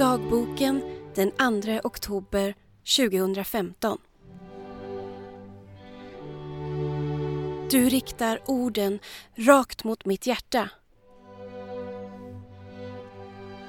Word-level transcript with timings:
Dagboken 0.00 0.82
den 1.14 1.30
2 1.62 1.80
oktober 1.84 2.54
2015. 2.96 3.98
Du 7.70 7.88
riktar 7.88 8.40
orden 8.46 8.98
rakt 9.34 9.84
mot 9.84 10.04
mitt 10.04 10.26
hjärta. 10.26 10.68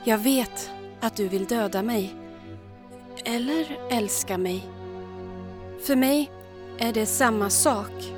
Jag 0.04 0.18
vet 0.18 0.72
att 1.02 1.16
du 1.16 1.28
vill 1.28 1.46
döda 1.46 1.84
mig. 1.84 2.16
Eller 3.26 3.80
älska 3.90 4.38
mig. 4.38 4.70
För 5.82 5.96
mig 5.96 6.32
är 6.80 6.94
det 6.94 7.06
samma 7.06 7.50
sak. 7.50 8.14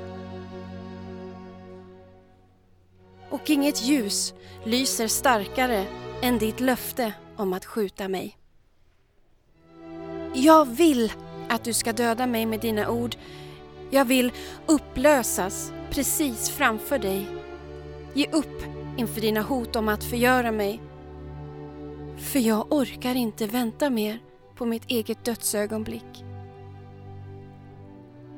Och 3.30 3.50
inget 3.50 3.82
ljus 3.82 4.34
lyser 4.64 5.08
starkare 5.08 5.86
än 6.22 6.38
ditt 6.38 6.60
löfte 6.60 7.12
om 7.36 7.52
att 7.52 7.64
skjuta 7.64 8.08
mig. 8.08 8.36
Jag 10.34 10.68
vill 10.68 11.12
att 11.48 11.64
du 11.64 11.72
ska 11.72 11.92
döda 11.92 12.26
mig 12.26 12.46
med 12.46 12.60
dina 12.60 12.88
ord. 12.88 13.16
Jag 13.90 14.04
vill 14.04 14.32
upplösas 14.66 15.72
precis 15.90 16.50
framför 16.50 16.98
dig. 16.98 17.26
Ge 18.14 18.26
upp 18.30 18.62
inför 18.96 19.20
dina 19.20 19.42
hot 19.42 19.76
om 19.76 19.88
att 19.88 20.04
förgöra 20.04 20.52
mig. 20.52 20.80
För 22.18 22.38
jag 22.38 22.72
orkar 22.72 23.14
inte 23.14 23.46
vänta 23.46 23.90
mer 23.90 24.18
på 24.56 24.66
mitt 24.66 24.90
eget 24.90 25.24
dödsögonblick. 25.24 26.24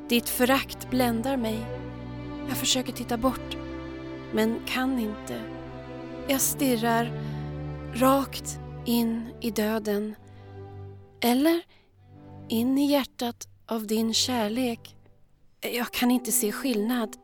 Ditt 0.08 0.28
förakt 0.28 0.90
bländar 0.90 1.36
mig. 1.36 1.58
Jag 2.48 2.56
försöker 2.56 2.92
titta 2.92 3.16
bort, 3.16 3.56
men 4.32 4.60
kan 4.66 4.98
inte. 4.98 5.40
Jag 6.28 6.40
stirrar 6.40 7.22
rakt 7.94 8.60
in 8.86 9.28
i 9.40 9.50
döden. 9.50 10.14
Eller 11.20 11.62
in 12.48 12.78
i 12.78 12.86
hjärtat 12.86 13.48
av 13.66 13.86
din 13.86 14.14
kärlek. 14.14 14.96
Jag 15.60 15.90
kan 15.90 16.10
inte 16.10 16.32
se 16.32 16.52
skillnad. 16.52 17.16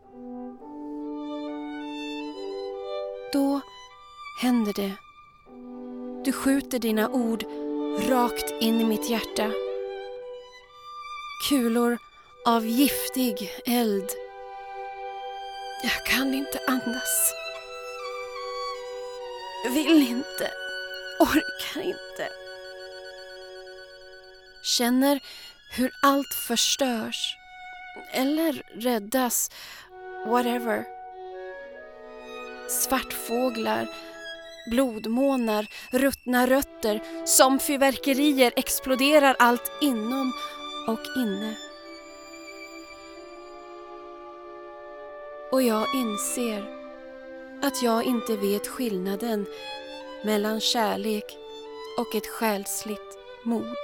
Då 3.33 3.60
händer 4.40 4.72
det. 4.72 4.92
Du 6.24 6.33
skjuter 6.33 6.78
dina 6.78 7.08
ord 7.08 7.44
rakt 8.08 8.50
in 8.60 8.80
i 8.80 8.84
mitt 8.84 9.10
hjärta. 9.10 9.52
Kulor 11.48 11.98
av 12.46 12.66
giftig 12.66 13.50
eld. 13.66 14.10
Jag 15.83 16.06
kan 16.06 16.34
inte 16.34 16.58
andas. 16.68 17.33
Vill 19.74 20.08
inte. 20.08 20.61
Orkar 21.22 21.82
inte. 21.82 22.28
Känner 24.62 25.20
hur 25.70 25.90
allt 26.02 26.34
förstörs. 26.34 27.36
Eller 28.12 28.62
räddas. 28.74 29.50
Whatever. 30.26 30.84
Svartfåglar, 32.68 33.88
blodmånar, 34.70 35.66
ruttna 35.90 36.46
rötter. 36.46 37.26
Som 37.26 37.58
fyrverkerier 37.58 38.52
exploderar 38.56 39.36
allt 39.38 39.72
inom 39.80 40.32
och 40.88 41.16
inne. 41.16 41.56
Och 45.50 45.62
jag 45.62 45.94
inser 45.94 46.82
att 47.62 47.82
jag 47.82 48.04
inte 48.04 48.36
vet 48.36 48.66
skillnaden 48.66 49.46
mellan 50.24 50.60
kärlek 50.60 51.24
och 51.98 52.14
ett 52.14 52.26
själsligt 52.26 53.18
mord. 53.44 53.76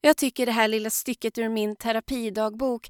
Jag 0.00 0.16
tycker 0.16 0.46
det 0.46 0.52
här 0.52 0.68
lilla 0.68 0.90
stycket 0.90 1.38
ur 1.38 1.48
min 1.48 1.76
terapidagbok 1.76 2.88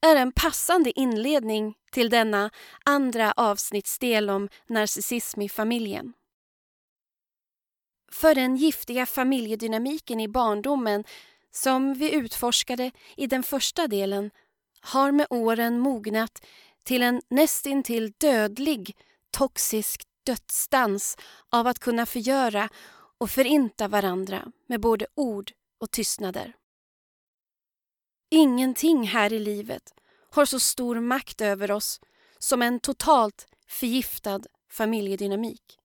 är 0.00 0.16
en 0.16 0.32
passande 0.32 1.00
inledning 1.00 1.74
till 1.92 2.10
denna 2.10 2.50
andra 2.84 3.32
avsnittsdel 3.32 4.30
om 4.30 4.48
narcissism 4.66 5.42
i 5.42 5.48
familjen. 5.48 6.12
För 8.12 8.34
den 8.34 8.56
giftiga 8.56 9.06
familjedynamiken 9.06 10.20
i 10.20 10.28
barndomen 10.28 11.04
som 11.50 11.94
vi 11.94 12.14
utforskade 12.14 12.90
i 13.16 13.26
den 13.26 13.42
första 13.42 13.88
delen 13.88 14.30
har 14.84 15.12
med 15.12 15.26
åren 15.30 15.80
mognat 15.80 16.44
till 16.82 17.02
en 17.02 17.22
nästintill 17.28 18.12
dödlig 18.18 18.96
toxisk 19.30 20.02
dödsdans 20.26 21.16
av 21.50 21.66
att 21.66 21.78
kunna 21.78 22.06
förgöra 22.06 22.68
och 23.18 23.30
förinta 23.30 23.88
varandra 23.88 24.52
med 24.66 24.80
både 24.80 25.06
ord 25.14 25.52
och 25.80 25.90
tystnader. 25.90 26.52
Ingenting 28.30 29.06
här 29.06 29.32
i 29.32 29.38
livet 29.38 29.94
har 30.30 30.44
så 30.44 30.60
stor 30.60 31.00
makt 31.00 31.40
över 31.40 31.70
oss 31.70 32.00
som 32.38 32.62
en 32.62 32.80
totalt 32.80 33.46
förgiftad 33.68 34.40
familjedynamik. 34.70 35.78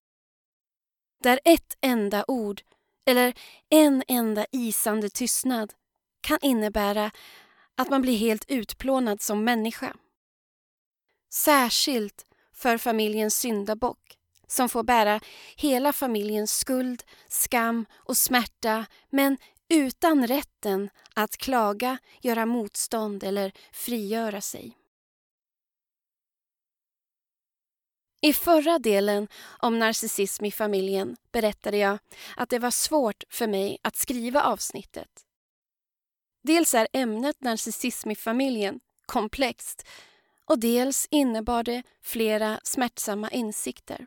Där 1.23 1.39
ett 1.45 1.77
enda 1.81 2.25
ord 2.27 2.61
eller 3.05 3.33
en 3.69 4.03
enda 4.07 4.45
isande 4.51 5.09
tystnad 5.09 5.73
kan 6.21 6.39
innebära 6.41 7.11
att 7.79 7.89
man 7.89 8.01
blir 8.01 8.17
helt 8.17 8.45
utplånad 8.51 9.21
som 9.21 9.43
människa. 9.43 9.95
Särskilt 11.33 12.25
för 12.53 12.77
familjens 12.77 13.35
syndabock 13.35 14.17
som 14.47 14.69
får 14.69 14.83
bära 14.83 15.19
hela 15.55 15.93
familjens 15.93 16.51
skuld, 16.51 17.03
skam 17.27 17.85
och 17.95 18.17
smärta 18.17 18.85
men 19.09 19.37
utan 19.69 20.27
rätten 20.27 20.89
att 21.13 21.37
klaga, 21.37 21.97
göra 22.21 22.45
motstånd 22.45 23.23
eller 23.23 23.51
frigöra 23.71 24.41
sig. 24.41 24.77
I 28.21 28.33
förra 28.33 28.79
delen 28.79 29.27
om 29.59 29.79
narcissism 29.79 30.45
i 30.45 30.51
familjen 30.51 31.15
berättade 31.31 31.77
jag 31.77 31.97
att 32.37 32.49
det 32.49 32.59
var 32.59 32.71
svårt 32.71 33.23
för 33.29 33.47
mig 33.47 33.77
att 33.81 33.95
skriva 33.95 34.43
avsnittet. 34.43 35.25
Dels 36.41 36.73
är 36.73 36.87
ämnet 36.93 37.41
narcissism 37.41 38.11
i 38.11 38.15
familjen 38.15 38.79
komplext 39.05 39.87
och 40.45 40.59
dels 40.59 41.07
innebar 41.11 41.63
det 41.63 41.83
flera 42.01 42.59
smärtsamma 42.63 43.29
insikter. 43.29 44.05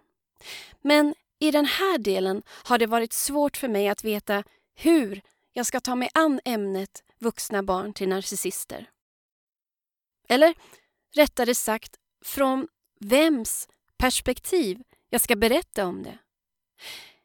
Men 0.81 1.15
i 1.39 1.51
den 1.51 1.67
här 1.67 1.99
delen 1.99 2.43
har 2.49 2.79
det 2.79 2.87
varit 2.87 3.13
svårt 3.13 3.57
för 3.57 3.69
mig 3.69 3.89
att 3.89 4.05
veta 4.05 4.45
hur 4.75 5.23
jag 5.53 5.67
ska 5.67 5.81
ta 5.81 5.95
mig 5.95 6.09
an 6.15 6.41
ämnet 6.45 7.05
vuxna 7.19 7.63
barn 7.63 7.93
till 7.93 8.09
narcissister. 8.09 8.91
Eller 10.29 10.55
rättare 11.15 11.55
sagt, 11.55 11.97
från 12.25 12.69
vems 13.01 13.69
perspektiv 13.97 14.83
jag 15.11 15.21
ska 15.21 15.37
berätta 15.37 15.87
om 15.87 16.03
det. 16.03 16.19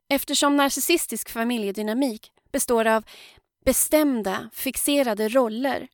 Eftersom 0.09 0.57
narcissistisk 0.57 1.29
familjedynamik 1.29 2.31
består 2.51 2.88
av 2.88 3.03
bestämda, 3.67 4.50
fixerade 4.53 5.29
roller 5.29 5.88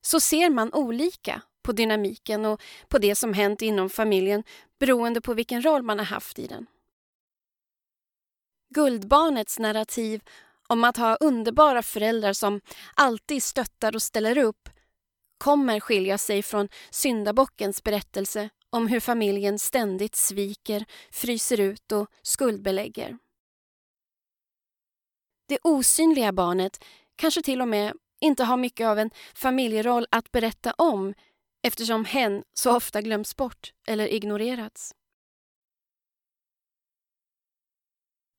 så 0.00 0.20
ser 0.20 0.50
man 0.50 0.72
olika 0.72 1.42
på 1.62 1.72
dynamiken 1.72 2.44
och 2.44 2.62
på 2.88 2.98
det 2.98 3.14
som 3.14 3.34
hänt 3.34 3.62
inom 3.62 3.90
familjen 3.90 4.44
beroende 4.78 5.20
på 5.20 5.34
vilken 5.34 5.62
roll 5.64 5.82
man 5.82 5.98
har 5.98 6.06
haft 6.06 6.38
i 6.38 6.46
den. 6.46 6.66
Guldbarnets 8.74 9.58
narrativ 9.58 10.22
om 10.68 10.84
att 10.84 10.96
ha 10.96 11.16
underbara 11.16 11.82
föräldrar 11.82 12.32
som 12.32 12.60
alltid 12.94 13.42
stöttar 13.42 13.94
och 13.94 14.02
ställer 14.02 14.38
upp 14.38 14.68
kommer 15.38 15.80
skilja 15.80 16.18
sig 16.18 16.42
från 16.42 16.68
syndabockens 16.90 17.82
berättelse 17.82 18.50
om 18.70 18.86
hur 18.86 19.00
familjen 19.00 19.58
ständigt 19.58 20.16
sviker, 20.16 20.84
fryser 21.10 21.60
ut 21.60 21.92
och 21.92 22.10
skuldbelägger. 22.22 23.18
Det 25.48 25.58
osynliga 25.62 26.32
barnet 26.32 26.84
kanske 27.16 27.42
till 27.42 27.60
och 27.60 27.68
med 27.68 27.92
inte 28.20 28.44
har 28.44 28.56
mycket 28.56 28.86
av 28.86 28.98
en 28.98 29.10
familjeroll 29.34 30.06
att 30.10 30.32
berätta 30.32 30.72
om 30.72 31.14
eftersom 31.62 32.04
hen 32.04 32.44
så 32.54 32.76
ofta 32.76 33.02
glöms 33.02 33.36
bort 33.36 33.72
eller 33.86 34.08
ignorerats. 34.08 34.94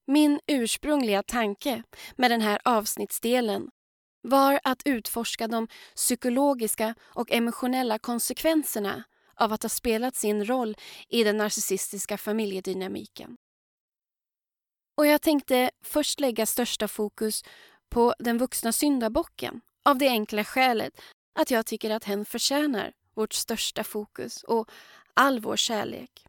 Min 0.08 0.40
ursprungliga 0.48 1.24
tanke 1.24 1.84
med 2.16 2.32
den 2.32 2.42
här 2.42 2.60
avsnittsdelen 2.64 3.70
var 4.22 4.60
att 4.64 4.82
utforska 4.86 5.48
de 5.48 5.68
psykologiska 5.96 6.96
och 7.02 7.32
emotionella 7.32 8.00
konsekvenserna 8.00 9.04
av 9.36 9.54
att 9.54 9.64
ha 9.64 9.70
spelat 9.70 10.16
sin 10.16 10.46
roll 10.46 10.76
i 11.10 11.24
den 11.24 11.38
narcissistiska 11.38 12.18
familjedynamiken. 12.18 13.38
Och 14.98 15.08
jag 15.08 15.22
tänkte 15.22 15.72
först 15.84 16.20
lägga 16.20 16.46
största 16.46 16.88
fokus 16.88 17.44
på 17.90 18.16
den 18.20 18.38
vuxna 18.38 18.72
syndabocken 18.72 19.62
av 19.86 19.98
det 19.98 20.08
enkla 20.08 20.44
skälet 20.44 21.02
att 21.40 21.52
jag 21.52 21.66
tycker 21.66 21.90
att 21.90 22.04
hen 22.04 22.26
förtjänar 22.26 22.94
vårt 23.14 23.34
största 23.34 23.84
fokus 23.84 24.44
och 24.44 24.70
all 25.14 25.40
vår 25.40 25.56
kärlek. 25.56 26.26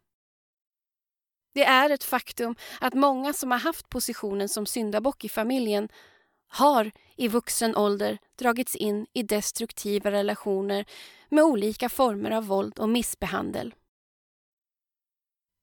Det 1.54 1.64
är 1.64 1.90
ett 1.90 2.04
faktum 2.04 2.56
att 2.80 2.94
många 2.94 3.32
som 3.32 3.50
har 3.50 3.58
haft 3.58 3.88
positionen 3.88 4.48
som 4.48 4.66
syndabock 4.66 5.24
i 5.24 5.28
familjen 5.28 5.88
har 6.48 6.90
i 7.16 7.28
vuxen 7.28 7.76
ålder 7.76 8.18
dragits 8.36 8.76
in 8.76 9.06
i 9.12 9.22
destruktiva 9.22 10.10
relationer 10.10 10.84
med 11.28 11.44
olika 11.44 11.88
former 11.88 12.30
av 12.30 12.46
våld 12.46 12.78
och 12.78 12.88
missbehandel. 12.88 13.74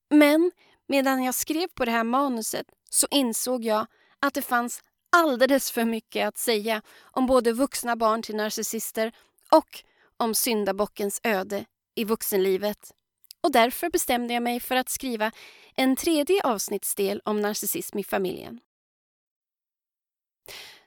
Men 0.10 0.52
medan 0.88 1.24
jag 1.24 1.36
skrev 1.36 1.68
på 1.68 1.86
det 1.86 1.92
här 1.92 2.04
manuset 2.04 2.68
så 2.90 3.08
insåg 3.12 3.64
jag 3.64 3.88
att 4.20 4.34
det 4.34 4.42
fanns 4.42 4.84
alldeles 5.16 5.72
för 5.72 5.86
mycket 5.86 6.28
att 6.28 6.38
säga 6.38 6.82
om 7.02 7.26
både 7.28 7.52
vuxna 7.54 7.96
barn 7.96 8.22
till 8.22 8.36
narcissister 8.36 9.12
och 9.52 9.84
om 10.18 10.36
syndabockens 10.36 11.20
öde 11.24 11.66
i 11.96 12.04
vuxenlivet. 12.04 12.92
Och 13.42 13.52
därför 13.52 13.90
bestämde 13.90 14.34
jag 14.34 14.44
mig 14.44 14.60
för 14.60 14.76
att 14.76 14.90
skriva 14.90 15.32
en 15.76 15.96
tredje 15.96 16.42
avsnittsdel 16.44 17.22
om 17.26 17.42
narcissism 17.42 18.00
i 18.00 18.04
familjen. 18.04 18.60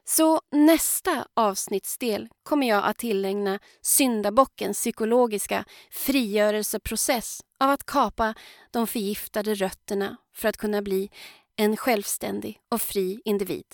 Så 0.04 0.40
nästa 0.50 1.26
avsnittsdel 1.34 2.28
kommer 2.42 2.68
jag 2.68 2.84
att 2.84 2.98
tillägna 2.98 3.58
syndabockens 3.82 4.78
psykologiska 4.78 5.64
frigörelseprocess 5.90 7.40
av 7.60 7.70
att 7.70 7.84
kapa 7.86 8.34
de 8.70 8.86
förgiftade 8.86 9.54
rötterna 9.54 10.16
för 10.34 10.48
att 10.48 10.56
kunna 10.56 10.82
bli 10.82 11.10
en 11.56 11.76
självständig 11.76 12.60
och 12.68 12.82
fri 12.82 13.20
individ. 13.24 13.66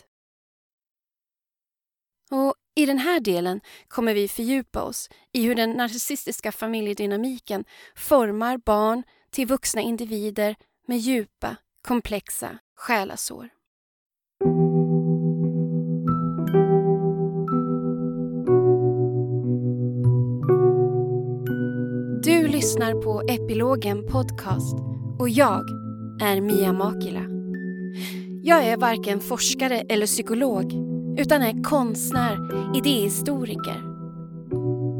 Och 2.30 2.54
I 2.74 2.86
den 2.86 2.98
här 2.98 3.20
delen 3.20 3.60
kommer 3.88 4.14
vi 4.14 4.28
fördjupa 4.28 4.82
oss 4.82 5.10
i 5.32 5.42
hur 5.42 5.54
den 5.54 5.70
narcissistiska 5.70 6.52
familjedynamiken 6.52 7.64
formar 7.96 8.58
barn 8.58 9.02
till 9.30 9.46
vuxna 9.46 9.80
individer 9.80 10.56
med 10.86 10.98
djupa, 10.98 11.56
komplexa 11.82 12.58
själasår. 12.76 13.48
Du 22.24 22.48
lyssnar 22.48 23.02
på 23.02 23.22
Epilogen 23.28 24.06
Podcast 24.06 24.74
och 25.18 25.28
jag 25.28 25.64
är 26.22 26.40
Mia 26.40 26.72
Makila. 26.72 27.24
Jag 28.42 28.64
är 28.64 28.76
varken 28.76 29.20
forskare 29.20 29.80
eller 29.80 30.06
psykolog 30.06 30.93
utan 31.16 31.42
är 31.42 31.62
konstnär, 31.62 32.38
idéhistoriker. 32.76 33.94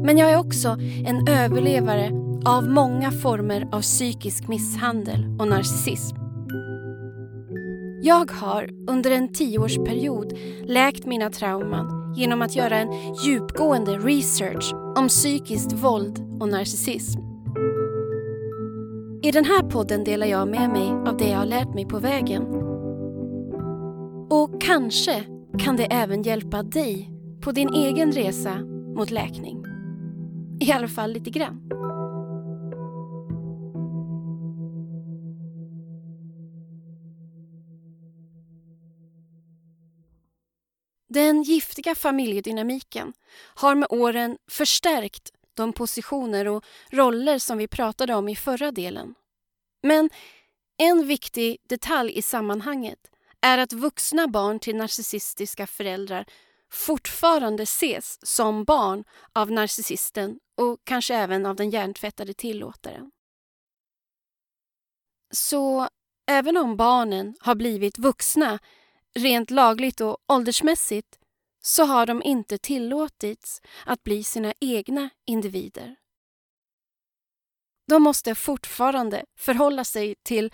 Men 0.05 0.17
jag 0.17 0.31
är 0.31 0.39
också 0.39 0.77
en 1.05 1.27
överlevare 1.27 2.11
av 2.45 2.69
många 2.69 3.11
former 3.11 3.69
av 3.71 3.81
psykisk 3.81 4.47
misshandel 4.47 5.37
och 5.39 5.47
narcissism. 5.47 6.17
Jag 8.01 8.31
har 8.31 8.69
under 8.87 9.11
en 9.11 9.33
tioårsperiod 9.33 10.33
läkt 10.63 11.05
mina 11.05 11.29
trauman 11.29 12.13
genom 12.15 12.41
att 12.41 12.55
göra 12.55 12.77
en 12.77 12.89
djupgående 13.25 13.97
research 13.97 14.73
om 14.97 15.07
psykiskt 15.07 15.73
våld 15.73 16.19
och 16.39 16.49
narcissism. 16.49 17.19
I 19.21 19.31
den 19.31 19.45
här 19.45 19.69
podden 19.69 20.03
delar 20.03 20.27
jag 20.27 20.47
med 20.47 20.69
mig 20.69 20.89
av 20.89 21.17
det 21.17 21.29
jag 21.29 21.37
har 21.37 21.45
lärt 21.45 21.73
mig 21.73 21.85
på 21.85 21.99
vägen. 21.99 22.43
Och 24.29 24.61
kanske 24.61 25.23
kan 25.59 25.77
det 25.77 25.85
även 25.85 26.23
hjälpa 26.23 26.63
dig 26.63 27.09
på 27.41 27.51
din 27.51 27.73
egen 27.73 28.11
resa 28.11 28.55
mot 28.95 29.11
läkning. 29.11 29.65
I 30.59 30.71
alla 30.71 30.87
fall 30.87 31.11
lite 31.13 31.29
grann. 31.29 31.69
Den 41.09 41.43
giftiga 41.43 41.95
familjedynamiken 41.95 43.13
har 43.55 43.75
med 43.75 43.87
åren 43.89 44.37
förstärkt 44.49 45.31
de 45.53 45.73
positioner 45.73 46.47
och 46.47 46.65
roller 46.91 47.39
som 47.39 47.57
vi 47.57 47.67
pratade 47.67 48.15
om 48.15 48.29
i 48.29 48.35
förra 48.35 48.71
delen. 48.71 49.15
Men 49.83 50.09
en 50.77 51.07
viktig 51.07 51.57
detalj 51.69 52.17
i 52.17 52.21
sammanhanget 52.21 52.99
är 53.45 53.57
att 53.57 53.73
vuxna 53.73 54.27
barn 54.27 54.59
till 54.59 54.75
narcissistiska 54.75 55.67
föräldrar 55.67 56.25
fortfarande 56.71 57.63
ses 57.63 58.25
som 58.25 58.63
barn 58.63 59.03
av 59.33 59.51
narcissisten 59.51 60.39
och 60.57 60.79
kanske 60.83 61.15
även 61.15 61.45
av 61.45 61.55
den 61.55 61.69
hjärntvättade 61.69 62.33
tillåtaren. 62.33 63.11
Så 65.33 65.89
även 66.27 66.57
om 66.57 66.77
barnen 66.77 67.35
har 67.39 67.55
blivit 67.55 67.97
vuxna 67.97 68.59
rent 69.15 69.51
lagligt 69.51 70.01
och 70.01 70.17
åldersmässigt 70.27 71.19
så 71.61 71.83
har 71.83 72.05
de 72.05 72.23
inte 72.23 72.57
tillåtits 72.57 73.61
att 73.85 74.03
bli 74.03 74.23
sina 74.23 74.53
egna 74.59 75.09
individer. 75.25 75.95
De 77.87 78.03
måste 78.03 78.35
fortfarande 78.35 79.25
förhålla 79.37 79.83
sig 79.83 80.15
till 80.23 80.53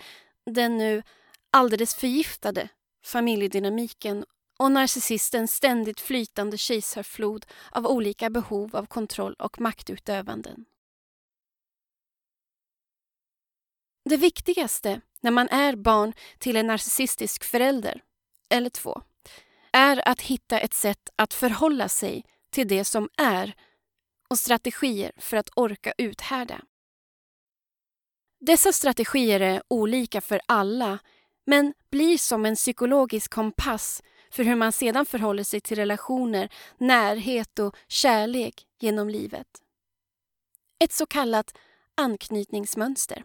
den 0.50 0.78
nu 0.78 1.02
alldeles 1.50 1.94
förgiftade 1.94 2.68
familjedynamiken 3.02 4.24
och 4.58 4.72
narcissistens 4.72 5.54
ständigt 5.54 6.00
flytande 6.00 6.58
kejsarflod 6.58 7.46
av 7.70 7.86
olika 7.86 8.30
behov 8.30 8.76
av 8.76 8.86
kontroll 8.86 9.34
och 9.34 9.60
maktutövanden. 9.60 10.64
Det 14.04 14.16
viktigaste 14.16 15.00
när 15.20 15.30
man 15.30 15.48
är 15.48 15.76
barn 15.76 16.12
till 16.38 16.56
en 16.56 16.66
narcissistisk 16.66 17.44
förälder, 17.44 18.02
eller 18.48 18.70
två, 18.70 19.02
är 19.72 20.08
att 20.08 20.20
hitta 20.20 20.58
ett 20.58 20.74
sätt 20.74 21.08
att 21.16 21.34
förhålla 21.34 21.88
sig 21.88 22.24
till 22.50 22.68
det 22.68 22.84
som 22.84 23.08
är 23.16 23.54
och 24.28 24.38
strategier 24.38 25.12
för 25.16 25.36
att 25.36 25.50
orka 25.56 25.92
uthärda. 25.98 26.60
Dessa 28.40 28.72
strategier 28.72 29.40
är 29.40 29.62
olika 29.68 30.20
för 30.20 30.40
alla 30.46 30.98
men 31.44 31.74
blir 31.92 32.18
som 32.18 32.46
en 32.46 32.54
psykologisk 32.54 33.30
kompass 33.30 34.02
för 34.30 34.44
hur 34.44 34.56
man 34.56 34.72
sedan 34.72 35.06
förhåller 35.06 35.44
sig 35.44 35.60
till 35.60 35.76
relationer, 35.76 36.48
närhet 36.78 37.58
och 37.58 37.76
kärlek 37.88 38.66
genom 38.80 39.08
livet. 39.08 39.46
Ett 40.84 40.92
så 40.92 41.06
kallat 41.06 41.58
anknytningsmönster. 41.96 43.24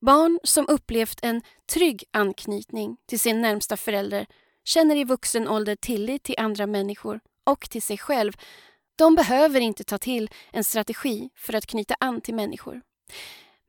Barn 0.00 0.40
som 0.44 0.68
upplevt 0.68 1.18
en 1.22 1.42
trygg 1.72 2.04
anknytning 2.10 2.96
till 3.06 3.20
sin 3.20 3.40
närmsta 3.40 3.76
förälder 3.76 4.26
känner 4.64 4.96
i 4.96 5.04
vuxen 5.04 5.48
ålder 5.48 5.76
tillit 5.76 6.22
till 6.22 6.34
andra 6.38 6.66
människor 6.66 7.20
och 7.44 7.70
till 7.70 7.82
sig 7.82 7.98
själv. 7.98 8.32
De 8.96 9.14
behöver 9.14 9.60
inte 9.60 9.84
ta 9.84 9.98
till 9.98 10.30
en 10.52 10.64
strategi 10.64 11.30
för 11.36 11.54
att 11.54 11.66
knyta 11.66 11.94
an 12.00 12.20
till 12.20 12.34
människor. 12.34 12.82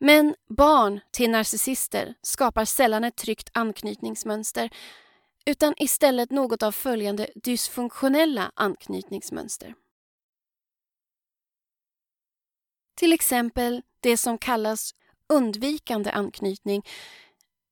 Men 0.03 0.35
barn 0.49 0.99
till 1.11 1.31
narcissister 1.31 2.13
skapar 2.21 2.65
sällan 2.65 3.03
ett 3.03 3.15
tryggt 3.15 3.49
anknytningsmönster 3.53 4.69
utan 5.45 5.73
istället 5.77 6.31
något 6.31 6.63
av 6.63 6.71
följande 6.71 7.29
dysfunktionella 7.35 8.51
anknytningsmönster. 8.55 9.73
Till 12.95 13.13
exempel 13.13 13.81
det 13.99 14.17
som 14.17 14.37
kallas 14.37 14.95
undvikande 15.29 16.11
anknytning 16.11 16.83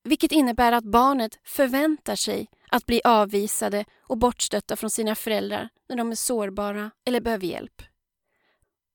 vilket 0.04 0.32
innebär 0.32 0.72
att 0.72 0.84
barnet 0.84 1.40
förväntar 1.44 2.16
sig 2.16 2.48
att 2.72 2.86
bli 2.86 3.02
avvisade 3.04 3.86
och 4.08 4.18
bortstötta 4.18 4.76
från 4.76 4.90
sina 4.90 5.16
föräldrar 5.16 5.70
när 5.90 5.96
de 5.96 6.12
är 6.12 6.16
sårbara 6.16 6.92
eller 7.06 7.22
behöver 7.22 7.48
hjälp. 7.48 7.89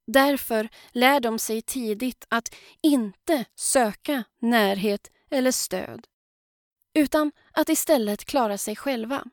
Därför 0.07 0.69
lär 0.93 1.21
de 1.21 1.39
sig 1.39 1.63
tidigt 1.63 2.27
att 2.29 2.55
inte 2.81 3.45
söka 3.55 4.25
närhet 4.41 5.11
eller 5.31 5.51
stöd 5.51 6.07
utan 6.95 7.33
att 7.53 7.69
istället 7.69 8.25
klara 8.25 8.59
sig 8.59 8.77
själva. 8.77 9.25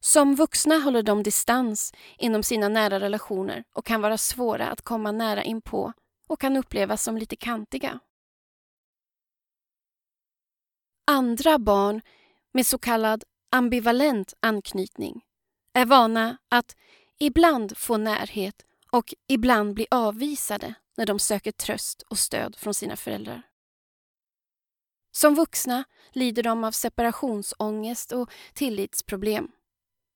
Som 0.00 0.34
vuxna 0.34 0.78
håller 0.78 1.02
de 1.02 1.22
distans 1.22 1.92
inom 2.18 2.42
sina 2.42 2.68
nära 2.68 3.00
relationer 3.00 3.64
och 3.72 3.86
kan 3.86 4.00
vara 4.00 4.18
svåra 4.18 4.68
att 4.68 4.82
komma 4.82 5.12
nära 5.12 5.44
inpå 5.44 5.92
och 6.28 6.40
kan 6.40 6.56
upplevas 6.56 7.02
som 7.02 7.18
lite 7.18 7.36
kantiga. 7.36 8.00
Andra 11.06 11.58
barn 11.58 12.00
med 12.52 12.66
så 12.66 12.78
kallad 12.78 13.24
ambivalent 13.50 14.34
anknytning 14.40 15.24
är 15.72 15.84
vana 15.84 16.38
att 16.48 16.76
ibland 17.18 17.76
få 17.76 17.96
närhet 17.96 18.66
och 18.96 19.14
ibland 19.26 19.74
bli 19.74 19.86
avvisade 19.90 20.74
när 20.96 21.06
de 21.06 21.18
söker 21.18 21.52
tröst 21.52 22.02
och 22.02 22.18
stöd 22.18 22.56
från 22.56 22.74
sina 22.74 22.96
föräldrar. 22.96 23.42
Som 25.12 25.34
vuxna 25.34 25.84
lider 26.12 26.42
de 26.42 26.64
av 26.64 26.72
separationsångest 26.72 28.12
och 28.12 28.30
tillitsproblem. 28.54 29.48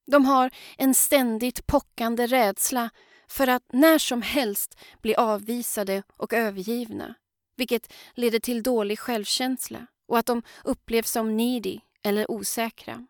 De 0.07 0.25
har 0.25 0.51
en 0.79 0.95
ständigt 0.95 1.67
pockande 1.67 2.27
rädsla 2.27 2.91
för 3.29 3.47
att 3.47 3.73
när 3.73 3.99
som 3.99 4.23
helst 4.23 4.79
bli 5.03 5.15
avvisade 5.15 6.03
och 6.17 6.33
övergivna 6.33 7.15
vilket 7.57 7.93
leder 8.15 8.39
till 8.39 8.63
dålig 8.63 8.99
självkänsla 8.99 9.87
och 10.09 10.19
att 10.19 10.27
de 10.27 10.43
upplevs 10.65 11.11
som 11.11 11.37
needy 11.37 11.81
eller 12.03 12.31
osäkra. 12.31 13.07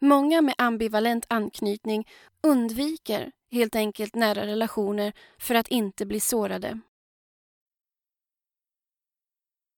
Många 0.00 0.42
med 0.42 0.54
ambivalent 0.58 1.26
anknytning 1.28 2.08
undviker 2.42 3.32
helt 3.56 3.74
enkelt 3.74 4.14
nära 4.14 4.46
relationer 4.46 5.12
för 5.38 5.54
att 5.54 5.68
inte 5.68 6.06
bli 6.06 6.20
sårade. 6.20 6.80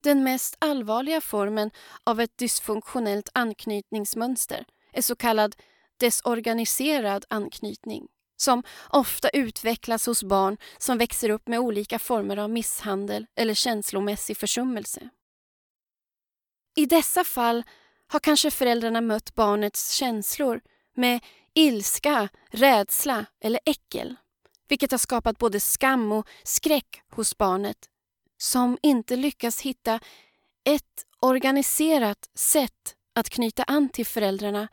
Den 0.03 0.25
mest 0.25 0.57
allvarliga 0.59 1.21
formen 1.21 1.71
av 2.05 2.21
ett 2.21 2.39
dysfunktionellt 2.39 3.29
anknytningsmönster 3.35 4.65
är 4.93 5.03
så 5.03 5.17
kallad 5.17 5.57
desorganiserad 5.97 7.25
anknytning 7.31 8.09
som 8.37 8.63
ofta 8.91 9.29
utvecklas 9.29 10.07
hos 10.07 10.23
barn 10.23 10.57
som 10.79 10.99
växer 10.99 11.31
upp 11.31 11.49
med 11.49 11.59
olika 11.59 11.99
former 11.99 12.37
av 12.37 12.51
misshandel 12.51 13.27
eller 13.37 13.55
känslomässig 13.55 14.37
försummelse. 14.37 15.09
I 16.77 16.87
dessa 16.87 17.25
fall 17.25 17.63
har 18.07 18.21
kanske 18.21 18.51
föräldrarna 18.51 19.01
mött 19.01 19.35
barnets 19.35 19.93
känslor 19.93 20.61
med 20.95 21.21
ilska, 21.59 22.29
rädsla 22.51 23.27
eller 23.41 23.61
äckel 23.65 24.17
vilket 24.69 24.91
har 24.91 24.99
skapat 24.99 25.39
både 25.39 25.61
skam 25.61 26.13
och 26.13 26.29
skräck 26.43 27.03
hos 27.11 27.39
barnet 27.39 27.79
som 28.39 28.79
inte 28.83 29.17
lyckas 29.17 29.61
hitta 29.61 30.01
ett 30.65 31.05
organiserat 31.21 32.31
sätt 32.35 32.97
att 33.15 33.31
knyta 33.31 33.63
an 33.63 33.89
till 33.89 34.07
föräldrarna 34.07 34.69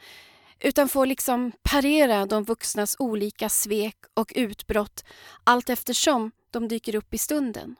utan 0.60 0.90
får 0.90 1.06
liksom 1.06 1.52
parera 1.62 2.26
de 2.26 2.44
vuxnas 2.44 2.96
olika 3.00 3.50
svek 3.50 3.98
och 4.14 4.34
utbrott 4.36 5.04
allt 5.44 5.70
eftersom 5.70 6.32
de 6.52 6.68
dyker 6.68 6.96
upp 6.96 7.14
i 7.14 7.18
stunden. 7.18 7.76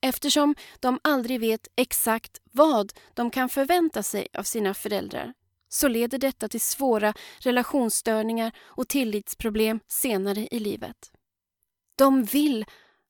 Eftersom 0.00 0.54
de 0.80 1.00
aldrig 1.04 1.40
vet 1.40 1.68
exakt 1.76 2.40
vad 2.44 2.92
de 3.14 3.30
kan 3.30 3.48
förvänta 3.48 4.02
sig 4.02 4.28
av 4.32 4.42
sina 4.42 4.74
föräldrar 4.74 5.34
så 5.68 5.88
leder 5.88 6.18
detta 6.18 6.48
till 6.48 6.60
svåra 6.60 7.14
relationsstörningar 7.38 8.52
och 8.58 8.88
tillitsproblem 8.88 9.80
senare 9.88 10.48
i 10.50 10.60
livet. 10.60 11.12
De 11.96 12.24
vill 12.24 12.64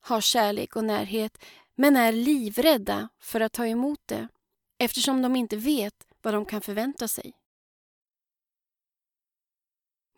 ha 0.08 0.20
kärlek 0.20 0.76
och 0.76 0.84
närhet 0.84 1.44
men 1.74 1.96
är 1.96 2.12
livrädda 2.12 3.08
för 3.20 3.40
att 3.40 3.52
ta 3.52 3.66
emot 3.66 4.00
det 4.06 4.28
eftersom 4.78 5.22
de 5.22 5.36
inte 5.36 5.56
vet 5.56 5.94
vad 6.22 6.34
de 6.34 6.44
kan 6.44 6.60
förvänta 6.60 7.08
sig. 7.08 7.32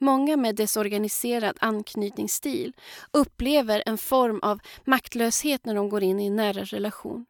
Många 0.01 0.37
med 0.37 0.57
desorganiserad 0.57 1.57
anknytningsstil 1.61 2.73
upplever 3.11 3.83
en 3.87 3.99
form 3.99 4.41
av 4.43 4.61
maktlöshet 4.85 5.65
när 5.65 5.75
de 5.75 5.89
går 5.89 6.03
in 6.03 6.21
i 6.21 6.27
en 6.27 6.37
nära 6.37 6.65
relation. 6.65 7.27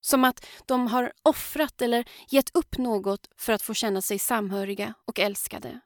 Som 0.00 0.24
att 0.24 0.46
de 0.66 0.86
har 0.86 1.12
offrat 1.22 1.82
eller 1.82 2.04
gett 2.28 2.56
upp 2.56 2.78
något 2.78 3.28
för 3.36 3.52
att 3.52 3.62
få 3.62 3.74
känna 3.74 4.02
sig 4.02 4.18
samhöriga 4.18 4.94
och 5.04 5.18
älskade. 5.18 5.80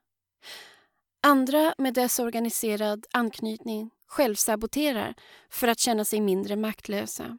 Andra 1.22 1.74
med 1.78 1.94
desorganiserad 1.94 3.06
anknytning 3.12 3.90
självsaboterar 4.06 5.14
för 5.50 5.68
att 5.68 5.78
känna 5.78 6.04
sig 6.04 6.20
mindre 6.20 6.56
maktlösa. 6.56 7.38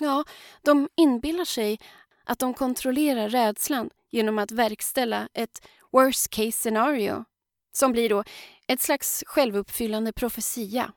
Ja, 0.00 0.24
de 0.62 0.88
inbillar 0.96 1.44
sig 1.44 1.80
att 2.24 2.38
de 2.38 2.54
kontrollerar 2.54 3.28
rädslan 3.28 3.90
genom 4.10 4.38
att 4.38 4.50
verkställa 4.50 5.28
ett 5.34 5.66
worst 5.92 6.30
case 6.30 6.52
scenario 6.52 7.24
som 7.72 7.92
blir 7.92 8.08
då 8.08 8.24
ett 8.66 8.80
slags 8.80 9.24
självuppfyllande 9.26 10.12
profetia. 10.12 10.92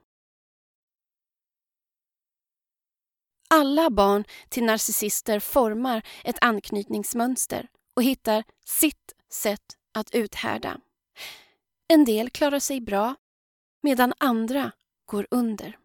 Alla 3.50 3.90
barn 3.90 4.24
till 4.50 4.64
narcissister 4.64 5.40
formar 5.40 6.02
ett 6.24 6.38
anknytningsmönster 6.42 7.68
och 7.96 8.04
hittar 8.04 8.44
sitt 8.66 9.14
sätt 9.32 9.78
att 9.94 10.16
uthärda. 10.16 10.78
En 11.94 12.06
del 12.06 12.30
klarar 12.30 12.60
sig 12.60 12.82
bra 12.82 13.16
medan 13.84 14.14
andra 14.18 14.72
går 15.06 15.28
under. 15.32 15.78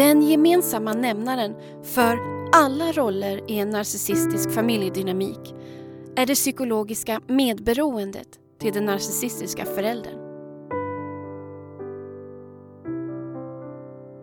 Den 0.00 0.22
gemensamma 0.22 0.92
nämnaren 0.92 1.54
för 1.82 2.18
alla 2.52 2.92
roller 2.92 3.50
i 3.50 3.58
en 3.58 3.70
narcissistisk 3.70 4.50
familjedynamik 4.50 5.54
är 6.16 6.26
det 6.26 6.34
psykologiska 6.34 7.20
medberoendet 7.26 8.28
till 8.60 8.72
den 8.72 8.84
narcissistiska 8.84 9.64
föräldern. 9.64 10.18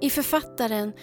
I 0.01 0.10
författaren, 0.10 0.93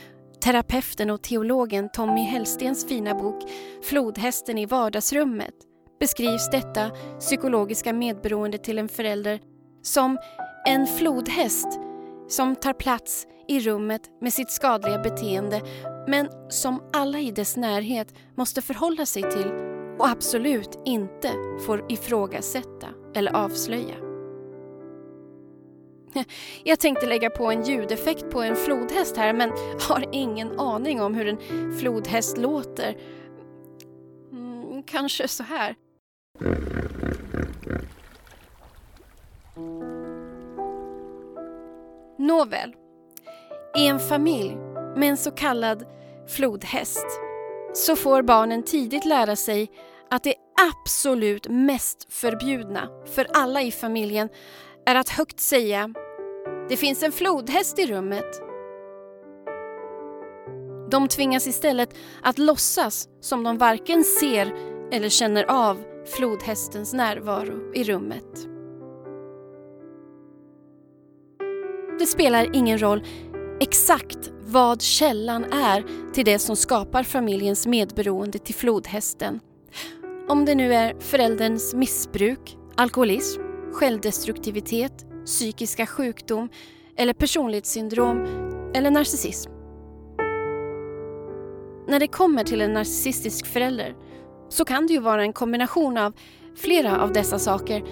terapeuten 0.44 1.10
och 1.10 1.22
teologen 1.22 1.88
Tommy 1.92 2.20
Hellstens 2.20 2.88
fina 2.88 3.14
bok 3.14 3.42
Flodhästen 3.82 4.58
i 4.58 4.66
vardagsrummet 4.66 5.54
beskrivs 6.00 6.50
detta 6.50 6.90
psykologiska 7.18 7.92
medberoende 7.92 8.58
till 8.58 8.78
en 8.78 8.88
förälder 8.88 9.40
som 9.82 10.18
en 10.66 10.86
flodhäst 10.86 11.68
som 12.28 12.56
tar 12.56 12.72
plats 12.72 13.26
i 13.48 13.60
rummet 13.60 14.02
med 14.20 14.32
sitt 14.32 14.50
skadliga 14.50 14.98
beteende 14.98 15.62
men 16.08 16.28
som 16.48 16.82
alla 16.92 17.18
i 17.18 17.30
dess 17.30 17.56
närhet 17.56 18.14
måste 18.36 18.62
förhålla 18.62 19.06
sig 19.06 19.22
till 19.22 19.52
och 19.98 20.08
absolut 20.08 20.78
inte 20.84 21.30
får 21.66 21.92
ifrågasätta 21.92 22.88
eller 23.14 23.32
avslöja. 23.32 23.94
Jag 26.64 26.80
tänkte 26.80 27.06
lägga 27.06 27.30
på 27.30 27.50
en 27.50 27.62
ljudeffekt 27.62 28.30
på 28.30 28.42
en 28.42 28.56
flodhäst 28.56 29.16
här 29.16 29.32
men 29.32 29.50
har 29.88 30.04
ingen 30.12 30.60
aning 30.60 31.00
om 31.00 31.14
hur 31.14 31.26
en 31.26 31.38
flodhäst 31.78 32.38
låter. 32.38 32.96
Mm, 34.32 34.82
kanske 34.82 35.28
så 35.28 35.42
här. 35.42 35.74
Nåväl. 42.18 42.74
I 43.76 43.86
en 43.86 44.00
familj 44.00 44.56
med 44.96 45.08
en 45.08 45.16
så 45.16 45.30
kallad 45.30 45.84
flodhäst 46.28 47.06
så 47.72 47.96
får 47.96 48.22
barnen 48.22 48.62
tidigt 48.62 49.04
lära 49.04 49.36
sig 49.36 49.70
att 50.10 50.24
det 50.24 50.34
absolut 50.70 51.48
mest 51.48 52.12
förbjudna 52.12 52.88
för 53.06 53.26
alla 53.34 53.62
i 53.62 53.70
familjen 53.70 54.28
är 54.86 54.94
att 54.94 55.08
högt 55.08 55.40
säga 55.40 55.94
“Det 56.68 56.76
finns 56.76 57.02
en 57.02 57.12
flodhäst 57.12 57.78
i 57.78 57.86
rummet”. 57.86 58.42
De 60.90 61.08
tvingas 61.08 61.46
istället 61.46 61.94
att 62.22 62.38
låtsas 62.38 63.08
som 63.20 63.44
de 63.44 63.58
varken 63.58 64.04
ser 64.04 64.54
eller 64.92 65.08
känner 65.08 65.44
av 65.44 65.84
flodhästens 66.06 66.92
närvaro 66.92 67.74
i 67.74 67.84
rummet. 67.84 68.48
Det 71.98 72.06
spelar 72.06 72.56
ingen 72.56 72.82
roll 72.82 73.02
exakt 73.64 74.32
vad 74.40 74.82
källan 74.82 75.44
är 75.44 75.84
till 76.12 76.24
det 76.24 76.38
som 76.38 76.56
skapar 76.56 77.02
familjens 77.02 77.66
medberoende 77.66 78.38
till 78.38 78.54
flodhästen. 78.54 79.40
Om 80.28 80.44
det 80.44 80.54
nu 80.54 80.74
är 80.74 81.00
förälderns 81.00 81.74
missbruk, 81.74 82.56
alkoholism, 82.76 83.42
självdestruktivitet, 83.72 85.06
psykiska 85.26 85.86
sjukdom 85.86 86.48
eller 86.96 87.12
personlighetssyndrom 87.12 88.26
eller 88.74 88.90
narcissism. 88.90 89.50
När 91.88 92.00
det 92.00 92.08
kommer 92.08 92.44
till 92.44 92.60
en 92.60 92.72
narcissistisk 92.72 93.46
förälder 93.46 93.94
så 94.48 94.64
kan 94.64 94.86
det 94.86 94.92
ju 94.92 95.00
vara 95.00 95.22
en 95.22 95.32
kombination 95.32 95.98
av 95.98 96.12
flera 96.56 97.00
av 97.00 97.12
dessa 97.12 97.38
saker 97.38 97.84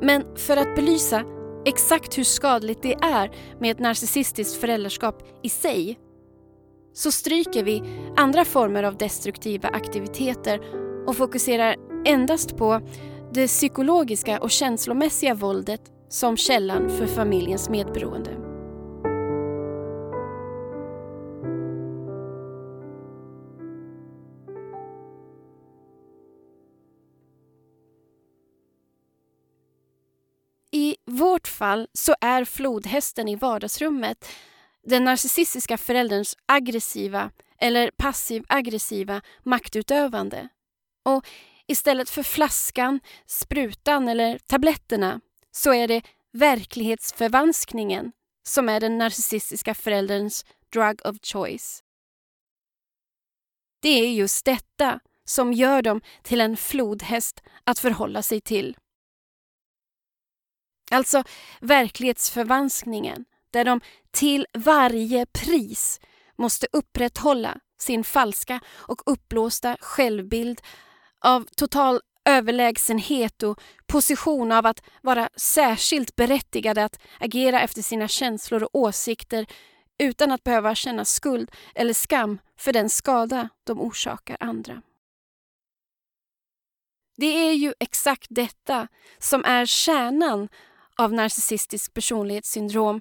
men 0.00 0.24
för 0.36 0.56
att 0.56 0.76
belysa 0.76 1.24
exakt 1.64 2.18
hur 2.18 2.24
skadligt 2.24 2.82
det 2.82 2.94
är 2.94 3.30
med 3.60 3.70
ett 3.70 3.78
narcissistiskt 3.78 4.60
föräldraskap 4.60 5.22
i 5.42 5.48
sig 5.48 5.98
så 6.94 7.12
stryker 7.12 7.64
vi 7.64 7.82
andra 8.16 8.44
former 8.44 8.82
av 8.82 8.96
destruktiva 8.96 9.68
aktiviteter 9.68 10.60
och 11.06 11.16
fokuserar 11.16 11.76
endast 12.06 12.56
på 12.56 12.80
det 13.32 13.46
psykologiska 13.46 14.40
och 14.40 14.50
känslomässiga 14.50 15.34
våldet 15.34 15.80
som 16.08 16.36
källan 16.36 16.90
för 16.90 17.06
familjens 17.06 17.68
medberoende. 17.68 18.51
Vårt 31.12 31.48
fall 31.48 31.88
så 31.92 32.14
är 32.20 32.44
flodhästen 32.44 33.28
i 33.28 33.36
vardagsrummet 33.36 34.28
den 34.86 35.04
narcissistiska 35.04 35.78
förälderns 35.78 36.36
aggressiva 36.46 37.30
eller 37.58 37.90
passiv-aggressiva 37.90 39.22
maktutövande. 39.42 40.48
Och 41.04 41.26
istället 41.66 42.10
för 42.10 42.22
flaskan, 42.22 43.00
sprutan 43.26 44.08
eller 44.08 44.38
tabletterna 44.38 45.20
så 45.50 45.74
är 45.74 45.88
det 45.88 46.02
verklighetsförvanskningen 46.32 48.12
som 48.42 48.68
är 48.68 48.80
den 48.80 48.98
narcissistiska 48.98 49.74
förälderns 49.74 50.44
drug 50.72 51.00
of 51.06 51.16
choice. 51.22 51.82
Det 53.80 53.88
är 53.88 54.12
just 54.12 54.44
detta 54.44 55.00
som 55.24 55.52
gör 55.52 55.82
dem 55.82 56.00
till 56.22 56.40
en 56.40 56.56
flodhäst 56.56 57.42
att 57.64 57.78
förhålla 57.78 58.22
sig 58.22 58.40
till. 58.40 58.76
Alltså 60.92 61.24
verklighetsförvanskningen 61.60 63.24
där 63.50 63.64
de 63.64 63.80
till 64.10 64.46
varje 64.54 65.26
pris 65.26 66.00
måste 66.38 66.66
upprätthålla 66.72 67.58
sin 67.78 68.04
falska 68.04 68.60
och 68.70 69.02
uppblåsta 69.06 69.76
självbild 69.80 70.60
av 71.20 71.46
total 71.56 72.00
överlägsenhet 72.24 73.42
och 73.42 73.60
position 73.86 74.52
av 74.52 74.66
att 74.66 74.82
vara 75.02 75.28
särskilt 75.36 76.16
berättigade 76.16 76.84
att 76.84 76.98
agera 77.20 77.60
efter 77.60 77.82
sina 77.82 78.08
känslor 78.08 78.62
och 78.62 78.70
åsikter 78.72 79.46
utan 79.98 80.32
att 80.32 80.44
behöva 80.44 80.74
känna 80.74 81.04
skuld 81.04 81.50
eller 81.74 81.94
skam 81.94 82.38
för 82.56 82.72
den 82.72 82.90
skada 82.90 83.48
de 83.64 83.80
orsakar 83.80 84.36
andra. 84.40 84.82
Det 87.16 87.26
är 87.26 87.52
ju 87.52 87.74
exakt 87.80 88.26
detta 88.30 88.88
som 89.18 89.44
är 89.44 89.66
kärnan 89.66 90.48
av 90.96 91.12
narcissistisk 91.12 91.94
personlighetssyndrom 91.94 93.00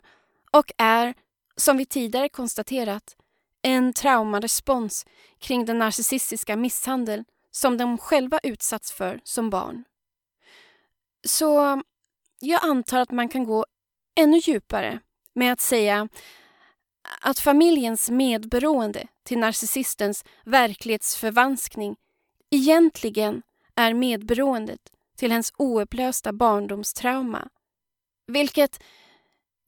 och 0.52 0.72
är, 0.78 1.14
som 1.56 1.78
vi 1.78 1.86
tidigare 1.86 2.30
konstaterat, 2.30 3.16
en 3.62 3.94
traumarespons 3.94 5.06
kring 5.40 5.66
den 5.66 5.78
narcissistiska 5.78 6.56
misshandel 6.56 7.24
som 7.52 7.78
de 7.78 7.98
själva 7.98 8.40
utsatts 8.44 8.92
för 8.92 9.22
som 9.24 9.50
barn. 9.50 9.84
Så 11.28 11.82
jag 12.40 12.66
antar 12.66 13.00
att 13.00 13.12
man 13.12 13.30
kan 13.30 13.44
gå 13.44 13.66
ännu 14.16 14.38
djupare 14.38 15.00
med 15.34 15.54
att 15.54 15.62
säga 15.62 16.08
att 17.22 17.40
familjens 17.40 18.10
medberoende 18.10 19.08
till 19.24 19.40
narcissistens 19.40 20.26
verklighetsförvanskning 20.46 21.96
egentligen 22.50 23.42
är 23.76 23.94
medberoendet 23.94 24.80
till 25.16 25.32
hens 25.32 25.54
oupplösta 25.58 26.34
barndomstrauma. 26.34 27.50
Vilket, 28.32 28.84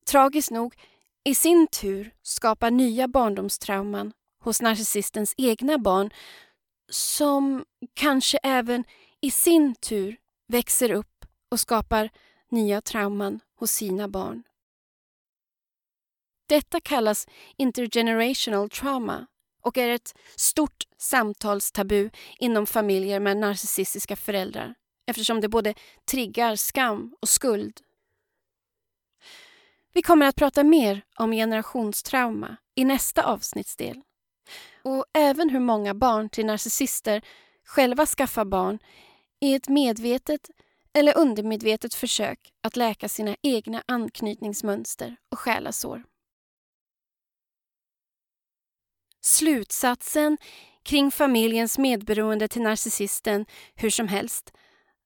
tragiskt 0.05 0.51
nog, 0.51 0.75
i 1.23 1.35
sin 1.35 1.67
tur 1.67 2.13
skapar 2.21 2.71
nya 2.71 3.07
barndomstrauman 3.07 4.13
hos 4.43 4.61
narcissistens 4.61 5.33
egna 5.37 5.77
barn 5.77 6.09
som 6.89 7.65
kanske 7.93 8.37
även 8.43 8.83
i 9.21 9.31
sin 9.31 9.75
tur 9.75 10.17
växer 10.47 10.91
upp 10.91 11.25
och 11.51 11.59
skapar 11.59 12.09
nya 12.49 12.81
trauman 12.81 13.39
hos 13.59 13.71
sina 13.71 14.07
barn. 14.07 14.43
Detta 16.49 16.79
kallas 16.79 17.27
intergenerational 17.57 18.69
trauma 18.69 19.27
och 19.61 19.77
är 19.77 19.89
ett 19.89 20.15
stort 20.35 20.83
samtalstabu 20.97 22.09
inom 22.39 22.65
familjer 22.65 23.19
med 23.19 23.37
narcissistiska 23.37 24.15
föräldrar 24.15 24.75
eftersom 25.07 25.41
det 25.41 25.49
både 25.49 25.73
triggar 26.11 26.55
skam 26.55 27.15
och 27.21 27.29
skuld. 27.29 27.81
Vi 29.93 30.01
kommer 30.01 30.25
att 30.25 30.35
prata 30.35 30.63
mer 30.63 31.01
om 31.15 31.31
generationstrauma 31.31 32.57
i 32.75 32.85
nästa 32.85 33.23
avsnittsdel. 33.23 34.01
Och 34.83 35.05
även 35.13 35.49
hur 35.49 35.59
många 35.59 35.93
barn 35.93 36.29
till 36.29 36.45
narcissister 36.45 37.21
själva 37.65 38.05
skaffar 38.05 38.45
barn 38.45 38.79
i 39.39 39.53
ett 39.53 39.67
medvetet 39.67 40.49
eller 40.93 41.17
undermedvetet 41.17 41.93
försök 41.93 42.53
att 42.63 42.75
läka 42.75 43.09
sina 43.09 43.35
egna 43.41 43.83
anknytningsmönster 43.87 45.15
och 45.31 45.39
själasår. 45.39 46.03
Slutsatsen 49.21 50.37
kring 50.83 51.11
familjens 51.11 51.77
medberoende 51.77 52.47
till 52.47 52.61
narcissisten 52.61 53.45
hur 53.75 53.89
som 53.89 54.07
helst 54.07 54.51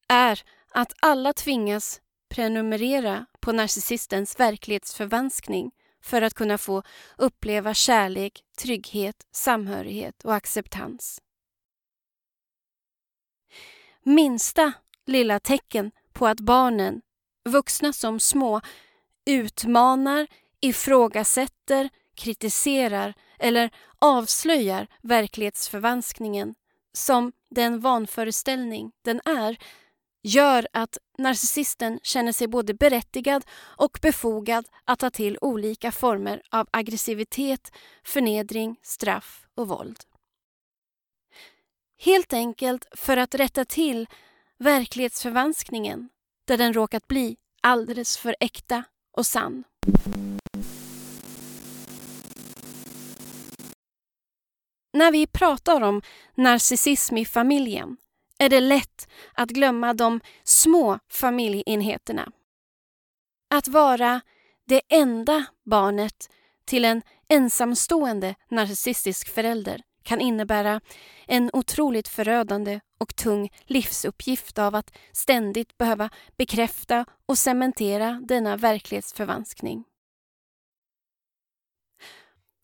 är 0.08 0.44
att 0.74 0.94
alla 1.02 1.34
tvingas 1.34 2.02
prenumerera 2.38 3.26
på 3.40 3.52
narcissistens 3.52 4.40
verklighetsförvanskning 4.40 5.72
för 6.04 6.22
att 6.22 6.34
kunna 6.34 6.58
få 6.58 6.84
uppleva 7.18 7.74
kärlek, 7.74 8.44
trygghet, 8.58 9.16
samhörighet 9.32 10.26
och 10.26 10.36
acceptans. 10.36 11.22
Minsta 14.04 14.74
lilla 15.06 15.40
tecken 15.40 15.92
på 16.14 16.28
att 16.28 16.40
barnen, 16.40 17.02
vuxna 17.50 17.94
som 17.94 18.20
små, 18.20 18.62
utmanar, 19.26 20.28
ifrågasätter, 20.62 21.90
kritiserar 22.16 23.14
eller 23.40 23.70
avslöjar 24.00 24.88
verklighetsförvanskningen 25.02 26.56
som 26.94 27.32
den 27.50 27.80
vanföreställning 27.80 28.92
den 29.02 29.22
är 29.26 29.58
gör 30.28 30.68
att 30.74 30.98
narcissisten 31.18 32.00
känner 32.04 32.32
sig 32.32 32.48
både 32.48 32.74
berättigad 32.74 33.46
och 33.60 34.00
befogad 34.02 34.68
att 34.86 35.00
ta 35.00 35.10
till 35.10 35.38
olika 35.42 35.92
former 35.92 36.42
av 36.52 36.68
aggressivitet, 36.72 37.72
förnedring, 38.04 38.80
straff 38.82 39.46
och 39.56 39.68
våld. 39.68 40.00
Helt 42.00 42.34
enkelt 42.34 42.86
för 42.92 43.18
att 43.18 43.36
rätta 43.36 43.66
till 43.66 44.08
verklighetsförvanskningen 44.60 46.10
där 46.48 46.58
den 46.58 46.74
råkat 46.74 47.08
bli 47.08 47.38
alldeles 47.62 48.18
för 48.18 48.36
äkta 48.40 48.84
och 49.18 49.26
sann. 49.26 49.64
När 54.94 55.12
vi 55.12 55.28
pratar 55.28 55.82
om 55.82 56.02
narcissism 56.36 57.18
i 57.18 57.26
familjen 57.26 57.98
är 58.40 58.50
det 58.50 58.60
lätt 58.60 59.08
att 59.34 59.50
glömma 59.50 59.94
de 59.94 60.22
små 60.44 61.00
familjeenheterna. 61.10 62.32
Att 63.50 63.68
vara 63.68 64.22
det 64.68 64.82
enda 64.90 65.46
barnet 65.66 66.30
till 66.66 66.86
en 66.86 67.02
ensamstående 67.30 68.36
narcissistisk 68.50 69.30
förälder 69.30 69.82
kan 70.04 70.22
innebära 70.22 70.82
en 71.28 71.50
otroligt 71.54 72.08
förödande 72.08 72.80
och 72.98 73.16
tung 73.16 73.50
livsuppgift 73.66 74.60
av 74.60 74.76
att 74.76 74.98
ständigt 75.12 75.78
behöva 75.78 76.10
bekräfta 76.38 77.06
och 77.26 77.38
cementera 77.38 78.22
denna 78.28 78.58
verklighetsförvanskning. 78.58 79.84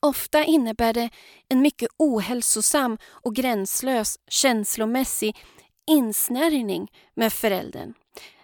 Ofta 0.01 0.43
innebär 0.43 0.93
det 0.93 1.09
en 1.49 1.61
mycket 1.61 1.89
ohälsosam 1.97 2.97
och 3.05 3.35
gränslös 3.35 4.19
känslomässig 4.27 5.37
insnärjning 5.87 6.91
med 7.13 7.33
föräldern. 7.33 7.93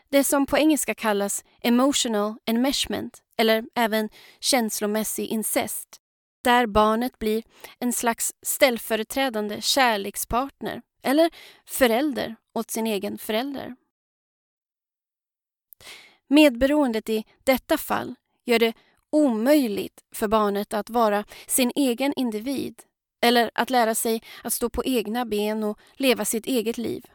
Det 0.10 0.24
som 0.24 0.46
på 0.46 0.58
engelska 0.58 0.94
kallas 0.94 1.44
emotional 1.62 2.36
enmeshment 2.46 3.24
eller 3.38 3.66
även 3.76 4.10
känslomässig 4.40 5.26
incest. 5.28 5.88
Där 6.44 6.68
barnet 6.68 7.20
blir 7.20 7.44
en 7.80 7.94
slags 7.94 8.34
ställföreträdande 8.42 9.62
kärlekspartner 9.62 10.82
eller 11.04 11.30
förälder 11.66 12.36
åt 12.54 12.72
sin 12.72 12.88
egen 12.88 13.18
förälder. 13.18 13.76
Medberoendet 16.28 17.10
i 17.10 17.26
detta 17.44 17.78
fall 17.78 18.16
gör 18.46 18.60
det 18.60 18.74
omöjligt 19.10 20.04
för 20.12 20.28
barnet 20.28 20.74
att 20.74 20.90
vara 20.90 21.26
sin 21.48 21.72
egen 21.76 22.14
individ 22.16 22.84
eller 23.22 23.52
att 23.56 23.70
lära 23.70 23.96
sig 23.96 24.22
att 24.44 24.54
stå 24.54 24.70
på 24.70 24.84
egna 24.86 25.26
ben 25.26 25.64
och 25.64 25.80
leva 25.94 26.26
sitt 26.26 26.46
eget 26.46 26.78
liv. 26.78 27.06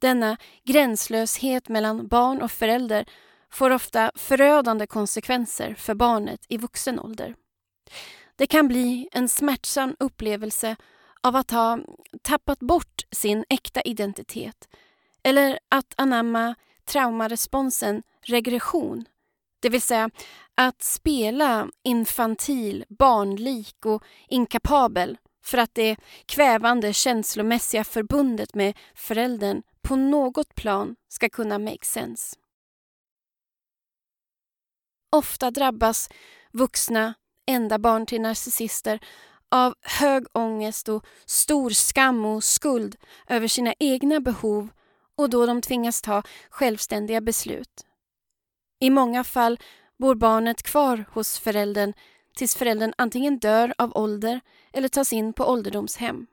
Denna 0.00 0.36
gränslöshet 0.64 1.68
mellan 1.68 2.08
barn 2.08 2.42
och 2.42 2.52
förälder 2.52 3.04
får 3.50 3.70
ofta 3.70 4.12
förödande 4.14 4.86
konsekvenser 4.86 5.74
för 5.74 5.94
barnet 5.94 6.40
i 6.48 6.56
vuxen 6.56 7.00
ålder. 7.00 7.34
Det 8.36 8.46
kan 8.46 8.68
bli 8.68 9.08
en 9.12 9.28
smärtsam 9.28 9.96
upplevelse 9.98 10.76
av 11.22 11.36
att 11.36 11.50
ha 11.50 11.78
tappat 12.22 12.58
bort 12.58 13.02
sin 13.10 13.44
äkta 13.48 13.80
identitet 13.80 14.68
eller 15.22 15.58
att 15.68 15.94
anamma 15.96 16.54
traumaresponsen 16.84 18.02
regression, 18.22 19.04
det 19.60 19.68
vill 19.68 19.82
säga 19.82 20.10
att 20.54 20.82
spela 20.82 21.68
infantil, 21.84 22.84
barnlik 22.88 23.86
och 23.86 24.04
inkapabel 24.28 25.18
för 25.44 25.58
att 25.58 25.74
det 25.74 25.96
kvävande 26.26 26.92
känslomässiga 26.92 27.84
förbundet 27.84 28.54
med 28.54 28.76
föräldern 28.94 29.62
på 29.90 29.96
något 29.96 30.54
plan 30.54 30.96
ska 31.08 31.28
kunna 31.28 31.58
make 31.58 31.84
sense. 31.84 32.36
Ofta 35.12 35.50
drabbas 35.50 36.08
vuxna, 36.52 37.14
enda 37.46 37.78
barn 37.78 38.06
till 38.06 38.20
narcissister 38.20 39.00
av 39.48 39.74
hög 39.80 40.26
ångest 40.32 40.88
och 40.88 41.06
stor 41.26 41.70
skam 41.70 42.24
och 42.24 42.44
skuld 42.44 42.96
över 43.28 43.48
sina 43.48 43.74
egna 43.78 44.20
behov 44.20 44.68
och 45.16 45.30
då 45.30 45.46
de 45.46 45.60
tvingas 45.60 46.02
ta 46.02 46.22
självständiga 46.50 47.20
beslut. 47.20 47.86
I 48.80 48.90
många 48.90 49.24
fall 49.24 49.60
bor 49.98 50.14
barnet 50.14 50.62
kvar 50.62 51.04
hos 51.12 51.38
föräldern 51.38 51.92
tills 52.36 52.54
föräldern 52.54 52.92
antingen 52.98 53.38
dör 53.38 53.74
av 53.78 53.96
ålder 53.96 54.40
eller 54.72 54.88
tas 54.88 55.12
in 55.12 55.32
på 55.32 55.44
ålderdomshem. 55.44 56.26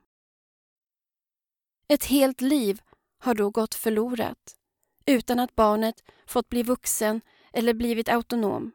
Ett 1.89 2.05
helt 2.05 2.41
liv 2.41 2.81
har 3.19 3.33
då 3.33 3.49
gått 3.49 3.75
förlorat 3.75 4.57
utan 5.05 5.39
att 5.39 5.55
barnet 5.55 5.95
fått 6.27 6.49
bli 6.49 6.63
vuxen 6.63 7.21
eller 7.53 7.73
blivit 7.73 8.09
autonom. 8.09 8.71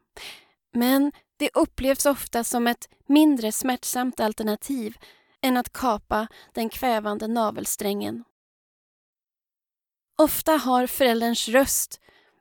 Men 0.73 1.11
det 1.37 1.49
upplevs 1.53 2.05
ofta 2.05 2.43
som 2.43 2.67
ett 2.67 2.89
mindre 3.07 3.51
smärtsamt 3.51 4.19
alternativ 4.19 4.97
än 5.41 5.57
att 5.57 5.73
kapa 5.73 6.27
den 6.53 6.69
kvävande 6.69 7.27
navelsträngen. 7.27 8.23
Ofta 10.17 10.51
har 10.51 10.87
förälderns 10.87 11.47
röst 11.47 11.99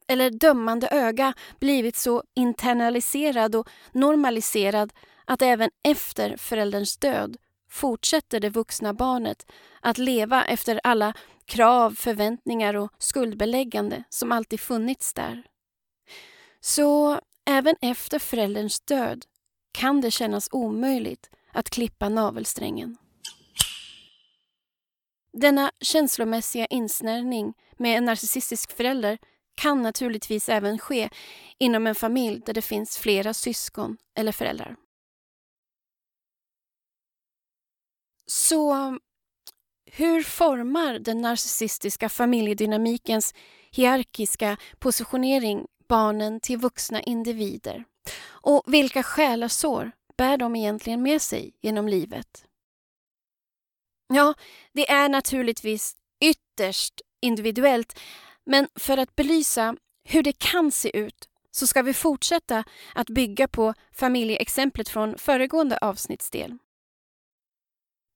eller 0.09 0.31
dömande 0.31 0.89
öga 0.91 1.35
blivit 1.61 1.97
så 1.97 2.23
internaliserad 2.35 3.55
och 3.57 3.69
normaliserad 3.93 4.93
att 5.25 5.43
även 5.43 5.71
efter 5.85 6.37
förälderns 6.37 6.97
död 6.97 7.37
fortsätter 7.73 8.41
det 8.41 8.51
vuxna 8.51 8.95
barnet 8.95 9.47
att 9.81 9.99
leva 9.99 10.45
efter 10.45 10.81
alla 10.85 11.15
krav, 11.45 11.95
förväntningar 11.95 12.75
och 12.75 12.93
skuldbeläggande 12.99 14.05
som 14.09 14.33
alltid 14.33 14.61
funnits 14.61 15.15
där. 15.15 15.43
Så 16.61 17.21
även 17.51 17.77
efter 17.81 18.19
förälderns 18.19 18.81
död 18.81 19.25
kan 19.73 20.01
det 20.01 20.11
kännas 20.11 20.49
omöjligt 20.53 21.31
att 21.53 21.71
klippa 21.71 22.09
navelsträngen. 22.09 22.97
Denna 25.33 25.73
känslomässiga 25.81 26.67
insnärjning 26.67 27.55
med 27.79 27.99
en 27.99 28.05
narcissistisk 28.05 28.77
förälder 28.77 29.19
kan 29.55 29.83
naturligtvis 29.83 30.49
även 30.49 30.79
ske 30.79 31.09
inom 31.59 31.87
en 31.87 31.95
familj 31.95 32.43
där 32.47 32.55
det 32.55 32.63
finns 32.63 32.99
flera 32.99 33.35
syskon 33.35 33.97
eller 34.15 34.33
föräldrar. 34.33 34.77
Så 38.27 38.99
hur 39.85 40.23
formar 40.23 40.99
den 40.99 41.21
narcissistiska 41.21 42.09
familjedynamikens 42.09 43.35
hierarkiska 43.71 44.57
positionering 44.79 45.67
barnen 45.89 46.41
till 46.41 46.59
vuxna 46.59 47.03
individer? 47.03 47.85
Och 48.25 48.63
vilka 48.67 49.03
själasår 49.03 49.93
bär 50.17 50.37
de 50.37 50.57
egentligen 50.57 51.03
med 51.03 51.23
sig 51.23 51.55
genom 51.61 51.89
livet? 51.89 52.45
Ja, 54.15 54.35
det 54.73 54.91
är 54.91 55.09
naturligtvis 55.09 55.97
ytterst 56.21 57.01
individuellt 57.21 58.01
men 58.45 58.69
för 58.75 58.99
att 58.99 59.17
belysa 59.17 59.77
hur 60.05 60.23
det 60.23 60.39
kan 60.39 60.71
se 60.71 60.97
ut 60.99 61.29
så 61.51 61.67
ska 61.67 61.83
vi 61.83 61.95
fortsätta 61.95 62.65
att 62.95 63.09
bygga 63.09 63.49
på 63.49 63.75
familjeexemplet 63.93 64.89
från 64.89 65.19
föregående 65.19 65.79
avsnittsdel. 65.79 66.59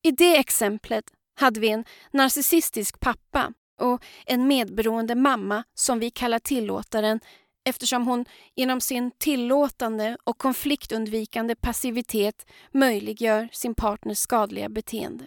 I 0.06 0.10
det 0.10 0.36
exemplet 0.36 1.04
hade 1.34 1.60
vi 1.60 1.68
en 1.68 1.84
narcissistisk 2.10 3.00
pappa 3.00 3.52
och 3.80 4.04
en 4.26 4.46
medberoende 4.46 5.14
mamma 5.14 5.64
som 5.74 5.98
vi 5.98 6.10
kallar 6.10 6.38
tillåtaren 6.38 7.20
eftersom 7.64 8.06
hon 8.06 8.24
genom 8.54 8.80
sin 8.80 9.10
tillåtande 9.10 10.16
och 10.24 10.38
konfliktundvikande 10.38 11.54
passivitet 11.54 12.46
möjliggör 12.72 13.48
sin 13.52 13.74
partners 13.74 14.18
skadliga 14.18 14.68
beteende. 14.68 15.24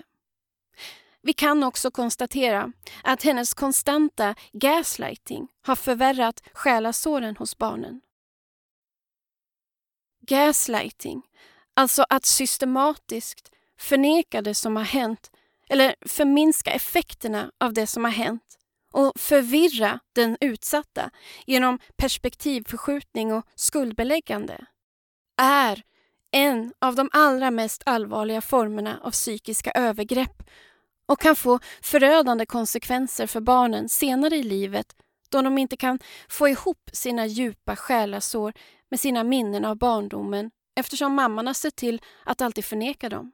Vi 1.21 1.33
kan 1.33 1.63
också 1.63 1.91
konstatera 1.91 2.71
att 3.03 3.23
hennes 3.23 3.53
konstanta 3.53 4.35
gaslighting 4.53 5.47
har 5.61 5.75
förvärrat 5.75 6.43
själasåren 6.53 7.35
hos 7.35 7.57
barnen. 7.57 8.01
Gaslighting, 10.21 11.21
alltså 11.73 12.05
att 12.09 12.25
systematiskt 12.25 13.51
förneka 13.79 14.41
det 14.41 14.53
som 14.53 14.75
har 14.75 14.83
hänt 14.83 15.31
eller 15.69 15.95
förminska 16.01 16.71
effekterna 16.71 17.51
av 17.59 17.73
det 17.73 17.87
som 17.87 18.03
har 18.03 18.11
hänt 18.11 18.57
och 18.93 19.11
förvirra 19.15 19.99
den 20.13 20.37
utsatta 20.41 21.11
genom 21.45 21.79
perspektivförskjutning 21.97 23.33
och 23.33 23.45
skuldbeläggande 23.55 24.65
är 25.41 25.83
en 26.31 26.73
av 26.81 26.95
de 26.95 27.09
allra 27.11 27.51
mest 27.51 27.83
allvarliga 27.85 28.41
formerna 28.41 28.99
av 29.03 29.11
psykiska 29.11 29.71
övergrepp 29.71 30.43
och 31.05 31.19
kan 31.19 31.35
få 31.35 31.59
förödande 31.81 32.45
konsekvenser 32.45 33.27
för 33.27 33.41
barnen 33.41 33.89
senare 33.89 34.35
i 34.35 34.43
livet 34.43 34.95
då 35.29 35.41
de 35.41 35.57
inte 35.57 35.77
kan 35.77 35.99
få 36.29 36.47
ihop 36.47 36.89
sina 36.93 37.25
djupa 37.25 37.75
själasår 37.75 38.53
med 38.89 38.99
sina 38.99 39.23
minnen 39.23 39.65
av 39.65 39.77
barndomen 39.77 40.51
eftersom 40.75 41.13
mamman 41.13 41.47
har 41.47 41.53
sett 41.53 41.75
till 41.75 42.01
att 42.25 42.41
alltid 42.41 42.65
förneka 42.65 43.09
dem. 43.09 43.31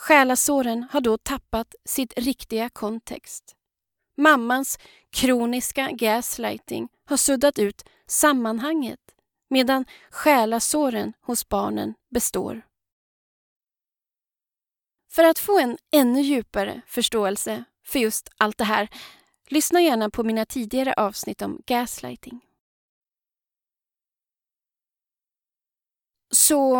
Själasåren 0.00 0.86
har 0.90 1.00
då 1.00 1.18
tappat 1.18 1.74
sitt 1.84 2.12
riktiga 2.16 2.68
kontext. 2.68 3.56
Mammans 4.16 4.78
kroniska 5.12 5.90
gaslighting 5.92 6.88
har 7.04 7.16
suddat 7.16 7.58
ut 7.58 7.84
sammanhanget 8.06 9.00
medan 9.50 9.84
själasåren 10.10 11.12
hos 11.20 11.48
barnen 11.48 11.94
består. 12.10 12.62
För 15.12 15.24
att 15.24 15.38
få 15.38 15.58
en 15.58 15.78
ännu 15.92 16.20
djupare 16.20 16.82
förståelse 16.86 17.64
för 17.86 17.98
just 17.98 18.28
allt 18.36 18.58
det 18.58 18.64
här, 18.64 18.88
lyssna 19.48 19.80
gärna 19.80 20.10
på 20.10 20.24
mina 20.24 20.46
tidigare 20.46 20.94
avsnitt 20.96 21.42
om 21.42 21.62
gaslighting. 21.66 22.40
Så 26.30 26.76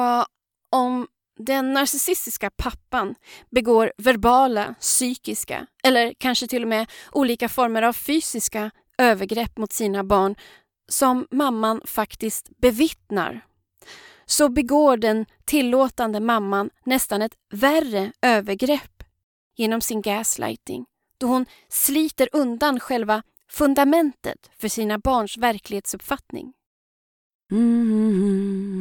om 0.70 1.08
den 1.44 1.72
narcissistiska 1.72 2.50
pappan 2.50 3.14
begår 3.50 3.92
verbala, 3.96 4.74
psykiska 4.80 5.66
eller 5.82 6.14
kanske 6.18 6.46
till 6.46 6.62
och 6.62 6.68
med 6.68 6.90
olika 7.12 7.48
former 7.48 7.82
av 7.82 7.92
fysiska 7.92 8.70
övergrepp 8.98 9.58
mot 9.58 9.72
sina 9.72 10.04
barn 10.04 10.34
som 10.88 11.26
mamman 11.30 11.80
faktiskt 11.84 12.60
bevittnar 12.60 13.40
så 14.26 14.48
begår 14.48 14.96
den 14.96 15.26
tillåtande 15.44 16.20
mamman 16.20 16.70
nästan 16.84 17.22
ett 17.22 17.34
värre 17.52 18.12
övergrepp 18.22 19.02
genom 19.56 19.80
sin 19.80 20.02
gaslighting 20.02 20.86
då 21.18 21.26
hon 21.26 21.46
sliter 21.68 22.28
undan 22.32 22.80
själva 22.80 23.22
fundamentet 23.50 24.50
för 24.58 24.68
sina 24.68 24.98
barns 24.98 25.36
verklighetsuppfattning. 25.36 26.52
Mm-hmm. 27.52 28.80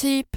Typ 0.00 0.36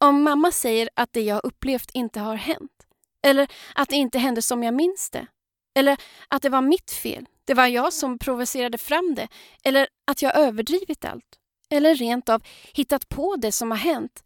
om 0.00 0.22
mamma 0.22 0.52
säger 0.52 0.88
att 0.96 1.12
det 1.12 1.20
jag 1.20 1.40
upplevt 1.44 1.90
inte 1.94 2.20
har 2.20 2.34
hänt, 2.34 2.86
eller 3.22 3.48
att 3.74 3.88
det 3.88 3.96
inte 3.96 4.18
hände 4.18 4.42
som 4.42 4.62
jag 4.62 4.74
minns 4.74 5.10
det, 5.10 5.26
eller 5.74 5.96
att 6.28 6.42
det 6.42 6.48
var 6.48 6.62
mitt 6.62 6.90
fel, 6.90 7.26
det 7.44 7.54
var 7.54 7.66
jag 7.66 7.92
som 7.92 8.18
provocerade 8.18 8.78
fram 8.78 9.14
det, 9.14 9.28
eller 9.64 9.88
att 10.06 10.22
jag 10.22 10.36
överdrivit 10.36 11.04
allt, 11.04 11.38
eller 11.70 11.94
rent 11.94 12.28
av 12.28 12.42
hittat 12.72 13.08
på 13.08 13.36
det 13.36 13.52
som 13.52 13.70
har 13.70 13.78
hänt. 13.78 14.24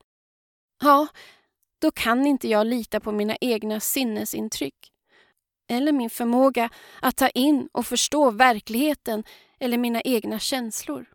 Ja, 0.82 1.06
då 1.78 1.90
kan 1.90 2.26
inte 2.26 2.48
jag 2.48 2.66
lita 2.66 3.00
på 3.00 3.12
mina 3.12 3.36
egna 3.40 3.80
sinnesintryck 3.80 4.92
eller 5.70 5.92
min 5.92 6.10
förmåga 6.10 6.70
att 7.00 7.16
ta 7.16 7.28
in 7.28 7.68
och 7.72 7.86
förstå 7.86 8.30
verkligheten 8.30 9.24
eller 9.60 9.78
mina 9.78 10.00
egna 10.02 10.38
känslor. 10.38 11.06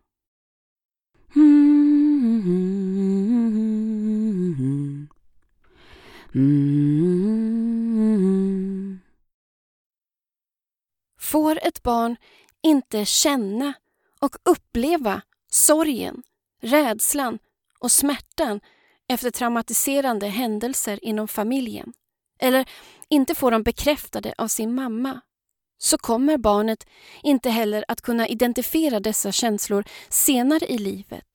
Får 11.20 11.58
ett 11.62 11.82
barn 11.82 12.16
inte 12.62 13.04
känna 13.04 13.74
och 14.20 14.36
uppleva 14.44 15.22
sorgen, 15.50 16.22
rädslan 16.60 17.38
och 17.78 17.92
smärtan 17.92 18.60
efter 19.08 19.30
traumatiserande 19.30 20.26
händelser 20.26 21.04
inom 21.04 21.28
familjen 21.28 21.92
eller 22.38 22.68
inte 23.08 23.34
får 23.34 23.50
dem 23.50 23.62
bekräftade 23.62 24.34
av 24.38 24.48
sin 24.48 24.74
mamma 24.74 25.20
så 25.78 25.98
kommer 25.98 26.38
barnet 26.38 26.86
inte 27.22 27.50
heller 27.50 27.84
att 27.88 28.00
kunna 28.00 28.28
identifiera 28.28 29.00
dessa 29.00 29.32
känslor 29.32 29.84
senare 30.08 30.66
i 30.66 30.78
livet 30.78 31.26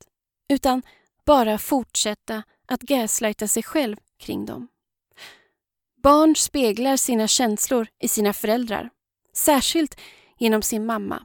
utan 0.50 0.82
bara 1.26 1.58
fortsätta 1.58 2.44
att 2.68 2.82
gaslighta 2.82 3.48
sig 3.48 3.64
själv 3.64 3.98
kring 4.20 4.46
dem. 4.46 4.68
Barn 6.04 6.36
speglar 6.36 6.98
sina 6.98 7.28
känslor 7.28 7.88
i 8.00 8.08
sina 8.08 8.34
föräldrar, 8.34 8.90
särskilt 9.34 10.00
genom 10.38 10.62
sin 10.62 10.86
mamma. 10.86 11.24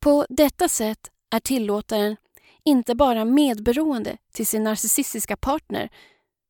På 0.00 0.26
detta 0.28 0.68
sätt 0.68 1.10
är 1.30 1.40
tillåtaren 1.40 2.16
inte 2.64 2.94
bara 2.94 3.24
medberoende 3.24 4.16
till 4.32 4.46
sin 4.46 4.64
narcissistiska 4.64 5.36
partner 5.36 5.90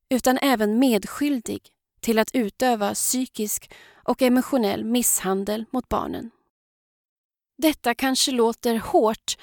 utan 0.09 0.37
även 0.37 0.79
medskyldig 0.79 1.61
till 2.01 2.19
att 2.19 2.35
utöva 2.35 2.93
psykisk 2.93 3.71
och 4.03 4.21
emotionell 4.21 4.83
misshandel 4.83 5.65
mot 5.71 5.89
barnen. 5.89 6.31
Detta 7.57 7.95
kanske 7.95 8.31
låter 8.31 8.75
hårt, 8.75 9.37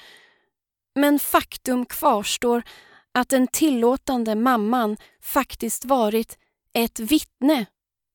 men 0.95 1.19
faktum 1.19 1.85
kvarstår 1.85 2.63
att 3.11 3.29
den 3.29 3.47
tillåtande 3.47 4.35
mamman 4.35 4.97
faktiskt 5.21 5.85
varit 5.85 6.37
ett 6.73 6.99
vittne 6.99 7.65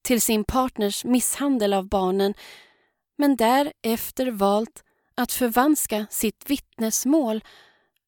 till 0.05 0.21
sin 0.21 0.45
partners 0.45 1.05
misshandel 1.05 1.75
av 1.75 1.88
barnen 1.88 2.35
men 3.17 3.37
därefter 3.37 4.31
valt 4.31 4.85
att 5.14 5.33
förvanska 5.33 6.07
sitt 6.11 6.51
vittnesmål 6.51 7.45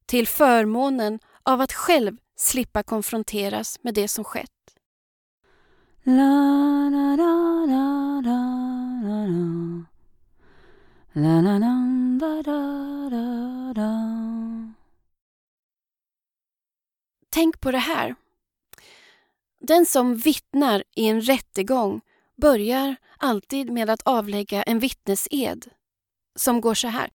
till 0.06 0.28
förmånen 0.28 1.18
av 1.42 1.60
att 1.60 1.72
själv 1.72 2.16
slippa 2.36 2.82
konfronteras 2.82 3.78
med 3.82 3.94
det 3.94 4.08
som 4.08 4.24
skett. 4.24 4.50
La, 6.02 6.88
la, 6.90 7.16
la, 7.16 7.66
la, 7.66 8.20
la, 8.24 8.46
la. 9.02 9.84
La, 11.12 11.40
la, 11.40 11.58
la, 11.58 11.74
da, 12.20 12.42
da, 12.42 13.72
da, 13.74 13.90
Tänk 17.30 17.60
på 17.60 17.70
det 17.70 17.78
här. 17.78 18.14
Den 19.66 19.86
som 19.86 20.16
vittnar 20.16 20.84
i 20.96 21.06
en 21.06 21.20
rättegång 21.20 22.00
börjar 22.36 22.96
alltid 23.18 23.70
med 23.70 23.90
att 23.90 24.02
avlägga 24.02 24.62
en 24.62 24.78
vittnesed 24.78 25.70
som 26.36 26.60
går 26.60 26.74
så 26.74 26.88
här. 26.88 27.10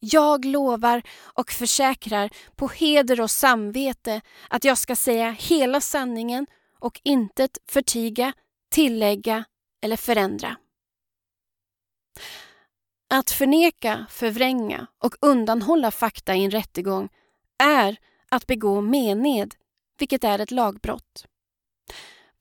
Jag 0.00 0.44
lovar 0.44 1.02
och 1.20 1.50
försäkrar 1.50 2.30
på 2.56 2.68
heder 2.68 3.20
och 3.20 3.30
samvete 3.30 4.20
att 4.48 4.64
jag 4.64 4.78
ska 4.78 4.96
säga 4.96 5.30
hela 5.30 5.80
sanningen 5.80 6.46
och 6.78 7.00
intet 7.04 7.58
förtiga, 7.68 8.32
tillägga 8.70 9.44
eller 9.82 9.96
förändra. 9.96 10.56
Att 13.10 13.30
förneka, 13.30 14.06
förvränga 14.10 14.86
och 14.98 15.14
undanhålla 15.20 15.90
fakta 15.90 16.34
i 16.34 16.44
en 16.44 16.50
rättegång 16.50 17.08
är 17.58 17.96
att 18.28 18.46
begå 18.46 18.80
mened, 18.80 19.54
vilket 19.98 20.24
är 20.24 20.38
ett 20.38 20.50
lagbrott. 20.50 21.26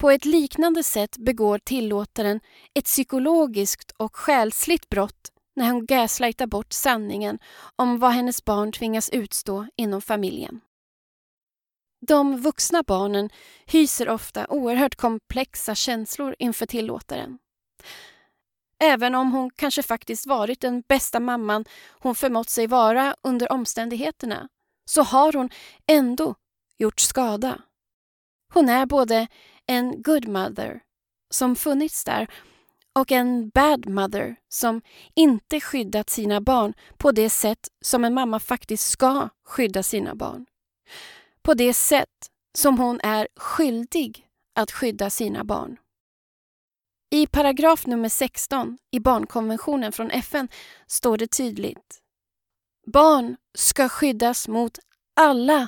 På 0.06 0.12
ett 0.12 0.26
liknande 0.26 0.84
sätt 0.84 1.18
begår 1.18 1.60
tillåtaren 1.60 2.40
ett 2.74 2.86
psykologiskt 2.86 3.92
och 3.92 4.16
själsligt 4.16 4.90
brott 4.90 5.32
när 5.56 5.72
hon 5.72 5.86
gaslightar 5.86 6.48
bort 6.48 6.74
sanningen 6.74 7.40
om 7.76 8.00
vad 8.00 8.12
hennes 8.12 8.46
barn 8.46 8.72
tvingas 8.72 9.10
utstå 9.10 9.68
inom 9.76 10.02
familjen. 10.02 10.62
De 12.08 12.38
vuxna 12.38 12.84
barnen 12.88 13.30
hyser 13.66 14.10
ofta 14.10 14.48
oerhört 14.50 14.96
komplexa 14.96 15.76
känslor 15.76 16.36
inför 16.40 16.66
tillåtaren. 16.66 17.38
Även 18.84 19.16
om 19.16 19.32
hon 19.32 19.50
kanske 19.56 19.84
faktiskt 19.84 20.28
varit 20.28 20.62
den 20.62 20.84
bästa 20.88 21.20
mamman 21.20 21.66
hon 22.00 22.16
förmått 22.16 22.50
sig 22.50 22.68
vara 22.68 23.16
under 23.22 23.52
omständigheterna 23.52 24.50
så 24.90 25.02
har 25.04 25.34
hon 25.34 25.50
ändå 25.88 26.36
gjort 26.78 27.00
skada. 27.00 27.62
Hon 28.54 28.70
är 28.70 28.86
både 28.86 29.28
en 29.68 30.02
good 30.02 30.28
mother 30.28 30.82
som 31.30 31.56
funnits 31.56 32.04
där 32.04 32.28
och 32.94 33.12
en 33.12 33.50
bad 33.50 33.90
mother 33.90 34.36
som 34.50 34.82
inte 35.14 35.62
skyddat 35.62 36.10
sina 36.10 36.42
barn 36.42 36.74
på 36.98 37.12
det 37.12 37.30
sätt 37.30 37.68
som 37.82 38.06
en 38.06 38.14
mamma 38.14 38.40
faktiskt 38.40 38.90
ska 38.90 39.30
skydda 39.46 39.84
sina 39.84 40.16
barn. 40.16 40.46
På 41.42 41.54
det 41.54 41.74
sätt 41.74 42.30
som 42.58 42.80
hon 42.80 43.00
är 43.04 43.28
skyldig 43.36 44.28
att 44.56 44.72
skydda 44.72 45.10
sina 45.10 45.44
barn. 45.44 45.78
I 47.12 47.28
paragraf 47.28 47.86
nummer 47.86 48.10
16 48.10 48.78
i 48.92 49.00
barnkonventionen 49.00 49.92
från 49.92 50.12
FN 50.12 50.48
står 50.88 51.18
det 51.18 51.28
tydligt. 51.28 52.02
Barn 52.88 53.38
ska 53.54 53.90
skyddas 53.90 54.48
mot 54.48 54.80
alla 55.16 55.68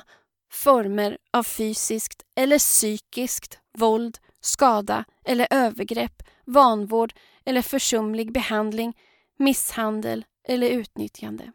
former 0.50 1.18
av 1.32 1.42
fysiskt 1.42 2.22
eller 2.36 2.58
psykiskt 2.58 3.58
våld, 3.78 4.18
skada 4.40 5.04
eller 5.24 5.46
övergrepp, 5.50 6.22
vanvård 6.44 7.14
eller 7.44 7.62
försumlig 7.62 8.32
behandling, 8.32 8.96
misshandel 9.38 10.24
eller 10.48 10.68
utnyttjande. 10.70 11.52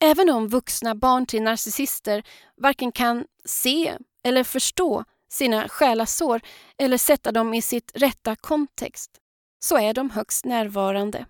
Även 0.00 0.30
om 0.30 0.48
vuxna 0.48 0.94
barn 0.94 1.26
till 1.26 1.42
narcissister 1.42 2.22
varken 2.56 2.92
kan 2.92 3.26
se 3.44 3.98
eller 4.24 4.44
förstå 4.44 5.04
sina 5.36 5.68
själasår 5.68 6.40
eller 6.78 6.98
sätta 6.98 7.32
dem 7.32 7.54
i 7.54 7.62
sitt 7.62 7.92
rätta 7.94 8.36
kontext, 8.36 9.10
så 9.58 9.78
är 9.78 9.94
de 9.94 10.10
högst 10.10 10.44
närvarande. 10.44 11.26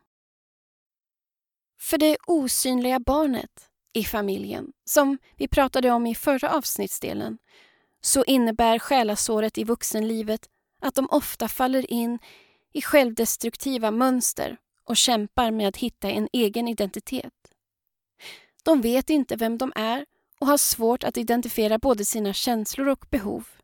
För 1.81 1.99
det 1.99 2.17
osynliga 2.27 3.01
barnet 3.01 3.71
i 3.93 4.05
familjen, 4.05 4.73
som 4.85 5.19
vi 5.37 5.49
pratade 5.49 5.91
om 5.91 6.07
i 6.07 6.15
förra 6.15 6.51
avsnittsdelen, 6.51 7.39
så 8.01 8.25
innebär 8.25 8.79
själasåret 8.79 9.59
i 9.59 9.65
vuxenlivet 9.65 10.49
att 10.83 10.95
de 10.95 11.09
ofta 11.11 11.49
faller 11.49 11.93
in 11.93 12.19
i 12.73 12.83
självdestruktiva 12.83 13.91
mönster 13.91 14.57
och 14.85 14.97
kämpar 14.97 15.51
med 15.51 15.69
att 15.69 15.77
hitta 15.77 16.11
en 16.11 16.29
egen 16.33 16.69
identitet. 16.69 17.33
De 18.63 18.81
vet 18.81 19.11
inte 19.11 19.37
vem 19.37 19.59
de 19.59 19.73
är 19.77 20.07
och 20.41 20.47
har 20.47 20.57
svårt 20.57 21.05
att 21.05 21.17
identifiera 21.17 21.79
både 21.79 22.05
sina 22.05 22.33
känslor 22.33 22.89
och 22.89 23.07
behov. 23.11 23.56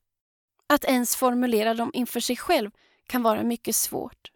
Att 0.73 0.85
ens 0.85 1.17
formulera 1.17 1.75
dem 1.75 1.91
inför 1.95 2.21
sig 2.21 2.37
själv 2.37 2.71
kan 3.07 3.23
vara 3.23 3.43
mycket 3.43 3.77
svårt. 3.77 4.31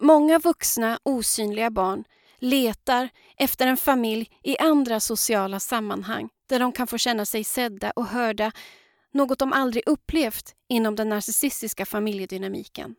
Många 0.00 0.38
vuxna 0.38 0.98
osynliga 1.02 1.70
barn 1.70 2.04
letar 2.38 3.08
efter 3.36 3.66
en 3.66 3.76
familj 3.76 4.30
i 4.42 4.58
andra 4.58 5.00
sociala 5.00 5.60
sammanhang 5.60 6.28
där 6.48 6.58
de 6.58 6.72
kan 6.72 6.86
få 6.86 6.98
känna 6.98 7.24
sig 7.24 7.44
sedda 7.44 7.90
och 7.90 8.06
hörda, 8.06 8.52
något 9.12 9.38
de 9.38 9.52
aldrig 9.52 9.88
upplevt 9.88 10.54
inom 10.68 10.96
den 10.96 11.08
narcissistiska 11.08 11.86
familjedynamiken. 11.86 12.94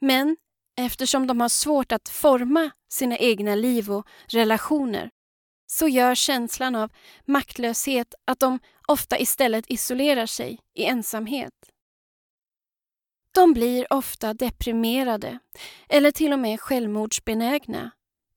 Men 0.00 0.36
eftersom 0.76 1.26
de 1.26 1.40
har 1.40 1.48
svårt 1.48 1.92
att 1.92 2.08
forma 2.08 2.70
sina 2.88 3.16
egna 3.18 3.54
liv 3.54 3.90
och 3.90 4.06
relationer 4.28 5.10
så 5.66 5.88
gör 5.88 6.14
känslan 6.14 6.74
av 6.74 6.92
maktlöshet 7.24 8.14
att 8.24 8.40
de 8.40 8.58
ofta 8.88 9.18
istället 9.18 9.64
isolerar 9.68 10.26
sig 10.26 10.60
i 10.74 10.84
ensamhet. 10.84 11.54
De 13.32 13.52
blir 13.52 13.92
ofta 13.92 14.34
deprimerade 14.34 15.38
eller 15.88 16.10
till 16.10 16.32
och 16.32 16.38
med 16.38 16.60
självmordsbenägna 16.60 17.90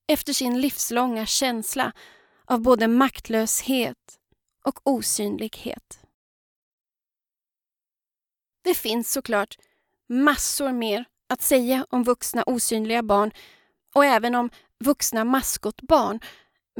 efter 0.08 0.34
sin 0.34 0.62
livslånga 0.62 1.26
känsla 1.26 1.94
av 2.46 2.62
både 2.62 2.88
maktlöshet 2.88 4.20
och 4.66 4.80
osynlighet. 4.84 6.00
Det 8.64 8.74
finns 8.74 9.12
såklart 9.12 9.58
massor 10.10 10.72
mer 10.72 11.06
att 11.30 11.42
säga 11.42 11.86
om 11.90 12.04
vuxna 12.04 12.44
osynliga 12.44 13.04
barn 13.04 13.32
och 13.96 14.06
även 14.06 14.36
om 14.36 14.50
vuxna 14.80 15.24
maskotbarn. 15.24 16.20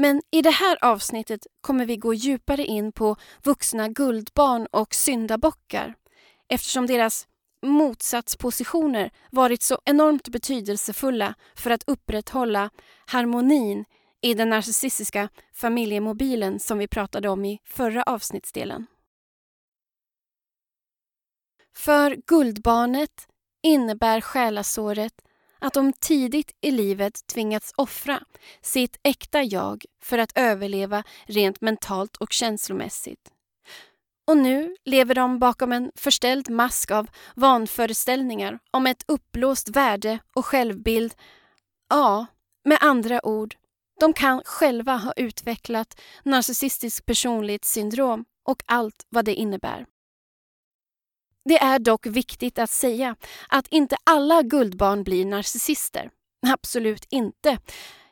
Men 0.02 0.22
i 0.32 0.42
det 0.42 0.52
här 0.52 0.78
avsnittet 0.82 1.48
kommer 1.62 1.86
vi 1.86 1.98
gå 1.98 2.14
djupare 2.14 2.66
in 2.66 2.92
på 2.92 3.16
vuxna 3.44 3.88
guldbarn 3.88 4.68
och 4.72 4.96
syndabockar 4.96 5.96
eftersom 6.50 6.88
deras 6.88 7.28
motsatspositioner 7.66 9.12
varit 9.32 9.62
så 9.62 9.80
enormt 9.86 10.30
betydelsefulla 10.30 11.36
för 11.56 11.72
att 11.72 11.84
upprätthålla 11.88 12.70
harmonin 13.06 13.86
i 14.22 14.34
den 14.34 14.50
narcissistiska 14.50 15.30
familjemobilen 15.54 16.60
som 16.60 16.78
vi 16.78 16.88
pratade 16.88 17.30
om 17.30 17.46
i 17.46 17.60
förra 17.66 18.04
avsnittsdelen. 18.04 18.86
För 21.76 22.16
guldbarnet 22.28 23.28
innebär 23.64 24.22
själasåret 24.22 25.14
att 25.60 25.74
de 25.74 25.94
tidigt 25.94 26.52
i 26.62 26.72
livet 26.72 27.28
tvingats 27.28 27.74
offra 27.76 28.24
sitt 28.62 29.00
äkta 29.04 29.44
jag 29.44 29.86
för 30.02 30.18
att 30.18 30.32
överleva 30.36 31.04
rent 31.26 31.62
mentalt 31.62 32.18
och 32.18 32.34
känslomässigt. 32.34 33.32
Och 34.28 34.38
nu 34.38 34.76
lever 34.86 35.16
de 35.16 35.40
bakom 35.40 35.72
en 35.72 35.92
förställd 35.96 36.50
mask 36.50 36.92
av 36.92 37.10
vanföreställningar 37.36 38.60
om 38.72 38.88
ett 38.88 39.04
uppblåst 39.08 39.70
värde 39.70 40.20
och 40.36 40.46
självbild. 40.46 41.14
Ja, 41.90 42.26
med 42.66 42.78
andra 42.82 43.26
ord, 43.26 43.56
de 44.00 44.14
kan 44.14 44.42
själva 44.46 44.96
ha 44.96 45.14
utvecklat 45.16 46.02
narcissistisk 46.24 47.06
personlighetssyndrom 47.06 48.26
och 48.44 48.64
allt 48.66 49.06
vad 49.10 49.26
det 49.26 49.36
innebär. 49.36 49.86
Det 51.46 51.58
är 51.58 51.80
dock 51.80 52.06
viktigt 52.06 52.60
att 52.60 52.70
säga 52.70 53.16
att 53.48 53.68
inte 53.68 53.98
alla 54.04 54.42
guldbarn 54.42 55.04
blir 55.04 55.26
narcissister. 55.26 56.10
Absolut 56.48 57.06
inte. 57.10 57.58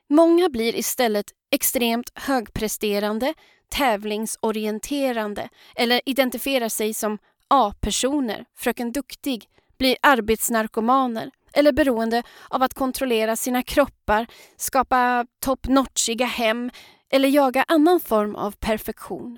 Många 0.10 0.50
blir 0.50 0.76
istället 0.76 1.26
extremt 1.52 2.12
högpresterande, 2.16 3.34
tävlingsorienterande 3.70 5.50
eller 5.76 6.02
identifierar 6.06 6.70
sig 6.70 6.94
som 6.94 7.18
A-personer, 7.48 8.46
Fröken 8.56 8.92
Duktig, 8.92 9.46
blir 9.78 9.98
arbetsnarkomaner 10.02 11.32
eller 11.54 11.72
beroende 11.72 12.24
av 12.50 12.63
att 12.63 12.74
kontrollera 12.74 13.36
sina 13.36 13.63
kroppar, 13.63 14.28
skapa 14.58 15.26
toppnotchiga 15.40 16.26
hem 16.26 16.72
eller 17.10 17.30
jaga 17.30 17.66
annan 17.68 18.00
form 18.00 18.36
av 18.36 18.52
perfektion. 18.52 19.38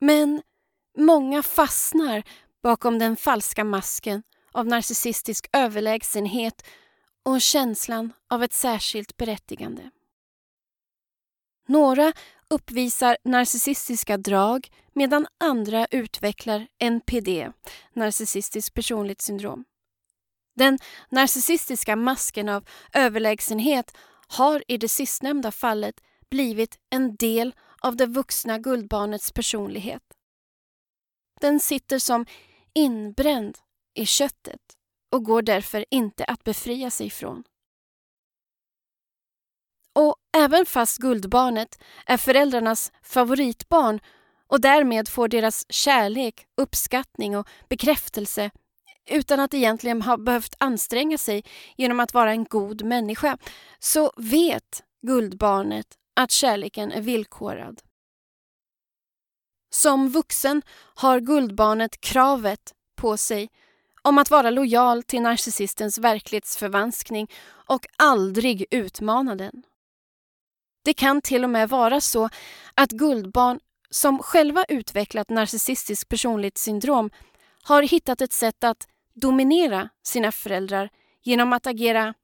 Men 0.00 0.42
många 0.98 1.42
fastnar 1.42 2.22
bakom 2.62 2.98
den 2.98 3.16
falska 3.16 3.64
masken 3.64 4.22
av 4.52 4.66
narcissistisk 4.66 5.48
överlägsenhet 5.52 6.66
och 7.22 7.40
känslan 7.40 8.12
av 8.30 8.42
ett 8.42 8.52
särskilt 8.52 9.16
berättigande. 9.16 9.90
Några 11.68 12.12
uppvisar 12.48 13.16
narcissistiska 13.24 14.16
drag 14.16 14.68
medan 14.92 15.26
andra 15.38 15.86
utvecklar 15.90 16.66
NPD, 16.78 17.52
narcissistiskt 17.92 18.74
personlighetssyndrom. 18.74 19.64
Den 20.56 20.78
narcissistiska 21.08 21.96
masken 21.96 22.48
av 22.48 22.64
överlägsenhet 22.92 23.96
har 24.28 24.64
i 24.68 24.76
det 24.76 24.88
sistnämnda 24.88 25.52
fallet 25.52 26.00
blivit 26.30 26.78
en 26.90 27.16
del 27.16 27.54
av 27.80 27.96
det 27.96 28.06
vuxna 28.06 28.58
guldbarnets 28.58 29.32
personlighet. 29.32 30.02
Den 31.40 31.60
sitter 31.60 31.98
som 31.98 32.26
inbränd 32.74 33.58
i 33.94 34.06
köttet 34.06 34.60
och 35.12 35.24
går 35.24 35.42
därför 35.42 35.84
inte 35.90 36.24
att 36.24 36.44
befria 36.44 36.90
sig 36.90 37.10
från. 37.10 37.44
Och 39.94 40.16
även 40.36 40.66
fast 40.66 40.98
guldbarnet 40.98 41.78
är 42.06 42.16
föräldrarnas 42.16 42.92
favoritbarn 43.02 44.00
och 44.46 44.60
därmed 44.60 45.08
får 45.08 45.28
deras 45.28 45.72
kärlek, 45.72 46.46
uppskattning 46.56 47.36
och 47.36 47.48
bekräftelse 47.68 48.50
utan 49.10 49.40
att 49.40 49.54
egentligen 49.54 50.02
ha 50.02 50.16
behövt 50.16 50.54
anstränga 50.58 51.18
sig 51.18 51.44
genom 51.76 52.00
att 52.00 52.14
vara 52.14 52.30
en 52.30 52.44
god 52.44 52.82
människa, 52.82 53.38
så 53.78 54.12
vet 54.16 54.82
guldbarnet 55.02 55.86
att 56.16 56.30
kärleken 56.30 56.92
är 56.92 57.00
villkorad. 57.00 57.80
Som 59.70 60.08
vuxen 60.08 60.62
har 60.94 61.20
guldbarnet 61.20 62.00
kravet 62.00 62.72
på 62.96 63.16
sig 63.16 63.48
om 64.02 64.18
att 64.18 64.30
vara 64.30 64.50
lojal 64.50 65.02
till 65.02 65.22
narcissistens 65.22 65.98
verklighetsförvanskning 65.98 67.30
och 67.46 67.86
aldrig 67.96 68.66
utmana 68.70 69.34
den. 69.34 69.62
Det 70.84 70.94
kan 70.94 71.20
till 71.20 71.44
och 71.44 71.50
med 71.50 71.68
vara 71.68 72.00
så 72.00 72.28
att 72.74 72.90
guldbarn 72.90 73.60
som 73.90 74.18
själva 74.18 74.64
utvecklat 74.68 75.30
narcissistiskt 75.30 76.08
personlighetssyndrom 76.08 77.10
har 77.62 77.82
hittat 77.82 78.20
ett 78.20 78.32
sätt 78.32 78.64
att 78.64 78.88
dominera 79.14 79.88
sina 80.02 80.32
föräldrar 80.32 80.90
genom 81.22 81.52
att 81.52 81.66
agera 81.66 82.14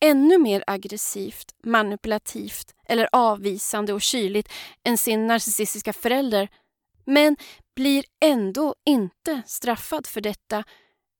ännu 0.00 0.38
mer 0.38 0.64
aggressivt, 0.66 1.54
manipulativt 1.64 2.74
eller 2.88 3.08
avvisande 3.12 3.92
och 3.92 4.02
kyligt 4.02 4.52
än 4.84 4.98
sin 4.98 5.26
narcissistiska 5.26 5.92
förälder 5.92 6.48
men 7.06 7.36
blir 7.76 8.04
ändå 8.20 8.74
inte 8.84 9.42
straffad 9.46 10.06
för 10.06 10.20
detta 10.20 10.64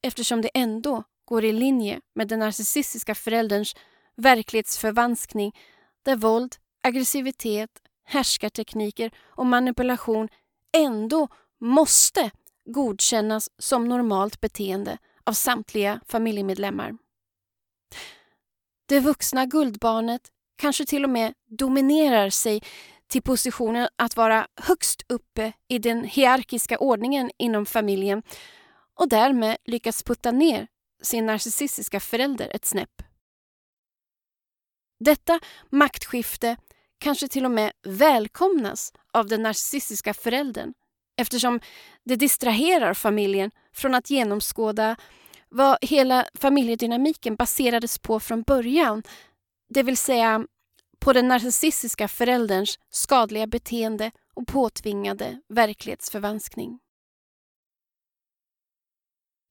eftersom 0.02 0.42
det 0.42 0.50
ändå 0.54 1.04
går 1.24 1.44
i 1.44 1.52
linje 1.52 2.00
med 2.14 2.28
den 2.28 2.38
narcissistiska 2.38 3.14
förälderns 3.14 3.74
verklighetsförvanskning 4.16 5.52
där 6.02 6.16
våld, 6.16 6.56
aggressivitet, 6.82 7.70
härskartekniker 8.04 9.10
och 9.18 9.46
manipulation 9.46 10.28
ändå 10.76 11.28
måste 11.60 12.30
godkännas 12.64 13.50
som 13.58 13.88
normalt 13.88 14.40
beteende 14.40 14.98
av 15.24 15.32
samtliga 15.32 16.00
familjemedlemmar. 16.06 16.94
Det 18.88 19.00
vuxna 19.00 19.46
guldbarnet 19.46 20.22
kanske 20.56 20.86
till 20.86 21.04
och 21.04 21.10
med 21.10 21.34
dominerar 21.48 22.30
sig 22.30 22.62
till 23.08 23.22
positionen 23.22 23.88
att 23.96 24.16
vara 24.16 24.46
högst 24.60 25.02
uppe 25.08 25.52
i 25.68 25.78
den 25.78 26.04
hierarkiska 26.04 26.78
ordningen 26.78 27.30
inom 27.38 27.66
familjen 27.66 28.22
och 28.94 29.08
därmed 29.08 29.56
lyckas 29.64 30.02
putta 30.02 30.30
ner 30.30 30.66
sin 31.02 31.26
narcissistiska 31.26 32.00
förälder 32.00 32.50
ett 32.54 32.64
snäpp. 32.64 33.02
Detta 35.00 35.40
maktskifte 35.70 36.56
kanske 36.98 37.28
till 37.28 37.44
och 37.44 37.50
med 37.50 37.72
välkomnas 37.82 38.92
av 39.12 39.26
den 39.26 39.42
narcissistiska 39.42 40.14
föräldern 40.14 40.74
eftersom 41.16 41.60
det 42.04 42.16
distraherar 42.16 42.94
familjen 42.94 43.50
från 43.72 43.94
att 43.94 44.10
genomskåda 44.10 44.96
vad 45.48 45.78
hela 45.82 46.26
familjedynamiken 46.34 47.36
baserades 47.36 47.98
på 47.98 48.20
från 48.20 48.42
början. 48.42 49.02
Det 49.68 49.82
vill 49.82 49.96
säga 49.96 50.46
på 51.06 51.12
den 51.12 51.28
narcissistiska 51.28 52.08
förälderns 52.08 52.78
skadliga 52.90 53.46
beteende 53.46 54.10
och 54.34 54.46
påtvingade 54.46 55.40
verklighetsförvanskning. 55.48 56.78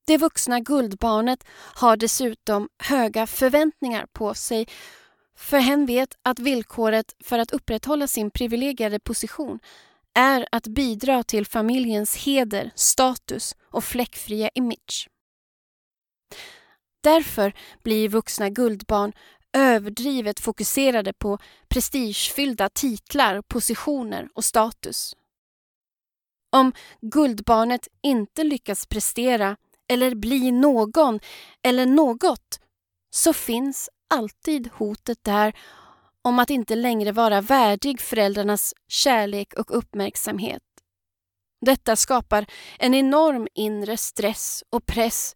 Det 0.07 0.17
vuxna 0.17 0.59
guldbarnet 0.59 1.43
har 1.75 1.97
dessutom 1.97 2.69
höga 2.79 3.27
förväntningar 3.27 4.05
på 4.13 4.33
sig 4.33 4.67
för 5.37 5.57
hen 5.57 5.85
vet 5.85 6.09
att 6.23 6.39
villkoret 6.39 7.15
för 7.23 7.39
att 7.39 7.51
upprätthålla 7.51 8.07
sin 8.07 8.31
privilegierade 8.31 8.99
position 8.99 9.59
är 10.13 10.47
att 10.51 10.67
bidra 10.67 11.23
till 11.23 11.45
familjens 11.45 12.15
heder, 12.15 12.71
status 12.75 13.55
och 13.71 13.83
fläckfria 13.83 14.49
image. 14.53 15.09
Därför 17.03 17.53
blir 17.83 18.09
vuxna 18.09 18.49
guldbarn 18.49 19.13
överdrivet 19.55 20.39
fokuserade 20.39 21.13
på 21.13 21.37
prestigefyllda 21.67 22.69
titlar, 22.69 23.41
positioner 23.41 24.29
och 24.33 24.45
status. 24.45 25.15
Om 26.51 26.73
guldbarnet 27.01 27.87
inte 28.03 28.43
lyckas 28.43 28.85
prestera 28.87 29.57
eller 29.87 30.15
bli 30.15 30.51
någon 30.51 31.19
eller 31.63 31.85
något 31.85 32.59
så 33.09 33.33
finns 33.33 33.89
alltid 34.13 34.69
hotet 34.73 35.23
där 35.23 35.55
om 36.21 36.39
att 36.39 36.49
inte 36.49 36.75
längre 36.75 37.11
vara 37.11 37.41
värdig 37.41 38.01
föräldrarnas 38.01 38.73
kärlek 38.87 39.53
och 39.53 39.77
uppmärksamhet. 39.77 40.63
Detta 41.65 41.95
skapar 41.95 42.45
en 42.79 42.93
enorm 42.93 43.47
inre 43.53 43.97
stress 43.97 44.63
och 44.69 44.85
press, 44.85 45.35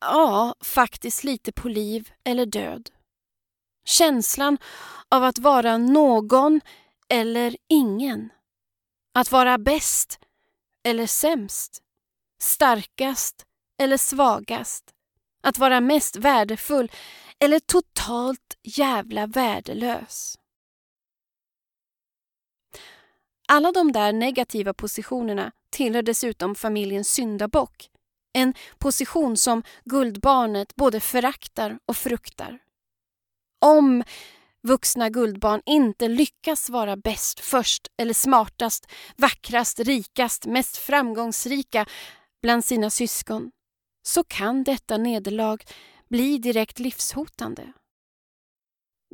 ja, 0.00 0.54
faktiskt 0.64 1.24
lite 1.24 1.52
på 1.52 1.68
liv 1.68 2.10
eller 2.24 2.46
död. 2.46 2.90
Känslan 3.84 4.58
av 5.08 5.24
att 5.24 5.38
vara 5.38 5.78
någon 5.78 6.60
eller 7.08 7.56
ingen. 7.68 8.32
Att 9.14 9.32
vara 9.32 9.58
bäst 9.58 10.18
eller 10.84 11.06
sämst. 11.06 11.82
Starkast 12.40 13.46
eller 13.78 13.96
svagast. 13.96 14.84
Att 15.42 15.58
vara 15.58 15.80
mest 15.80 16.16
värdefull 16.16 16.90
eller 17.38 17.60
totalt 17.60 18.58
jävla 18.62 19.26
värdelös. 19.26 20.38
Alla 23.48 23.72
de 23.72 23.92
där 23.92 24.12
negativa 24.12 24.74
positionerna 24.74 25.52
tillhör 25.70 26.02
dessutom 26.02 26.54
familjens 26.54 27.08
syndabock. 27.08 27.90
En 28.32 28.54
position 28.78 29.36
som 29.36 29.62
guldbarnet 29.84 30.76
både 30.76 31.00
föraktar 31.00 31.78
och 31.86 31.96
fruktar. 31.96 32.63
Om 33.64 34.04
vuxna 34.62 35.10
guldbarn 35.10 35.62
inte 35.66 36.08
lyckas 36.08 36.70
vara 36.70 36.96
bäst, 36.96 37.40
först 37.40 37.88
eller 37.96 38.14
smartast, 38.14 38.86
vackrast, 39.16 39.80
rikast, 39.80 40.46
mest 40.46 40.76
framgångsrika 40.76 41.86
bland 42.42 42.64
sina 42.64 42.90
syskon 42.90 43.50
så 44.02 44.24
kan 44.24 44.64
detta 44.64 44.96
nederlag 44.96 45.58
bli 46.10 46.38
direkt 46.38 46.78
livshotande. 46.78 47.72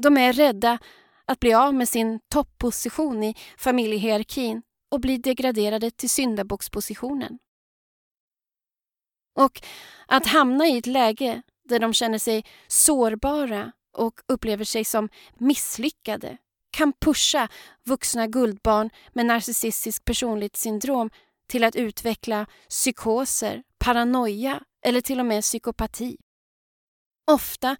De 0.02 0.16
är 0.16 0.32
rädda 0.32 0.78
att 1.24 1.40
bli 1.40 1.54
av 1.54 1.74
med 1.74 1.88
sin 1.88 2.20
topposition 2.28 3.22
i 3.24 3.34
familjehierarkin 3.58 4.62
och 4.90 5.00
bli 5.00 5.18
degraderade 5.18 5.90
till 5.90 6.10
syndabockspositionen. 6.10 7.38
Och 9.38 9.62
att 10.06 10.26
hamna 10.26 10.66
i 10.66 10.78
ett 10.78 10.86
läge 10.86 11.42
där 11.68 11.78
de 11.78 11.92
känner 11.92 12.18
sig 12.18 12.44
sårbara 12.68 13.72
och 13.92 14.20
upplever 14.28 14.64
sig 14.64 14.84
som 14.84 15.08
misslyckade 15.38 16.36
kan 16.70 16.92
pusha 16.92 17.48
vuxna 17.84 18.26
guldbarn 18.26 18.90
med 19.12 19.26
narcissistisk 19.26 20.04
personlighetssyndrom 20.04 21.10
till 21.48 21.64
att 21.64 21.76
utveckla 21.76 22.46
psykoser, 22.68 23.62
paranoia 23.78 24.60
eller 24.84 25.00
till 25.00 25.20
och 25.20 25.26
med 25.26 25.42
psykopati. 25.42 26.16
Ofta 27.30 27.76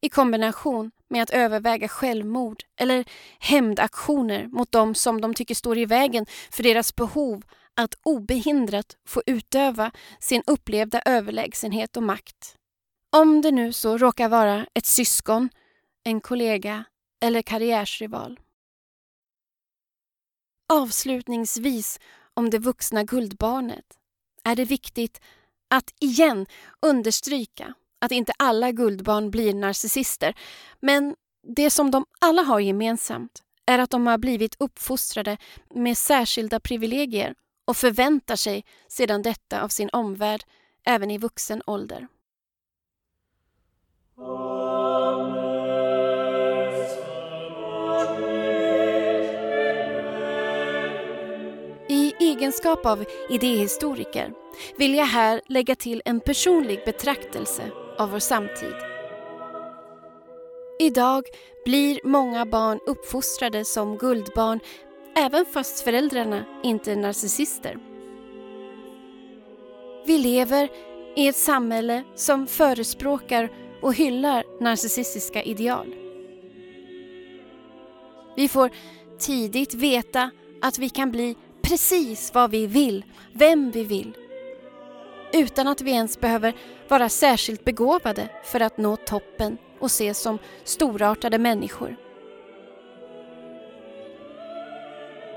i 0.00 0.08
kombination 0.08 0.90
med 1.08 1.22
att 1.22 1.30
överväga 1.30 1.88
självmord 1.88 2.62
eller 2.76 3.04
hämndaktioner 3.38 4.46
mot 4.46 4.72
dem 4.72 4.94
som 4.94 5.20
de 5.20 5.34
tycker 5.34 5.54
står 5.54 5.78
i 5.78 5.86
vägen 5.86 6.26
för 6.50 6.62
deras 6.62 6.96
behov 6.96 7.42
att 7.74 7.94
obehindrat 8.02 8.96
få 9.06 9.22
utöva 9.26 9.90
sin 10.20 10.42
upplevda 10.46 11.02
överlägsenhet 11.04 11.96
och 11.96 12.02
makt. 12.02 12.56
Om 13.12 13.40
det 13.40 13.50
nu 13.50 13.72
så 13.72 13.98
råkar 13.98 14.28
vara 14.28 14.66
ett 14.74 14.86
syskon, 14.86 15.48
en 16.04 16.20
kollega 16.20 16.84
eller 17.22 17.42
karriärsrival. 17.42 18.40
Avslutningsvis 20.72 22.00
om 22.34 22.50
det 22.50 22.58
vuxna 22.58 23.04
guldbarnet 23.04 23.98
är 24.44 24.56
det 24.56 24.64
viktigt 24.64 25.20
att 25.68 25.94
igen 26.00 26.46
understryka 26.82 27.74
att 28.00 28.12
inte 28.12 28.32
alla 28.38 28.72
guldbarn 28.72 29.30
blir 29.30 29.54
narcissister. 29.54 30.34
Men 30.80 31.16
det 31.56 31.70
som 31.70 31.90
de 31.90 32.06
alla 32.20 32.42
har 32.42 32.60
gemensamt 32.60 33.42
är 33.66 33.78
att 33.78 33.90
de 33.90 34.06
har 34.06 34.18
blivit 34.18 34.56
uppfostrade 34.58 35.36
med 35.74 35.98
särskilda 35.98 36.60
privilegier 36.60 37.34
och 37.64 37.76
förväntar 37.76 38.36
sig 38.36 38.64
sedan 38.88 39.22
detta 39.22 39.62
av 39.62 39.68
sin 39.68 39.90
omvärld 39.92 40.44
även 40.84 41.10
i 41.10 41.18
vuxen 41.18 41.62
ålder. 41.66 42.08
Egenskap 52.40 52.86
av 52.86 53.04
idéhistoriker 53.30 54.32
vill 54.76 54.94
jag 54.94 55.06
här 55.06 55.40
lägga 55.46 55.74
till 55.74 56.02
en 56.04 56.20
personlig 56.20 56.80
betraktelse 56.84 57.62
av 57.98 58.10
vår 58.10 58.18
samtid. 58.18 58.74
Idag 60.78 61.24
blir 61.64 62.00
många 62.04 62.46
barn 62.46 62.80
uppfostrade 62.86 63.64
som 63.64 63.96
guldbarn 63.96 64.60
även 65.16 65.46
fast 65.46 65.80
föräldrarna 65.80 66.44
inte 66.62 66.92
är 66.92 66.96
narcissister. 66.96 67.78
Vi 70.06 70.18
lever 70.18 70.68
i 71.16 71.28
ett 71.28 71.36
samhälle 71.36 72.04
som 72.14 72.46
förespråkar 72.46 73.50
och 73.82 73.94
hyllar 73.94 74.44
narcissistiska 74.60 75.42
ideal. 75.42 75.94
Vi 78.36 78.48
får 78.48 78.70
tidigt 79.18 79.74
veta 79.74 80.30
att 80.62 80.78
vi 80.78 80.88
kan 80.88 81.10
bli 81.10 81.36
precis 81.70 82.34
vad 82.34 82.50
vi 82.50 82.66
vill, 82.66 83.04
vem 83.32 83.70
vi 83.70 83.84
vill 83.84 84.16
utan 85.32 85.68
att 85.68 85.80
vi 85.80 85.90
ens 85.90 86.20
behöver 86.20 86.54
vara 86.88 87.08
särskilt 87.08 87.64
begåvade 87.64 88.28
för 88.44 88.60
att 88.60 88.78
nå 88.78 88.96
toppen 88.96 89.58
och 89.78 89.86
ses 89.86 90.18
som 90.18 90.38
storartade 90.64 91.38
människor. 91.38 91.96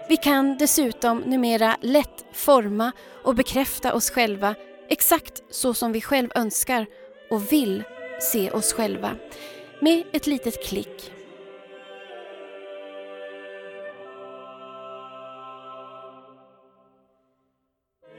Vi 0.09 0.17
kan 0.17 0.57
dessutom 0.57 1.17
numera 1.17 1.77
lätt 1.81 2.25
forma 2.31 2.91
och 3.23 3.35
bekräfta 3.35 3.93
oss 3.93 4.11
själva 4.11 4.55
exakt 4.89 5.43
så 5.49 5.73
som 5.73 5.91
vi 5.91 6.01
själv 6.01 6.29
önskar 6.35 6.85
och 7.29 7.51
vill 7.51 7.83
se 8.21 8.51
oss 8.51 8.73
själva 8.73 9.15
med 9.79 10.03
ett 10.11 10.27
litet 10.27 10.65
klick. 10.65 11.11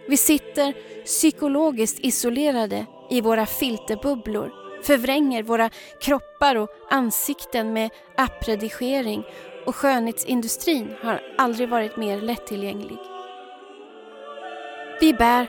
Vi 0.08 0.16
sitter 0.16 0.74
psykologiskt 1.04 1.98
isolerade 2.00 2.86
i 3.10 3.20
våra 3.20 3.46
filterbubblor, 3.46 4.52
förvränger 4.82 5.42
våra 5.42 5.70
kroppar 6.00 6.56
och 6.56 6.70
ansikten 6.90 7.72
med 7.72 7.90
appredigering 8.16 9.24
och 9.66 9.76
skönhetsindustrin 9.76 10.94
har 11.02 11.20
aldrig 11.38 11.68
varit 11.68 11.96
mer 11.96 12.20
lättillgänglig. 12.20 12.98
Vi 15.00 15.12
bär 15.12 15.46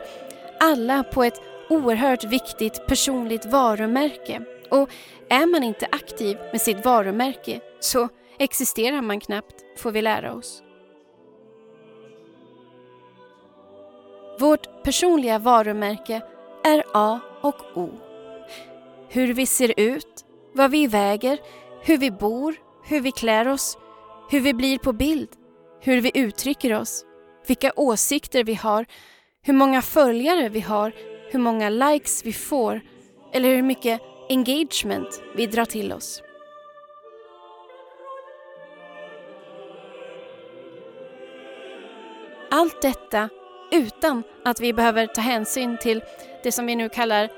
alla 0.60 1.03
på 1.03 1.24
ett 1.24 1.41
oerhört 1.70 2.24
viktigt 2.24 2.88
personligt 2.88 3.45
varumärke 3.45 4.41
och 4.70 4.89
är 5.30 5.45
man 5.45 5.64
inte 5.64 5.88
aktiv 5.91 6.38
med 6.51 6.62
sitt 6.62 6.86
varumärke 6.86 7.60
så 7.80 8.10
existerar 8.39 9.01
man 9.01 9.20
knappt, 9.20 9.56
får 9.78 9.91
vi 9.91 10.01
lära 10.01 10.34
oss. 10.34 10.64
Vårt 14.40 14.84
personliga 14.84 15.40
varumärke 15.40 16.22
är 16.64 16.84
A 16.94 17.20
och 17.42 17.78
O. 17.78 17.90
Hur 19.10 19.34
vi 19.34 19.46
ser 19.46 19.74
ut, 19.78 20.26
vad 20.54 20.72
vi 20.72 20.88
väger, 20.88 21.40
hur 21.82 21.98
vi 21.98 22.12
bor, 22.12 22.56
hur 22.86 23.02
vi 23.02 23.12
klär 23.12 23.48
oss, 23.48 23.78
hur 24.32 24.40
vi 24.40 24.54
blir 24.54 24.78
på 24.78 24.94
bild, 24.94 25.30
hur 25.82 26.02
vi 26.02 26.12
uttrycker 26.14 26.74
oss, 26.74 27.06
vilka 27.48 27.72
åsikter 27.76 28.44
vi 28.44 28.54
har, 28.54 28.86
hur 29.42 29.54
många 29.54 29.82
följare 29.82 30.50
vi 30.50 30.60
har, 30.60 30.94
hur 31.32 31.40
många 31.40 31.70
likes 31.70 32.26
vi 32.26 32.34
får 32.34 32.82
eller 33.34 33.50
hur 33.50 33.64
mycket 33.64 34.02
engagement 34.30 35.24
vi 35.36 35.48
drar 35.48 35.66
till 35.66 35.94
oss. 35.94 36.22
Allt 42.52 42.82
detta 42.82 43.30
utan 43.72 44.24
att 44.45 44.59
vi 44.59 44.74
behöver 44.74 45.07
ta 45.07 45.22
hänsyn 45.22 45.78
till 45.78 46.03
det 46.43 46.51
som 46.51 46.66
vi 46.66 46.76
nu 46.76 46.89
kallar 46.89 47.30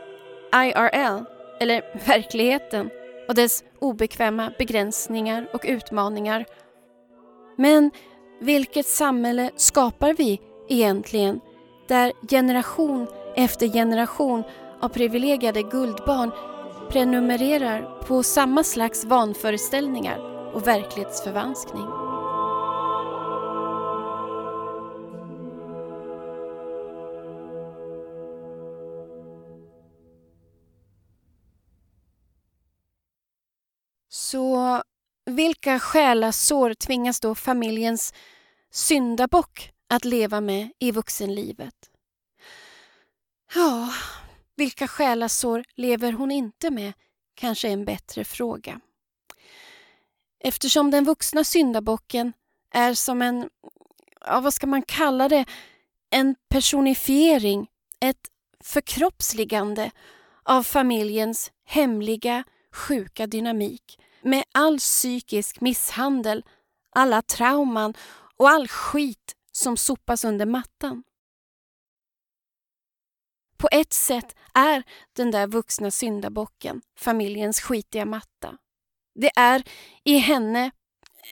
IRL, 0.53 1.23
eller 1.59 2.07
verkligheten 2.07 2.89
och 3.28 3.36
dess 3.36 3.63
obekväma 3.80 4.51
begränsningar 4.57 5.47
och 5.53 5.65
utmaningar. 5.67 6.45
Men 7.55 7.91
vilket 8.41 8.86
samhälle 8.86 9.51
skapar 9.55 10.13
vi 10.13 10.41
egentligen 10.69 11.39
där 11.88 12.13
generation 12.30 13.07
efter 13.36 13.67
generation 13.67 14.43
av 14.82 14.89
privilegierade 14.89 15.61
guldbarn 15.61 16.32
prenumererar 16.89 18.03
på 18.07 18.23
samma 18.23 18.63
slags 18.63 19.05
vanföreställningar 19.05 20.17
och 20.53 20.67
verklighetsförvanskning? 20.67 22.16
Så 34.32 34.84
vilka 35.25 35.80
själasår 35.80 36.73
tvingas 36.73 37.19
då 37.19 37.36
familjens 37.36 38.13
syndabock 38.71 39.71
att 39.89 40.05
leva 40.05 40.41
med 40.41 40.71
i 40.80 40.91
vuxenlivet? 40.91 41.75
Ja, 43.55 43.89
vilka 44.55 44.88
själasår 44.88 45.63
lever 45.75 46.11
hon 46.11 46.32
inte 46.32 46.69
med? 46.69 46.93
Kanske 47.36 47.69
en 47.69 47.86
bättre 47.86 48.23
fråga. 48.23 48.80
Eftersom 50.39 50.91
den 50.91 51.03
vuxna 51.03 51.43
syndabocken 51.43 52.34
är 52.73 52.93
som 52.93 53.21
en, 53.21 53.49
ja, 54.25 54.39
vad 54.39 54.53
ska 54.53 54.67
man 54.67 54.82
kalla 54.82 55.30
det, 55.30 55.45
en 56.09 56.36
personifiering, 56.49 57.67
ett 57.99 58.28
förkroppsligande 58.63 59.91
av 60.43 60.63
familjens 60.63 61.51
hemliga, 61.65 62.43
sjuka 62.71 63.28
dynamik 63.28 63.99
med 64.28 64.43
all 64.51 64.80
psykisk 64.80 65.61
misshandel, 65.61 66.43
alla 66.95 67.21
trauman 67.21 67.93
och 68.38 68.49
all 68.49 68.67
skit 68.67 69.36
som 69.51 69.78
sopas 69.78 70.25
under 70.25 70.45
mattan. 70.45 71.03
På 73.57 73.67
ett 73.71 73.93
sätt 73.93 74.36
är 74.53 74.84
den 75.13 75.32
där 75.32 75.47
vuxna 75.47 75.91
syndabocken 75.91 76.82
familjens 76.97 77.61
skitiga 77.61 78.05
matta. 78.05 78.57
Det 79.15 79.32
är 79.36 79.63
i 80.03 80.17
henne, 80.17 80.71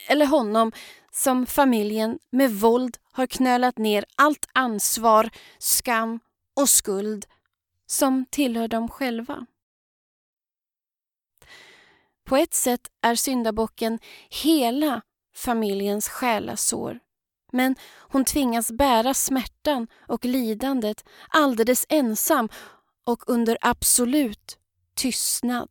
eller 0.08 0.26
honom, 0.26 0.72
som 1.12 1.46
familjen 1.46 2.20
med 2.30 2.52
våld 2.52 2.98
har 3.12 3.28
knölat 3.28 3.78
ner 3.78 4.06
allt 4.16 4.46
ansvar, 4.54 5.30
skam 5.60 6.20
och 6.56 6.70
skuld 6.70 7.26
som 7.86 8.26
tillhör 8.26 8.68
dem 8.68 8.90
själva. 8.90 9.46
På 12.26 12.38
ett 12.38 12.54
sätt 12.54 12.82
är 13.02 13.16
syndabocken 13.16 14.00
hela 14.30 15.02
familjens 15.36 16.10
själasår. 16.10 17.00
Men 17.52 17.76
hon 17.98 18.26
tvingas 18.26 18.72
bära 18.72 19.14
smärtan 19.14 19.88
och 20.08 20.26
lidandet 20.26 21.06
alldeles 21.30 21.86
ensam 21.90 22.50
och 23.06 23.24
under 23.30 23.58
absolut 23.62 24.58
tystnad. 24.96 25.70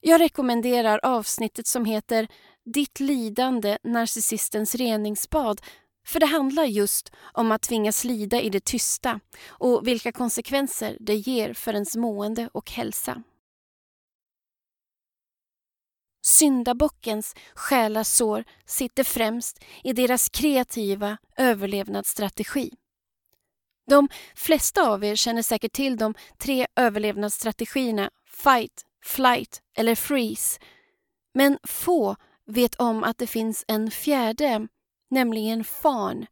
Jag 0.00 0.20
rekommenderar 0.20 1.00
avsnittet 1.02 1.66
som 1.66 1.84
heter 1.84 2.28
Ditt 2.64 3.00
lidande, 3.00 3.78
narcissistens 3.82 4.74
reningsbad 4.74 5.60
för 6.06 6.20
det 6.20 6.26
handlar 6.26 6.64
just 6.64 7.12
om 7.32 7.52
att 7.52 7.62
tvingas 7.62 8.04
lida 8.04 8.40
i 8.40 8.50
det 8.50 8.64
tysta 8.64 9.20
och 9.48 9.86
vilka 9.86 10.12
konsekvenser 10.12 10.96
det 11.00 11.14
ger 11.14 11.54
för 11.54 11.72
ens 11.72 11.96
mående 11.96 12.48
och 12.52 12.70
hälsa. 12.70 13.22
Syndabockens 16.34 17.34
själasår 17.54 18.44
sitter 18.66 19.04
främst 19.04 19.64
i 19.84 19.92
deras 19.92 20.28
kreativa 20.28 21.16
överlevnadsstrategi. 21.36 22.70
De 23.86 24.08
flesta 24.34 24.88
av 24.88 25.04
er 25.04 25.16
känner 25.16 25.42
säkert 25.42 25.72
till 25.72 25.96
de 25.96 26.14
tre 26.38 26.66
överlevnadsstrategierna 26.76 28.10
Fight, 28.26 28.82
Flight 29.04 29.62
eller 29.76 29.94
Freeze. 29.94 30.60
Men 31.34 31.58
få 31.62 32.16
vet 32.46 32.74
om 32.74 33.04
att 33.04 33.18
det 33.18 33.26
finns 33.26 33.64
en 33.68 33.90
fjärde, 33.90 34.68
nämligen 35.10 35.64
FAN, 35.64 36.26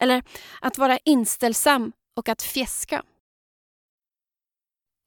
eller 0.00 0.22
att 0.60 0.78
vara 0.78 0.98
inställsam 1.04 1.92
och 2.16 2.28
att 2.28 2.42
fjäska. 2.42 3.02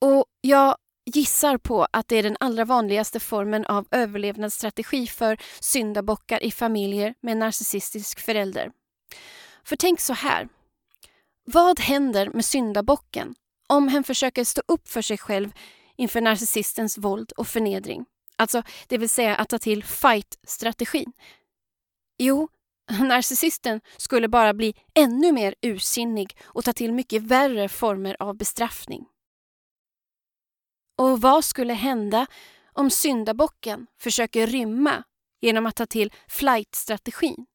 Och 0.01 0.25
jag 0.41 0.77
gissar 1.05 1.57
på 1.57 1.87
att 1.91 2.07
det 2.07 2.15
är 2.15 2.23
den 2.23 2.37
allra 2.39 2.65
vanligaste 2.65 3.19
formen 3.19 3.65
av 3.65 3.87
överlevnadsstrategi 3.91 5.07
för 5.07 5.37
syndabockar 5.59 6.43
i 6.43 6.51
familjer 6.51 7.13
med 7.21 7.37
narcissistisk 7.37 8.19
förälder. 8.19 8.71
För 9.63 9.75
tänk 9.75 9.99
så 9.99 10.13
här. 10.13 10.47
Vad 11.45 11.79
händer 11.79 12.29
med 12.29 12.45
syndabocken 12.45 13.35
om 13.69 13.87
hen 13.87 14.03
försöker 14.03 14.43
stå 14.43 14.61
upp 14.67 14.87
för 14.87 15.01
sig 15.01 15.17
själv 15.17 15.51
inför 15.97 16.21
narcissistens 16.21 16.97
våld 16.97 17.31
och 17.37 17.47
förnedring? 17.47 18.05
Alltså, 18.37 18.63
det 18.87 18.97
vill 18.97 19.09
säga 19.09 19.35
att 19.35 19.49
ta 19.49 19.59
till 19.59 19.83
fight-strategin. 19.83 21.11
Jo, 22.17 22.47
narcissisten 22.99 23.81
skulle 23.97 24.27
bara 24.27 24.53
bli 24.53 24.75
ännu 24.93 25.31
mer 25.31 25.55
ursinnig 25.61 26.37
och 26.43 26.63
ta 26.63 26.73
till 26.73 26.93
mycket 26.93 27.21
värre 27.21 27.69
former 27.69 28.15
av 28.19 28.37
bestraffning. 28.37 29.05
Och 31.01 31.21
vad 31.21 31.45
skulle 31.45 31.73
hända 31.73 32.27
om 32.73 32.89
syndabocken 32.89 33.87
försöker 33.99 34.47
rymma 34.47 35.03
genom 35.39 35.65
att 35.65 35.75
ta 35.75 35.85
till 35.85 36.13
flight-strategin? 36.27 37.45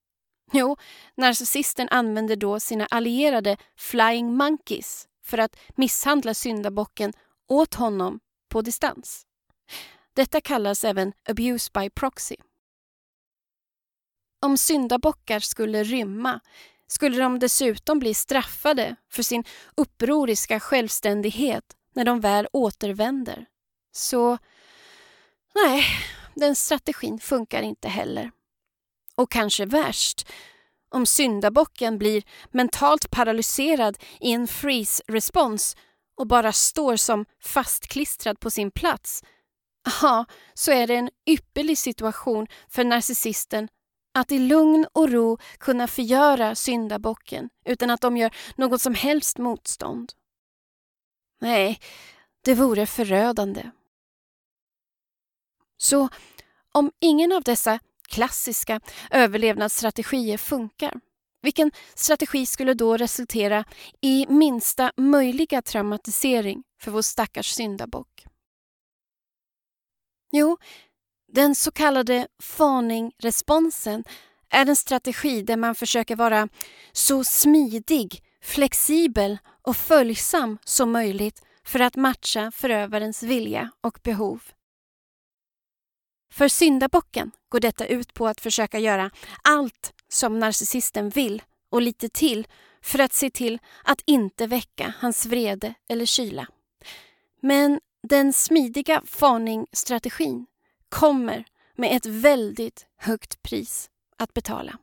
Jo, 0.52 0.76
narcissisten 1.14 1.88
använder 1.88 2.36
då 2.36 2.60
sina 2.60 2.86
allierade 2.86 3.56
flying 3.76 4.36
monkeys 4.36 5.08
för 5.24 5.38
att 5.38 5.56
misshandla 5.76 6.34
syndabocken 6.34 7.12
åt 7.48 7.74
honom 7.74 8.20
på 8.48 8.62
distans. 8.62 9.26
Detta 10.14 10.40
kallas 10.40 10.84
även 10.84 11.12
abuse 11.28 11.70
by 11.74 11.90
proxy. 11.90 12.36
Om 14.42 14.58
syndabockar 14.58 15.40
skulle 15.40 15.84
rymma 15.84 16.40
skulle 16.86 17.22
de 17.22 17.38
dessutom 17.38 17.98
bli 17.98 18.14
straffade 18.14 18.96
för 19.10 19.22
sin 19.22 19.44
upproriska 19.76 20.60
självständighet 20.60 21.76
när 21.96 22.04
de 22.04 22.20
väl 22.20 22.48
återvänder. 22.52 23.46
Så 23.92 24.38
nej, 25.54 25.84
den 26.34 26.56
strategin 26.56 27.18
funkar 27.18 27.62
inte 27.62 27.88
heller. 27.88 28.30
Och 29.14 29.30
kanske 29.30 29.66
värst, 29.66 30.28
om 30.88 31.06
syndabocken 31.06 31.98
blir 31.98 32.22
mentalt 32.50 33.10
paralyserad 33.10 33.98
i 34.20 34.32
en 34.32 34.48
freeze-respons 34.48 35.76
och 36.16 36.26
bara 36.26 36.52
står 36.52 36.96
som 36.96 37.24
fastklistrad 37.42 38.40
på 38.40 38.50
sin 38.50 38.70
plats, 38.70 39.24
ja, 40.02 40.24
så 40.54 40.72
är 40.72 40.86
det 40.86 40.94
en 40.94 41.10
ypperlig 41.26 41.78
situation 41.78 42.46
för 42.68 42.84
narcissisten 42.84 43.68
att 44.14 44.32
i 44.32 44.38
lugn 44.38 44.86
och 44.92 45.10
ro 45.10 45.38
kunna 45.58 45.88
förgöra 45.88 46.54
syndabocken 46.54 47.48
utan 47.64 47.90
att 47.90 48.00
de 48.00 48.16
gör 48.16 48.30
något 48.56 48.82
som 48.82 48.94
helst 48.94 49.38
motstånd. 49.38 50.12
Nej, 51.40 51.80
det 52.44 52.54
vore 52.54 52.86
förödande. 52.86 53.70
Så 55.76 56.08
om 56.72 56.92
ingen 57.00 57.32
av 57.32 57.42
dessa 57.42 57.78
klassiska 58.08 58.80
överlevnadsstrategier 59.10 60.38
funkar, 60.38 61.00
vilken 61.42 61.70
strategi 61.94 62.46
skulle 62.46 62.74
då 62.74 62.96
resultera 62.96 63.64
i 64.00 64.26
minsta 64.28 64.92
möjliga 64.96 65.62
traumatisering 65.62 66.62
för 66.80 66.90
vår 66.90 67.02
stackars 67.02 67.46
syndabock? 67.46 68.26
Jo, 70.32 70.58
den 71.32 71.54
så 71.54 71.70
kallade 71.70 72.28
faningresponsen 72.42 74.04
är 74.50 74.66
en 74.66 74.76
strategi 74.76 75.42
där 75.42 75.56
man 75.56 75.74
försöker 75.74 76.16
vara 76.16 76.48
så 76.92 77.24
smidig, 77.24 78.22
flexibel 78.42 79.38
och 79.66 79.76
följsam 79.76 80.58
som 80.64 80.92
möjligt 80.92 81.42
för 81.64 81.80
att 81.80 81.96
matcha 81.96 82.50
förövarens 82.50 83.22
vilja 83.22 83.70
och 83.80 83.98
behov. 84.02 84.42
För 86.32 86.48
syndabocken 86.48 87.30
går 87.48 87.60
detta 87.60 87.86
ut 87.86 88.14
på 88.14 88.28
att 88.28 88.40
försöka 88.40 88.78
göra 88.78 89.10
allt 89.42 89.92
som 90.08 90.38
narcissisten 90.38 91.08
vill 91.08 91.42
och 91.70 91.82
lite 91.82 92.08
till 92.08 92.46
för 92.82 92.98
att 92.98 93.12
se 93.12 93.30
till 93.30 93.58
att 93.84 94.02
inte 94.06 94.46
väcka 94.46 94.94
hans 94.98 95.26
vrede 95.26 95.74
eller 95.88 96.06
kyla. 96.06 96.46
Men 97.40 97.80
den 98.02 98.32
smidiga 98.32 99.02
farningsstrategin 99.06 100.46
kommer 100.88 101.44
med 101.74 101.96
ett 101.96 102.06
väldigt 102.06 102.86
högt 102.96 103.42
pris 103.42 103.90
att 104.16 104.34
betala. 104.34 104.78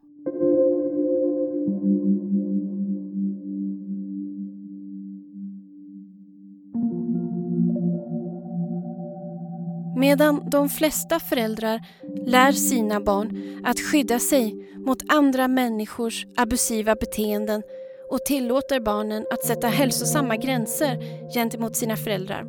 Medan 10.04 10.49
de 10.49 10.70
flesta 10.70 11.20
föräldrar 11.20 11.82
lär 12.26 12.51
sina 12.51 13.01
barn 13.01 13.60
att 13.64 13.80
skydda 13.80 14.20
sig 14.20 14.56
mot 14.78 15.04
andra 15.08 15.47
människors 15.47 16.26
abusiva 16.36 16.95
beteenden 16.95 17.64
och 18.10 18.26
tillåter 18.26 18.80
barnen 18.80 19.26
att 19.32 19.45
sätta 19.45 19.68
hälsosamma 19.68 20.38
gränser 20.38 20.97
gentemot 21.34 21.76
sina 21.76 21.97
föräldrar. 21.97 22.45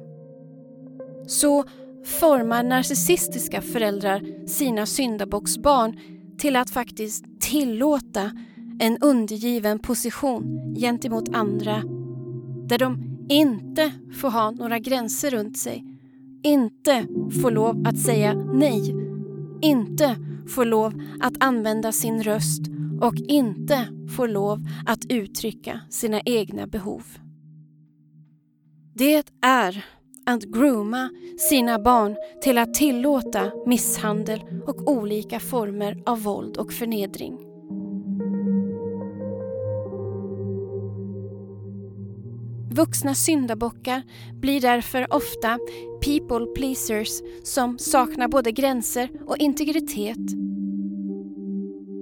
Så 1.26 1.64
formar 2.04 2.62
narcissistiska 2.62 3.62
föräldrar 3.62 4.46
sina 4.46 4.86
syndabocksbarn 4.86 5.98
till 6.38 6.56
att 6.56 6.70
faktiskt 6.70 7.24
tillåta 7.40 8.30
en 8.80 8.98
undergiven 9.00 9.78
position 9.78 10.74
gentemot 10.78 11.34
andra 11.34 11.82
där 12.66 12.78
de 12.78 13.18
inte 13.28 13.92
får 14.20 14.30
ha 14.30 14.50
några 14.50 14.78
gränser 14.78 15.30
runt 15.30 15.58
sig, 15.58 15.93
inte 16.44 17.06
får 17.42 17.50
lov 17.50 17.82
att 17.86 17.98
säga 17.98 18.34
nej, 18.34 18.94
inte 19.62 20.16
får 20.48 20.64
lov 20.64 21.02
att 21.20 21.34
använda 21.40 21.92
sin 21.92 22.22
röst 22.22 22.62
och 23.00 23.14
inte 23.16 23.88
får 24.16 24.28
lov 24.28 24.58
att 24.86 25.04
uttrycka 25.08 25.80
sina 25.90 26.20
egna 26.20 26.66
behov. 26.66 27.02
Det 28.94 29.24
är 29.42 29.84
att 30.26 30.42
grooma 30.42 31.10
sina 31.50 31.78
barn 31.78 32.16
till 32.42 32.58
att 32.58 32.74
tillåta 32.74 33.52
misshandel 33.66 34.44
och 34.66 34.88
olika 34.88 35.40
former 35.40 36.02
av 36.06 36.22
våld 36.22 36.56
och 36.56 36.72
förnedring. 36.72 37.38
Vuxna 42.74 43.14
syndabockar 43.14 44.02
blir 44.40 44.60
därför 44.60 45.14
ofta 45.14 45.58
people 46.04 46.46
pleasers 46.46 47.22
som 47.42 47.78
saknar 47.78 48.28
både 48.28 48.52
gränser 48.52 49.10
och 49.26 49.38
integritet. 49.38 50.18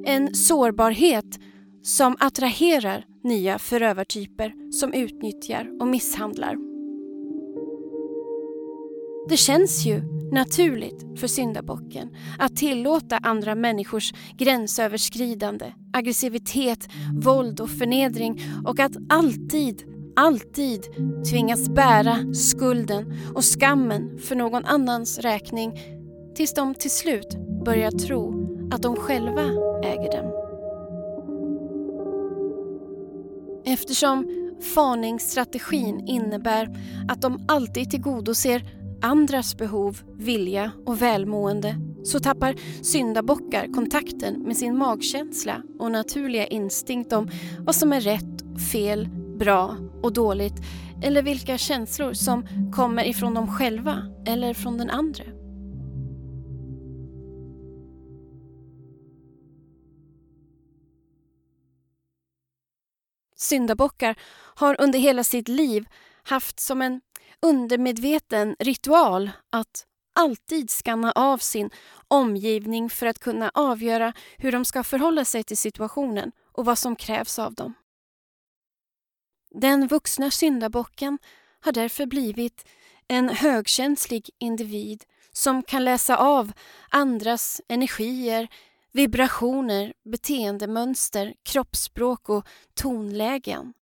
En 0.04 0.34
sårbarhet 0.34 1.38
som 1.82 2.16
attraherar 2.20 3.04
nya 3.24 3.58
förövartyper 3.58 4.72
som 4.72 4.92
utnyttjar 4.92 5.80
och 5.80 5.86
misshandlar. 5.86 6.56
Det 9.28 9.36
känns 9.36 9.86
ju 9.86 10.02
naturligt 10.32 11.20
för 11.20 11.26
syndabocken 11.26 12.10
att 12.38 12.56
tillåta 12.56 13.16
andra 13.16 13.54
människors 13.54 14.14
gränsöverskridande, 14.38 15.72
aggressivitet, 15.92 16.88
våld 17.22 17.60
och 17.60 17.70
förnedring 17.70 18.42
och 18.64 18.80
att 18.80 18.96
alltid 19.08 19.91
alltid 20.16 20.84
tvingas 21.30 21.68
bära 21.68 22.34
skulden 22.34 23.14
och 23.34 23.44
skammen 23.44 24.18
för 24.18 24.36
någon 24.36 24.64
annans 24.64 25.18
räkning 25.18 25.80
tills 26.34 26.54
de 26.54 26.74
till 26.74 26.90
slut 26.90 27.36
börjar 27.64 27.90
tro 27.90 28.42
att 28.72 28.82
de 28.82 28.96
själva 28.96 29.42
äger 29.82 30.12
dem. 30.12 30.32
Eftersom 33.64 34.28
faningsstrategin 34.74 36.06
innebär 36.06 36.78
att 37.08 37.22
de 37.22 37.44
alltid 37.48 37.90
tillgodoser 37.90 38.64
andras 39.02 39.56
behov, 39.56 39.98
vilja 40.18 40.72
och 40.86 41.02
välmående 41.02 41.76
så 42.04 42.20
tappar 42.20 42.54
syndabockar 42.82 43.74
kontakten 43.74 44.42
med 44.42 44.56
sin 44.56 44.76
magkänsla 44.76 45.62
och 45.78 45.92
naturliga 45.92 46.46
instinkt 46.46 47.12
om 47.12 47.30
vad 47.60 47.74
som 47.74 47.92
är 47.92 48.00
rätt, 48.00 48.62
fel, 48.72 49.08
bra 49.42 49.76
och 50.02 50.12
dåligt 50.12 50.54
eller 51.02 51.22
vilka 51.22 51.58
känslor 51.58 52.12
som 52.12 52.46
kommer 52.72 53.04
ifrån 53.04 53.34
dem 53.34 53.58
själva 53.58 54.02
eller 54.26 54.54
från 54.54 54.78
den 54.78 54.90
andra. 54.90 55.24
Syndabockar 63.36 64.16
har 64.54 64.80
under 64.80 64.98
hela 64.98 65.24
sitt 65.24 65.48
liv 65.48 65.84
haft 66.22 66.60
som 66.60 66.82
en 66.82 67.00
undermedveten 67.42 68.56
ritual 68.58 69.30
att 69.50 69.86
alltid 70.14 70.70
skanna 70.70 71.12
av 71.12 71.38
sin 71.38 71.70
omgivning 72.08 72.90
för 72.90 73.06
att 73.06 73.18
kunna 73.18 73.50
avgöra 73.54 74.12
hur 74.36 74.52
de 74.52 74.64
ska 74.64 74.82
förhålla 74.82 75.24
sig 75.24 75.44
till 75.44 75.58
situationen 75.58 76.32
och 76.52 76.64
vad 76.64 76.78
som 76.78 76.96
krävs 76.96 77.38
av 77.38 77.54
dem. 77.54 77.74
Den 79.54 79.86
vuxna 79.86 80.30
syndabocken 80.30 81.18
har 81.60 81.72
därför 81.72 82.06
blivit 82.06 82.64
en 83.08 83.28
högkänslig 83.28 84.30
individ 84.38 85.04
som 85.32 85.62
kan 85.62 85.84
läsa 85.84 86.16
av 86.16 86.52
andras 86.90 87.60
energier, 87.68 88.48
vibrationer, 88.92 89.92
beteendemönster, 90.04 91.34
kroppsspråk 91.42 92.28
och 92.28 92.46
tonlägen. 92.74 93.74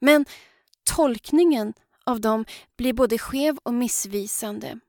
Men 0.00 0.26
tolkningen 0.96 1.74
av 2.04 2.20
dem 2.20 2.44
blir 2.76 2.92
både 2.92 3.18
skev 3.18 3.58
och 3.62 3.74
missvisande. 3.74 4.80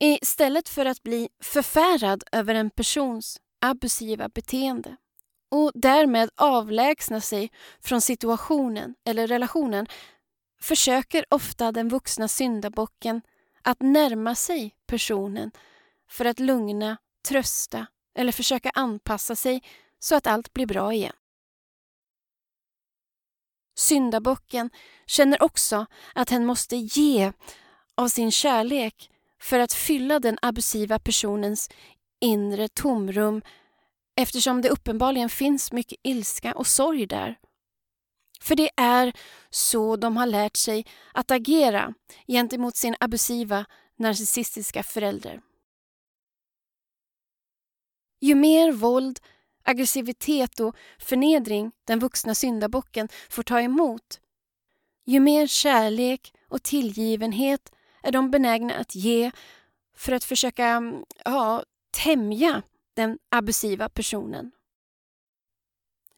Istället 0.00 0.68
för 0.68 0.86
att 0.86 1.02
bli 1.02 1.28
förfärad 1.42 2.24
över 2.32 2.54
en 2.54 2.70
persons 2.70 3.40
abusiva 3.60 4.28
beteende 4.28 4.96
och 5.50 5.72
därmed 5.74 6.30
avlägsna 6.36 7.20
sig 7.20 7.50
från 7.80 8.00
situationen 8.00 8.94
eller 9.04 9.26
relationen 9.26 9.86
försöker 10.60 11.24
ofta 11.30 11.72
den 11.72 11.88
vuxna 11.88 12.28
syndabocken 12.28 13.22
att 13.62 13.80
närma 13.80 14.34
sig 14.34 14.74
personen 14.86 15.50
för 16.10 16.24
att 16.24 16.40
lugna, 16.40 16.96
trösta 17.28 17.86
eller 18.14 18.32
försöka 18.32 18.70
anpassa 18.74 19.36
sig 19.36 19.62
så 19.98 20.14
att 20.16 20.26
allt 20.26 20.52
blir 20.52 20.66
bra 20.66 20.92
igen. 20.92 21.12
Syndabocken 23.76 24.70
känner 25.06 25.42
också 25.42 25.86
att 26.14 26.30
hen 26.30 26.46
måste 26.46 26.76
ge 26.76 27.32
av 27.94 28.08
sin 28.08 28.32
kärlek 28.32 29.10
för 29.40 29.58
att 29.58 29.72
fylla 29.72 30.18
den 30.20 30.38
abusiva 30.42 30.98
personens 30.98 31.70
inre 32.20 32.68
tomrum 32.68 33.42
eftersom 34.18 34.62
det 34.62 34.70
uppenbarligen 34.70 35.28
finns 35.28 35.72
mycket 35.72 35.98
ilska 36.02 36.52
och 36.52 36.66
sorg 36.66 37.06
där. 37.06 37.38
För 38.40 38.54
det 38.54 38.70
är 38.76 39.12
så 39.50 39.96
de 39.96 40.16
har 40.16 40.26
lärt 40.26 40.56
sig 40.56 40.86
att 41.12 41.30
agera 41.30 41.94
gentemot 42.26 42.76
sin 42.76 42.96
abusiva, 43.00 43.66
narcissistiska 43.96 44.82
förälder. 44.82 45.40
Ju 48.20 48.34
mer 48.34 48.72
våld, 48.72 49.20
aggressivitet 49.64 50.60
och 50.60 50.76
förnedring 50.98 51.72
den 51.84 51.98
vuxna 51.98 52.34
syndabocken 52.34 53.08
får 53.30 53.42
ta 53.42 53.60
emot, 53.60 54.20
ju 55.06 55.20
mer 55.20 55.46
kärlek 55.46 56.34
och 56.48 56.62
tillgivenhet 56.62 57.72
är 58.02 58.12
de 58.12 58.30
benägna 58.30 58.74
att 58.74 58.94
ge 58.94 59.30
för 59.96 60.12
att 60.12 60.24
försöka 60.24 60.66
mm, 60.66 61.04
ja, 61.24 61.64
tämja 61.90 62.62
den 62.98 63.18
abusiva 63.28 63.88
personen. 63.88 64.50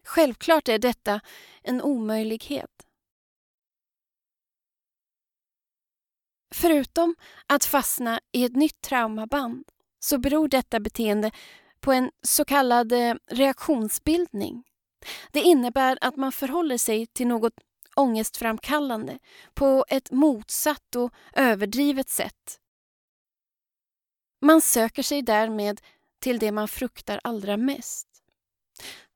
Självklart 0.05 0.69
är 0.69 0.79
detta 0.79 1.21
en 1.63 1.83
omöjlighet. 1.83 2.87
Förutom 6.55 7.15
att 7.47 7.65
fastna 7.65 8.21
i 8.33 8.45
ett 8.45 8.57
nytt 8.57 8.81
traumaband 8.81 9.69
så 9.99 10.19
beror 10.19 10.49
detta 10.49 10.81
beteende 10.81 11.31
på 11.81 11.93
en 11.93 12.11
så 12.23 12.45
kallad 12.45 12.93
eh, 12.93 13.15
reaktionsbildning. 13.27 14.65
Det 15.33 15.41
innebär 15.41 15.99
att 16.01 16.17
man 16.17 16.33
förhåller 16.33 16.79
sig 16.79 17.07
till 17.07 17.27
något 17.27 17.55
ångestframkallande 17.97 19.19
på 19.55 19.85
ett 19.89 20.11
motsatt 20.11 20.97
och 20.97 21.13
överdrivet 21.33 22.09
sätt. 22.09 22.61
Man 24.43 24.61
söker 24.61 25.03
sig 25.03 25.23
därmed 25.23 25.81
till 26.21 26.39
det 26.39 26.53
man 26.53 26.69
fruktar 26.69 27.21
allra 27.25 27.57
mest. 27.57 28.07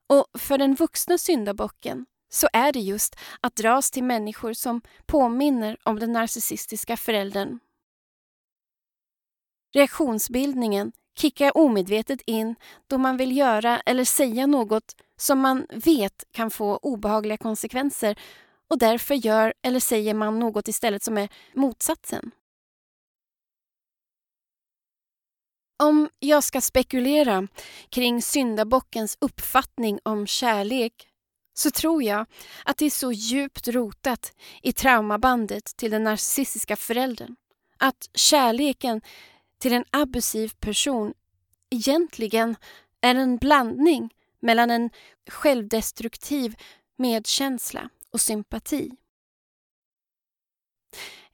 Och 0.07 0.39
för 0.39 0.57
den 0.57 0.75
vuxna 0.75 1.17
syndabocken 1.17 2.05
så 2.29 2.47
är 2.53 2.71
det 2.71 2.79
just 2.79 3.15
att 3.41 3.55
dras 3.55 3.91
till 3.91 4.03
människor 4.03 4.53
som 4.53 4.81
påminner 5.05 5.77
om 5.83 5.99
den 5.99 6.13
narcissistiska 6.13 6.97
föräldern. 6.97 7.59
Reaktionsbildningen 9.73 10.91
kickar 11.17 11.57
omedvetet 11.57 12.21
in 12.25 12.55
då 12.87 12.97
man 12.97 13.17
vill 13.17 13.37
göra 13.37 13.79
eller 13.79 14.05
säga 14.05 14.47
något 14.47 14.95
som 15.17 15.39
man 15.39 15.67
vet 15.69 16.23
kan 16.31 16.51
få 16.51 16.77
obehagliga 16.77 17.37
konsekvenser 17.37 18.19
och 18.69 18.77
därför 18.77 19.15
gör 19.15 19.53
eller 19.61 19.79
säger 19.79 20.13
man 20.13 20.39
något 20.39 20.67
istället 20.67 21.03
som 21.03 21.17
är 21.17 21.29
motsatsen. 21.53 22.31
Om 25.77 26.09
jag 26.19 26.43
ska 26.43 26.61
spekulera 26.61 27.47
kring 27.89 28.21
syndabockens 28.21 29.17
uppfattning 29.21 29.99
om 30.03 30.27
kärlek 30.27 31.07
så 31.53 31.71
tror 31.71 32.03
jag 32.03 32.25
att 32.65 32.77
det 32.77 32.85
är 32.85 32.89
så 32.89 33.11
djupt 33.11 33.67
rotat 33.67 34.33
i 34.61 34.73
traumabandet 34.73 35.65
till 35.77 35.91
den 35.91 36.03
narcissistiska 36.03 36.75
föräldern 36.75 37.35
att 37.77 38.09
kärleken 38.13 39.01
till 39.59 39.73
en 39.73 39.85
abusiv 39.91 40.51
person 40.59 41.13
egentligen 41.69 42.55
är 43.01 43.15
en 43.15 43.37
blandning 43.37 44.13
mellan 44.39 44.71
en 44.71 44.89
självdestruktiv 45.29 46.55
medkänsla 46.97 47.89
och 48.11 48.21
sympati. 48.21 48.91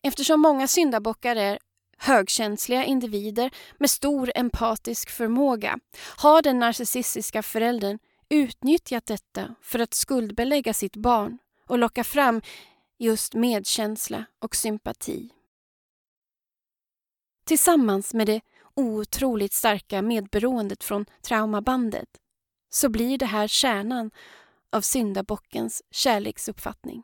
Eftersom 0.02 0.42
många 0.42 0.68
syndabockar 0.68 1.36
är 1.36 1.60
högkänsliga 2.02 2.84
individer 2.84 3.52
med 3.78 3.90
stor 3.90 4.32
empatisk 4.36 5.10
förmåga 5.10 5.80
har 6.18 6.42
den 6.42 6.60
narcissistiska 6.60 7.44
föräldern 7.44 8.00
utnyttjat 8.30 9.06
detta 9.06 9.56
för 9.62 9.80
att 9.80 9.94
skuldbelägga 9.94 10.74
sitt 10.74 10.96
barn 10.96 11.38
och 11.68 11.80
locka 11.80 12.04
fram 12.04 12.42
just 13.00 13.34
medkänsla 13.34 14.26
och 14.40 14.56
sympati. 14.56 15.30
Tillsammans 17.46 18.14
med 18.14 18.28
det 18.28 18.42
otroligt 18.74 19.54
starka 19.54 20.02
medberoendet 20.02 20.84
från 20.84 21.06
traumabandet 21.22 22.10
så 22.70 22.90
blir 22.90 23.18
det 23.18 23.26
här 23.26 23.48
kärnan 23.48 24.12
av 24.72 24.82
syndabockens 24.82 25.84
kärleksuppfattning. 25.92 27.04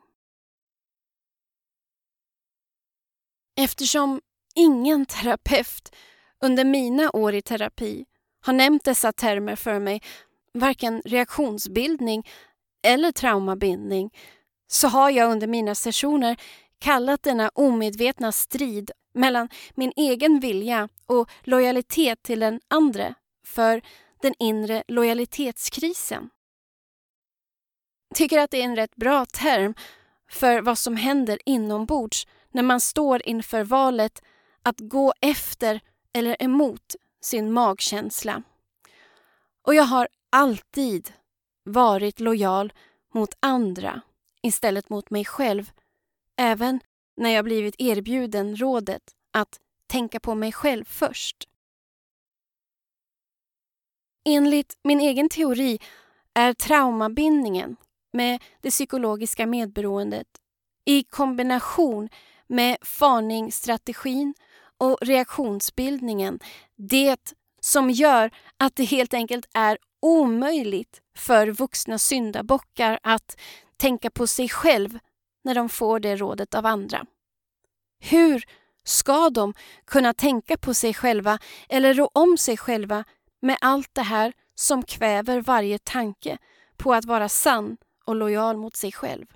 Eftersom 3.56 4.20
ingen 4.58 5.06
terapeut 5.06 5.94
under 6.42 6.64
mina 6.64 7.10
år 7.12 7.34
i 7.34 7.42
terapi 7.42 8.04
har 8.40 8.52
nämnt 8.52 8.84
dessa 8.84 9.12
termer 9.12 9.56
för 9.56 9.78
mig, 9.78 10.02
varken 10.54 11.02
reaktionsbildning 11.04 12.28
eller 12.82 13.12
traumabindning, 13.12 14.10
så 14.66 14.88
har 14.88 15.10
jag 15.10 15.30
under 15.30 15.46
mina 15.46 15.74
sessioner 15.74 16.36
kallat 16.78 17.22
denna 17.22 17.50
omedvetna 17.54 18.32
strid 18.32 18.90
mellan 19.14 19.48
min 19.74 19.92
egen 19.96 20.40
vilja 20.40 20.88
och 21.06 21.30
lojalitet 21.42 22.22
till 22.22 22.40
den 22.40 22.60
andre 22.68 23.14
för 23.46 23.82
den 24.22 24.34
inre 24.38 24.82
lojalitetskrisen. 24.88 26.30
Tycker 28.14 28.38
att 28.38 28.50
det 28.50 28.60
är 28.60 28.64
en 28.64 28.76
rätt 28.76 28.96
bra 28.96 29.26
term 29.26 29.74
för 30.30 30.62
vad 30.62 30.78
som 30.78 30.96
händer 30.96 31.38
inombords 31.44 32.26
när 32.52 32.62
man 32.62 32.80
står 32.80 33.28
inför 33.28 33.64
valet 33.64 34.22
att 34.62 34.80
gå 34.80 35.14
efter 35.20 35.80
eller 36.12 36.42
emot 36.42 36.96
sin 37.20 37.52
magkänsla. 37.52 38.42
Och 39.62 39.74
jag 39.74 39.84
har 39.84 40.08
alltid 40.30 41.12
varit 41.64 42.20
lojal 42.20 42.72
mot 43.14 43.34
andra 43.40 44.00
istället 44.42 44.90
mot 44.90 45.10
mig 45.10 45.24
själv. 45.24 45.70
Även 46.36 46.80
när 47.16 47.30
jag 47.30 47.44
blivit 47.44 47.74
erbjuden 47.78 48.56
rådet 48.56 49.02
att 49.30 49.60
tänka 49.86 50.20
på 50.20 50.34
mig 50.34 50.52
själv 50.52 50.84
först. 50.84 51.48
Enligt 54.24 54.78
min 54.82 55.00
egen 55.00 55.28
teori 55.28 55.78
är 56.34 56.54
traumabindningen 56.54 57.76
med 58.12 58.42
det 58.60 58.70
psykologiska 58.70 59.46
medberoendet 59.46 60.26
i 60.84 61.02
kombination 61.02 62.08
med 62.46 62.76
farningsstrategin 62.82 64.34
och 64.78 64.98
reaktionsbildningen 65.00 66.38
det 66.76 67.34
som 67.60 67.90
gör 67.90 68.30
att 68.56 68.76
det 68.76 68.84
helt 68.84 69.14
enkelt 69.14 69.46
är 69.54 69.78
omöjligt 70.00 71.00
för 71.16 71.46
vuxna 71.46 71.98
syndabockar 71.98 72.98
att 73.02 73.40
tänka 73.76 74.10
på 74.10 74.26
sig 74.26 74.48
själv 74.48 74.98
när 75.44 75.54
de 75.54 75.68
får 75.68 76.00
det 76.00 76.16
rådet 76.16 76.54
av 76.54 76.66
andra. 76.66 77.06
Hur 77.98 78.44
ska 78.84 79.30
de 79.30 79.54
kunna 79.84 80.14
tänka 80.14 80.56
på 80.56 80.74
sig 80.74 80.94
själva 80.94 81.38
eller 81.68 81.94
rå 81.94 82.10
om 82.12 82.38
sig 82.38 82.56
själva 82.56 83.04
med 83.40 83.58
allt 83.60 83.90
det 83.92 84.02
här 84.02 84.32
som 84.54 84.82
kväver 84.82 85.40
varje 85.40 85.78
tanke 85.78 86.38
på 86.76 86.94
att 86.94 87.04
vara 87.04 87.28
sann 87.28 87.76
och 88.04 88.16
lojal 88.16 88.56
mot 88.56 88.76
sig 88.76 88.92
själv? 88.92 89.26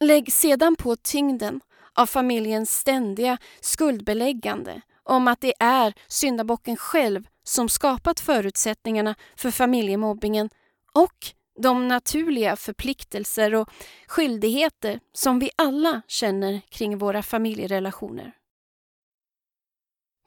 Lägg 0.00 0.32
sedan 0.32 0.76
på 0.76 0.96
tyngden 0.96 1.60
av 1.94 2.06
familjens 2.06 2.70
ständiga 2.70 3.38
skuldbeläggande 3.60 4.80
om 5.04 5.28
att 5.28 5.40
det 5.40 5.54
är 5.58 5.94
syndabocken 6.08 6.76
själv 6.76 7.28
som 7.42 7.68
skapat 7.68 8.20
förutsättningarna 8.20 9.14
för 9.36 9.50
familjemobbingen 9.50 10.50
och 10.92 11.16
de 11.58 11.88
naturliga 11.88 12.56
förpliktelser 12.56 13.54
och 13.54 13.70
skyldigheter 14.06 15.00
som 15.12 15.38
vi 15.38 15.50
alla 15.56 16.02
känner 16.06 16.60
kring 16.68 16.98
våra 16.98 17.22
familjerelationer. 17.22 18.32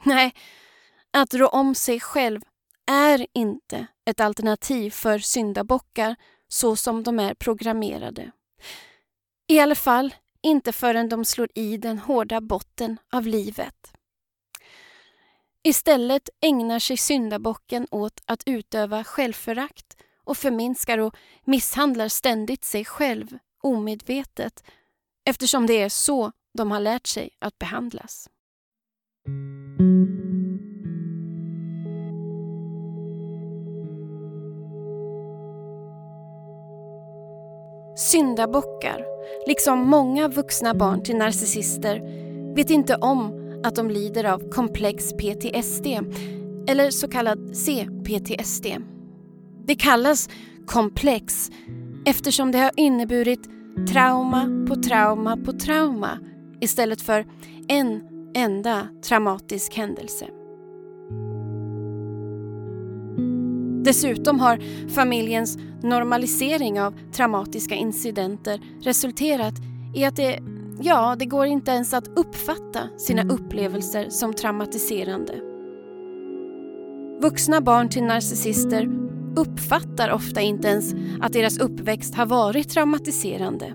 Nej, 0.04 0.34
att 1.14 1.34
rå 1.34 1.48
om 1.48 1.76
sig 1.76 2.00
själv 2.00 2.42
är 2.92 3.28
inte 3.34 3.88
ett 4.06 4.20
alternativ 4.20 4.92
för 4.92 5.20
syndabockar 5.20 6.16
så 6.48 6.76
som 6.76 7.04
de 7.04 7.20
är 7.20 7.34
programmerade. 7.34 8.32
I 9.48 9.60
alla 9.60 9.76
fall 9.76 10.16
inte 10.46 10.72
förrän 10.74 11.10
de 11.10 11.26
slår 11.26 11.50
i 11.56 11.78
den 11.78 12.00
hårda 12.00 12.42
botten 12.42 12.98
av 13.12 13.28
livet. 13.28 13.94
Istället 15.64 16.30
ägnar 16.42 16.80
sig 16.80 16.98
syndabocken 16.98 17.88
åt 17.92 18.22
att 18.26 18.44
utöva 18.46 19.04
självförakt 19.04 19.98
och 20.24 20.38
förminskar 20.38 20.98
och 20.98 21.16
misshandlar 21.44 22.08
ständigt 22.08 22.64
sig 22.64 22.86
själv 22.86 23.38
omedvetet 23.64 24.64
eftersom 25.26 25.66
det 25.68 25.82
är 25.82 25.90
så 25.90 26.32
de 26.54 26.72
har 26.72 26.80
lärt 26.80 27.08
sig 27.08 27.30
att 27.40 27.60
behandlas. 27.60 28.30
Syndabockar, 37.98 39.06
liksom 39.48 39.80
många 39.80 40.28
vuxna 40.28 40.74
barn 40.74 41.04
till 41.04 41.16
narcissister, 41.16 42.02
vet 42.56 42.70
inte 42.70 42.96
om 42.96 43.46
att 43.64 43.76
de 43.76 43.90
lider 43.90 44.24
av 44.24 44.50
komplex 44.50 45.14
PTSD 45.14 45.88
eller 46.68 46.90
så 46.90 47.08
kallad 47.08 47.58
CPTSD. 47.58 48.66
Det 49.68 49.76
kallas 49.76 50.30
komplex 50.66 51.52
eftersom 52.06 52.52
det 52.52 52.58
har 52.58 52.72
inneburit 52.76 53.50
trauma 53.94 54.66
på 54.68 54.76
trauma 54.76 55.38
på 55.38 55.54
trauma 55.54 56.20
istället 56.62 57.02
för 57.02 57.26
en 57.68 58.02
enda 58.36 58.88
traumatisk 59.04 59.78
händelse. 59.78 60.26
Dessutom 63.86 64.40
har 64.40 64.60
familjens 64.90 65.58
normalisering 65.84 66.82
av 66.82 66.94
traumatiska 67.12 67.76
incidenter 67.76 68.62
resulterat 68.82 69.54
i 69.96 70.06
att 70.06 70.16
det, 70.16 70.40
ja, 70.82 71.16
det 71.20 71.26
går 71.26 71.46
inte 71.46 71.72
ens 71.72 71.94
att 71.94 72.08
uppfatta 72.08 72.80
sina 72.98 73.24
upplevelser 73.24 74.10
som 74.10 74.34
traumatiserande. 74.34 75.34
Vuxna 77.22 77.62
barn 77.62 77.90
till 77.90 78.04
narcissister 78.04 78.90
uppfattar 79.36 80.12
ofta 80.12 80.42
inte 80.42 80.68
ens 80.68 80.96
att 81.22 81.34
deras 81.34 81.58
uppväxt 81.58 82.16
har 82.16 82.26
varit 82.26 82.70
traumatiserande. 82.70 83.74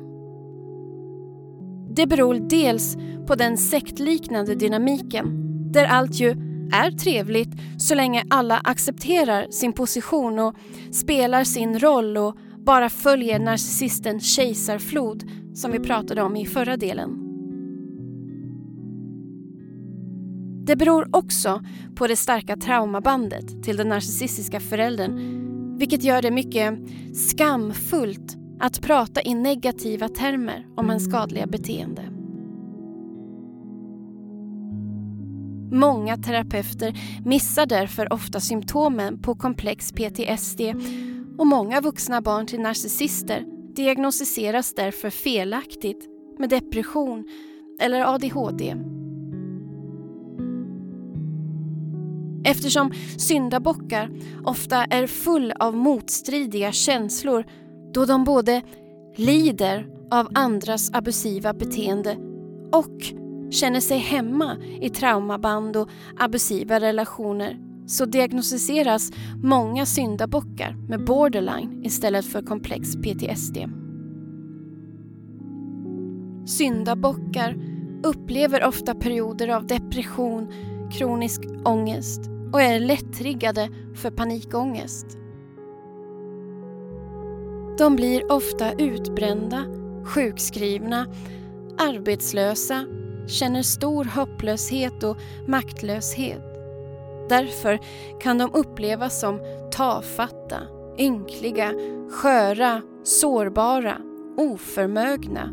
Det 1.91 2.07
beror 2.07 2.35
dels 2.35 2.97
på 3.27 3.35
den 3.35 3.59
sektliknande 3.59 4.55
dynamiken 4.55 5.27
där 5.73 5.85
allt 5.85 6.15
ju 6.15 6.50
är 6.73 6.91
trevligt 6.91 7.51
så 7.79 7.95
länge 7.95 8.25
alla 8.31 8.59
accepterar 8.59 9.51
sin 9.51 9.73
position 9.73 10.39
och 10.39 10.55
spelar 10.93 11.45
sin 11.45 11.79
roll 11.79 12.17
och 12.17 12.37
bara 12.59 12.91
följer 12.91 13.39
narcissisten 13.39 14.21
kejsarflod 14.21 15.25
som 15.55 15.73
vi 15.73 15.79
pratade 15.79 16.23
om 16.23 16.37
i 16.37 16.47
förra 16.47 16.77
delen. 16.77 17.27
Det 20.67 20.77
beror 20.77 21.09
också 21.17 21.63
på 21.95 22.07
det 22.07 22.17
starka 22.17 22.57
traumabandet 22.57 23.63
till 23.63 23.77
den 23.77 23.89
narcissistiska 23.89 24.61
föräldern 24.61 25.41
vilket 25.79 26.03
gör 26.03 26.23
det 26.23 26.31
mycket 26.31 26.79
skamfullt 27.15 28.37
att 28.61 28.81
prata 28.81 29.23
i 29.23 29.35
negativa 29.35 30.09
termer 30.09 30.67
om 30.77 30.91
en 30.91 31.01
skadliga 31.01 31.47
beteende. 31.47 32.20
Många 35.73 36.17
terapeuter 36.17 36.95
missar 37.25 37.67
därför 37.67 38.13
ofta 38.13 38.41
symptomen 38.41 39.23
på 39.23 39.35
komplex 39.35 39.93
PTSD 39.93 40.61
och 41.39 41.47
många 41.47 41.81
vuxna 41.81 42.21
barn 42.21 42.47
till 42.47 42.61
narcissister 42.61 43.45
diagnostiseras 43.75 44.75
därför 44.75 45.11
felaktigt 45.11 46.09
med 46.39 46.51
depression 46.51 47.25
eller 47.81 48.15
ADHD. 48.15 48.77
Eftersom 52.45 52.93
syndabockar 53.17 54.11
ofta 54.45 54.85
är 54.85 55.07
full 55.07 55.53
av 55.53 55.77
motstridiga 55.77 56.73
känslor 56.73 57.45
då 57.95 58.05
de 58.05 58.25
både 58.25 58.63
lider 59.17 59.87
av 60.11 60.29
andras 60.35 60.91
abusiva 60.95 61.55
beteende 61.55 62.17
och 62.73 63.20
känner 63.51 63.81
sig 63.81 63.99
hemma 63.99 64.57
i 64.81 64.91
traumaband 64.91 65.77
och 65.77 65.89
abusiva 66.19 66.81
relationer 66.81 67.59
så 67.87 68.05
diagnostiseras 68.05 69.13
många 69.43 69.87
syndabockar 69.87 70.77
med 70.89 71.05
borderline 71.05 71.85
istället 71.85 72.25
för 72.25 72.43
komplex 72.43 72.97
PTSD. 72.97 73.59
Syndabockar 76.47 77.57
upplever 78.05 78.65
ofta 78.65 78.95
perioder 78.95 79.49
av 79.49 79.67
depression, 79.67 80.53
kronisk 80.93 81.41
ångest 81.65 82.21
och 82.53 82.63
är 82.63 82.81
lättriggade 82.81 83.69
för 83.95 84.11
panikångest. 84.11 85.07
De 87.79 87.97
blir 87.97 88.33
ofta 88.33 88.73
utbrända, 88.73 89.65
sjukskrivna, 90.05 91.07
arbetslösa, 91.79 92.87
känner 93.31 93.63
stor 93.63 94.05
hopplöshet 94.05 95.03
och 95.03 95.17
maktlöshet. 95.47 96.43
Därför 97.29 97.79
kan 98.21 98.39
de 98.39 98.55
upplevas 98.55 99.21
som 99.21 99.41
tafatta, 99.73 100.61
ynkliga, 100.99 101.73
sköra, 102.11 102.83
sårbara, 103.05 103.97
oförmögna 104.37 105.51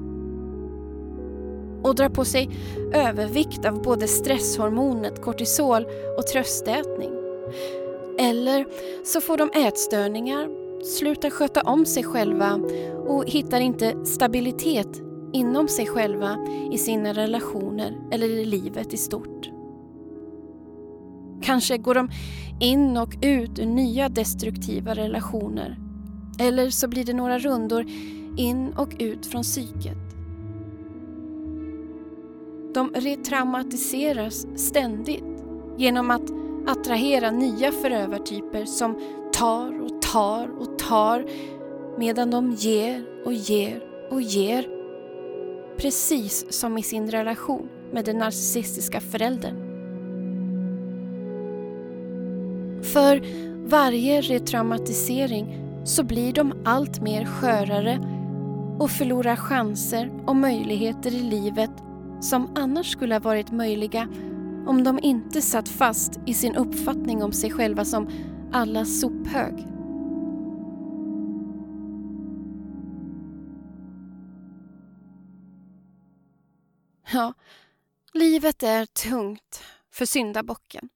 och 1.84 1.96
drar 1.96 2.10
på 2.10 2.26
sig 2.26 2.50
övervikt 2.94 3.66
av 3.66 3.82
både 3.82 4.08
stresshormonet 4.08 5.22
kortisol 5.22 5.86
och 6.18 6.28
tröstätning. 6.28 7.12
Eller 8.20 8.66
så 9.06 9.22
får 9.22 9.38
de 9.38 9.50
ätstörningar, 9.54 10.50
slutar 10.84 11.30
sköta 11.30 11.62
om 11.62 11.86
sig 11.86 12.04
själva 12.04 12.60
och 13.08 13.26
hittar 13.26 13.60
inte 13.60 14.06
stabilitet 14.06 15.07
inom 15.34 15.68
sig 15.68 15.88
själva 15.88 16.38
i 16.72 16.78
sina 16.78 17.14
relationer 17.14 17.98
eller 18.12 18.28
i 18.30 18.46
livet 18.46 18.94
i 18.94 18.98
stort. 18.98 19.50
Kanske 21.42 21.78
går 21.78 21.96
de 21.96 22.10
in 22.60 22.98
och 22.98 23.16
ut 23.22 23.60
ur 23.60 23.66
nya 23.66 24.10
destruktiva 24.10 24.94
relationer. 24.94 25.78
Eller 26.40 26.70
så 26.70 26.88
blir 26.88 27.04
det 27.04 27.14
några 27.14 27.40
rundor 27.40 27.86
in 28.38 28.74
och 28.78 28.96
ut 29.00 29.26
från 29.26 29.44
psyket. 29.44 29.98
De 32.74 32.92
retraumatiseras 32.96 34.48
ständigt 34.56 35.24
genom 35.78 36.12
att 36.12 36.32
attrahera 36.68 37.32
nya 37.32 37.72
förövartyper 37.72 38.66
som 38.66 39.00
tar 39.34 39.82
och 39.82 40.02
tar 40.02 40.48
och 40.60 40.80
tar 40.80 41.26
medan 41.98 42.32
de 42.32 42.52
ger 42.52 43.06
och 43.26 43.34
ger 43.34 43.84
och 44.12 44.22
ger. 44.22 44.77
Precis 45.78 46.46
som 46.50 46.78
i 46.78 46.84
sin 46.84 47.12
relation 47.12 47.70
med 47.94 48.06
den 48.06 48.18
narcissistiska 48.18 49.02
föräldern. 49.02 49.56
För 52.84 53.22
varje 53.70 54.22
retraumatisering 54.22 55.64
så 55.86 56.04
blir 56.04 56.34
de 56.34 56.54
allt 56.66 57.02
mer 57.02 57.26
skörare 57.26 58.00
och 58.80 58.92
förlorar 58.92 59.36
chanser 59.36 60.12
och 60.26 60.36
möjligheter 60.36 61.14
i 61.14 61.20
livet 61.20 61.72
som 62.22 62.50
annars 62.56 62.92
skulle 62.92 63.16
ha 63.16 63.20
varit 63.20 63.52
möjliga 63.52 64.08
om 64.68 64.84
de 64.84 65.00
inte 65.02 65.42
satt 65.42 65.70
fast 65.70 66.20
i 66.26 66.34
sin 66.34 66.56
uppfattning 66.56 67.24
om 67.24 67.32
sig 67.32 67.52
själva 67.52 67.86
som 67.86 68.10
allas 68.52 69.00
sophög. 69.00 69.77
Ja, 77.12 77.34
livet 78.14 78.64
är 78.64 78.86
tungt 78.86 79.64
för 79.92 80.06
syndabocken. 80.06 80.90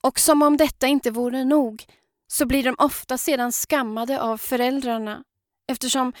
Och 0.00 0.18
som 0.18 0.42
om 0.42 0.56
detta 0.56 0.86
inte 0.86 1.10
vore 1.10 1.44
nog 1.44 1.84
så 2.26 2.46
blir 2.46 2.64
de 2.64 2.74
ofta 2.78 3.18
sedan 3.18 3.52
skammade 3.52 4.20
av 4.20 4.38
föräldrarna 4.38 5.24
eftersom 5.66 6.12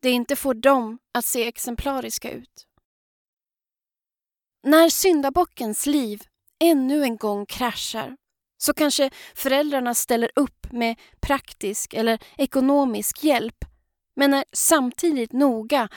det 0.00 0.10
inte 0.10 0.36
får 0.36 0.54
dem 0.54 0.98
att 1.12 1.24
se 1.24 1.48
exemplariska 1.48 2.30
ut. 2.30 2.66
När 4.62 4.88
syndabockens 4.88 5.86
liv 5.86 6.22
ännu 6.58 7.02
en 7.02 7.16
gång 7.16 7.46
kraschar 7.46 8.16
så 8.58 8.74
kanske 8.74 9.10
föräldrarna 9.34 9.94
ställer 9.94 10.30
upp 10.36 10.72
med 10.72 11.00
praktisk 11.20 11.94
eller 11.94 12.18
ekonomisk 12.36 13.24
hjälp 13.24 13.64
men 14.16 14.34
är 14.34 14.44
samtidigt 14.52 15.32
noga 15.32 15.88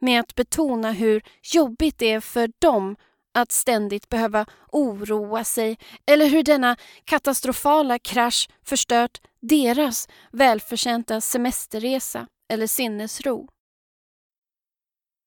med 0.00 0.20
att 0.20 0.34
betona 0.34 0.92
hur 0.92 1.22
jobbigt 1.42 1.98
det 1.98 2.12
är 2.12 2.20
för 2.20 2.50
dem 2.58 2.96
att 3.34 3.52
ständigt 3.52 4.08
behöva 4.08 4.46
oroa 4.72 5.44
sig 5.44 5.78
eller 6.06 6.26
hur 6.26 6.42
denna 6.42 6.76
katastrofala 7.04 7.98
krasch 7.98 8.48
förstört 8.64 9.20
deras 9.40 10.08
välförtjänta 10.32 11.20
semesterresa 11.20 12.26
eller 12.48 12.66
sinnesro. 12.66 13.48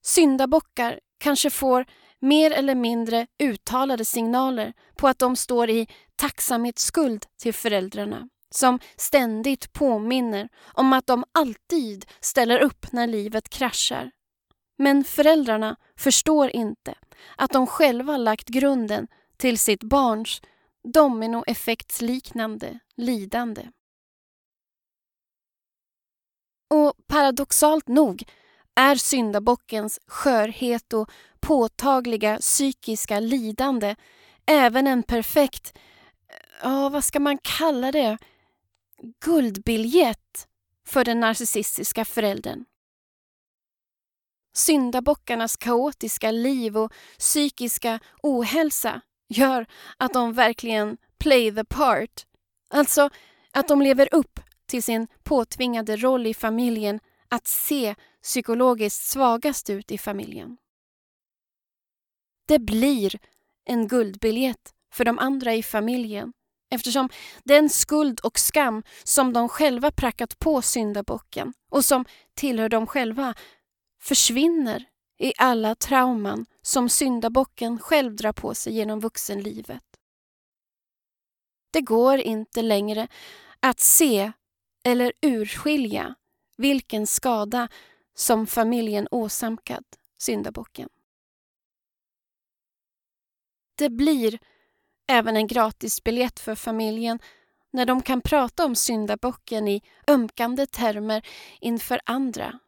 Syndabockar 0.04 1.00
kanske 1.18 1.50
får 1.50 1.86
mer 2.20 2.52
eller 2.52 2.76
mindre 2.76 3.28
uttalade 3.44 4.06
signaler 4.06 4.74
på 4.96 5.08
att 5.08 5.20
de 5.20 5.36
står 5.36 5.70
i 5.70 5.88
tacksamhetsskuld 6.16 7.26
till 7.38 7.54
föräldrarna 7.54 8.30
som 8.50 8.80
ständigt 8.98 9.74
påminner 9.74 10.50
om 10.74 10.94
att 10.94 11.08
de 11.08 11.24
alltid 11.32 12.06
ställer 12.20 12.60
upp 12.60 12.92
när 12.92 13.08
livet 13.08 13.50
kraschar. 13.50 14.12
Men 14.82 15.04
föräldrarna 15.04 15.76
förstår 15.98 16.50
inte 16.50 16.96
att 17.36 17.52
de 17.52 17.68
själva 17.68 18.18
lagt 18.18 18.48
grunden 18.48 19.08
till 19.38 19.60
sitt 19.60 19.84
barns 19.84 20.42
dominoeffektsliknande 20.94 22.80
lidande. 22.96 23.68
Och 26.70 26.94
paradoxalt 27.08 27.88
nog 27.88 28.24
är 28.76 28.96
syndabockens 28.96 30.00
skörhet 30.08 30.94
och 30.94 31.12
påtagliga 31.40 32.38
psykiska 32.38 33.20
lidande 33.20 33.96
även 34.46 34.88
en 34.88 35.04
perfekt, 35.04 35.78
eh, 36.30 36.70
ja 36.70 36.90
vad 36.90 37.04
ska 37.04 37.20
man 37.20 37.38
kalla 37.38 37.92
det, 37.92 38.18
guldbiljett 39.26 40.48
för 40.88 41.04
den 41.04 41.20
narcissistiska 41.20 42.06
föräldern. 42.06 42.66
Syndabockarnas 44.54 45.58
kaotiska 45.58 46.32
liv 46.32 46.78
och 46.78 46.94
psykiska 47.20 48.00
ohälsa 48.24 49.02
gör 49.30 49.66
att 49.98 50.14
de 50.14 50.34
verkligen 50.34 50.98
play 51.20 51.56
the 51.56 51.64
part. 51.66 52.26
Alltså 52.70 53.10
att 53.54 53.68
de 53.68 53.82
lever 53.82 54.10
upp 54.12 54.40
till 54.66 54.84
sin 54.84 55.08
påtvingade 55.24 55.98
roll 55.98 56.28
i 56.28 56.34
familjen 56.34 57.00
att 57.30 57.48
se 57.48 57.96
psykologiskt 58.24 59.06
svagast 59.06 59.70
ut 59.70 59.92
i 59.92 59.98
familjen. 59.98 60.58
Det 62.48 62.60
blir 62.60 63.20
en 63.66 63.88
guldbiljett 63.88 64.74
för 64.94 65.06
de 65.06 65.20
andra 65.20 65.54
i 65.54 65.64
familjen 65.64 66.34
eftersom 66.72 67.10
den 67.44 67.70
skuld 67.70 68.20
och 68.20 68.40
skam 68.40 68.84
som 69.04 69.34
de 69.34 69.50
själva 69.50 69.92
prackat 69.92 70.40
på 70.40 70.62
syndabocken 70.62 71.54
och 71.70 71.86
som 71.86 72.06
tillhör 72.34 72.70
dem 72.70 72.88
själva 72.88 73.34
försvinner 74.02 74.86
i 75.18 75.34
alla 75.38 75.76
trauman 75.76 76.46
som 76.62 76.90
syndabocken 76.90 77.80
själv 77.80 78.16
drar 78.16 78.34
på 78.34 78.56
sig 78.56 78.74
genom 78.74 79.00
vuxenlivet. 79.00 79.84
Det 81.72 81.82
går 81.82 82.18
inte 82.20 82.62
längre 82.62 83.08
att 83.60 83.80
se 83.80 84.32
eller 84.84 85.14
urskilja 85.22 86.16
vilken 86.58 87.08
skada 87.08 87.68
som 88.16 88.48
familjen 88.48 89.08
åsamkat 89.12 89.84
syndabocken. 90.18 90.90
Det 93.76 93.90
blir 93.90 94.40
även 95.08 95.36
en 95.36 95.48
gratisbiljett 95.48 96.40
för 96.40 96.56
familjen 96.56 97.20
när 97.72 97.86
de 97.86 98.02
kan 98.02 98.22
prata 98.22 98.66
om 98.66 98.76
syndabocken 98.76 99.68
i 99.68 99.82
ömkande 100.08 100.66
termer 100.66 101.28
inför 101.60 102.02
andra. 102.06 102.60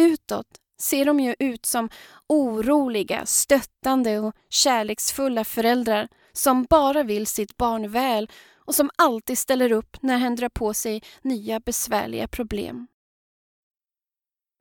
Utåt 0.00 0.46
ser 0.78 1.04
de 1.04 1.20
ju 1.20 1.34
ut 1.38 1.66
som 1.66 1.88
oroliga, 2.26 3.26
stöttande 3.26 4.18
och 4.18 4.34
kärleksfulla 4.48 5.44
föräldrar 5.44 6.08
som 6.32 6.64
bara 6.70 7.02
vill 7.02 7.26
sitt 7.26 7.56
barn 7.56 7.90
väl 7.90 8.30
och 8.54 8.74
som 8.74 8.90
alltid 8.96 9.38
ställer 9.38 9.72
upp 9.72 9.96
när 10.02 10.18
hen 10.18 10.36
drar 10.36 10.48
på 10.48 10.74
sig 10.74 11.02
nya 11.22 11.60
besvärliga 11.60 12.28
problem. 12.28 12.86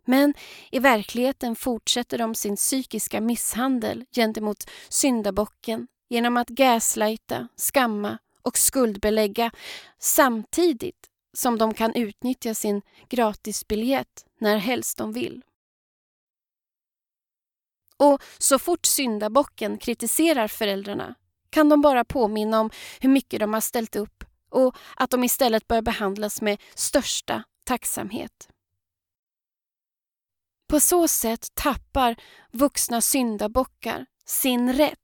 Men 0.05 0.33
i 0.71 0.79
verkligheten 0.79 1.55
fortsätter 1.55 2.17
de 2.17 2.35
sin 2.35 2.55
psykiska 2.55 3.21
misshandel 3.21 4.05
gentemot 4.15 4.69
syndabocken 4.89 5.87
genom 6.09 6.37
att 6.37 6.49
gaslighta, 6.49 7.47
skamma 7.55 8.17
och 8.41 8.57
skuldbelägga 8.57 9.51
samtidigt 9.99 11.08
som 11.33 11.57
de 11.57 11.73
kan 11.73 11.93
utnyttja 11.95 12.53
sin 12.53 12.81
gratisbiljett 13.09 14.25
när 14.39 14.57
helst 14.57 14.97
de 14.97 15.13
vill. 15.13 15.43
Och 17.97 18.21
så 18.37 18.59
fort 18.59 18.85
syndabocken 18.85 19.77
kritiserar 19.77 20.47
föräldrarna 20.47 21.15
kan 21.49 21.69
de 21.69 21.81
bara 21.81 22.05
påminna 22.05 22.59
om 22.59 22.69
hur 22.99 23.09
mycket 23.09 23.39
de 23.39 23.53
har 23.53 23.61
ställt 23.61 23.95
upp 23.95 24.23
och 24.49 24.75
att 24.95 25.09
de 25.09 25.23
istället 25.23 25.67
bör 25.67 25.81
behandlas 25.81 26.41
med 26.41 26.61
största 26.75 27.43
tacksamhet. 27.63 28.49
På 30.67 30.79
så 30.79 31.07
sätt 31.07 31.47
tappar 31.53 32.15
vuxna 32.51 33.01
syndabockar 33.01 34.05
sin 34.25 34.73
rätt 34.73 34.99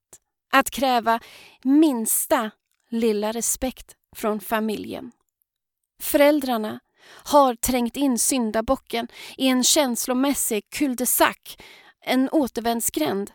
att 0.51 0.69
kräva 0.69 1.19
minsta 1.63 2.51
lilla 2.89 3.32
respekt 3.32 3.95
från 4.15 4.39
familjen. 4.39 5.11
Föräldrarna 6.02 6.80
har 7.24 7.56
trängt 7.56 7.98
in 7.98 8.20
syndabocken 8.20 9.08
i 9.38 9.48
en 9.48 9.64
känslomässig 9.64 10.70
cul-de-sac, 10.70 11.38
en 12.02 12.30
återvändsgränd 12.30 13.32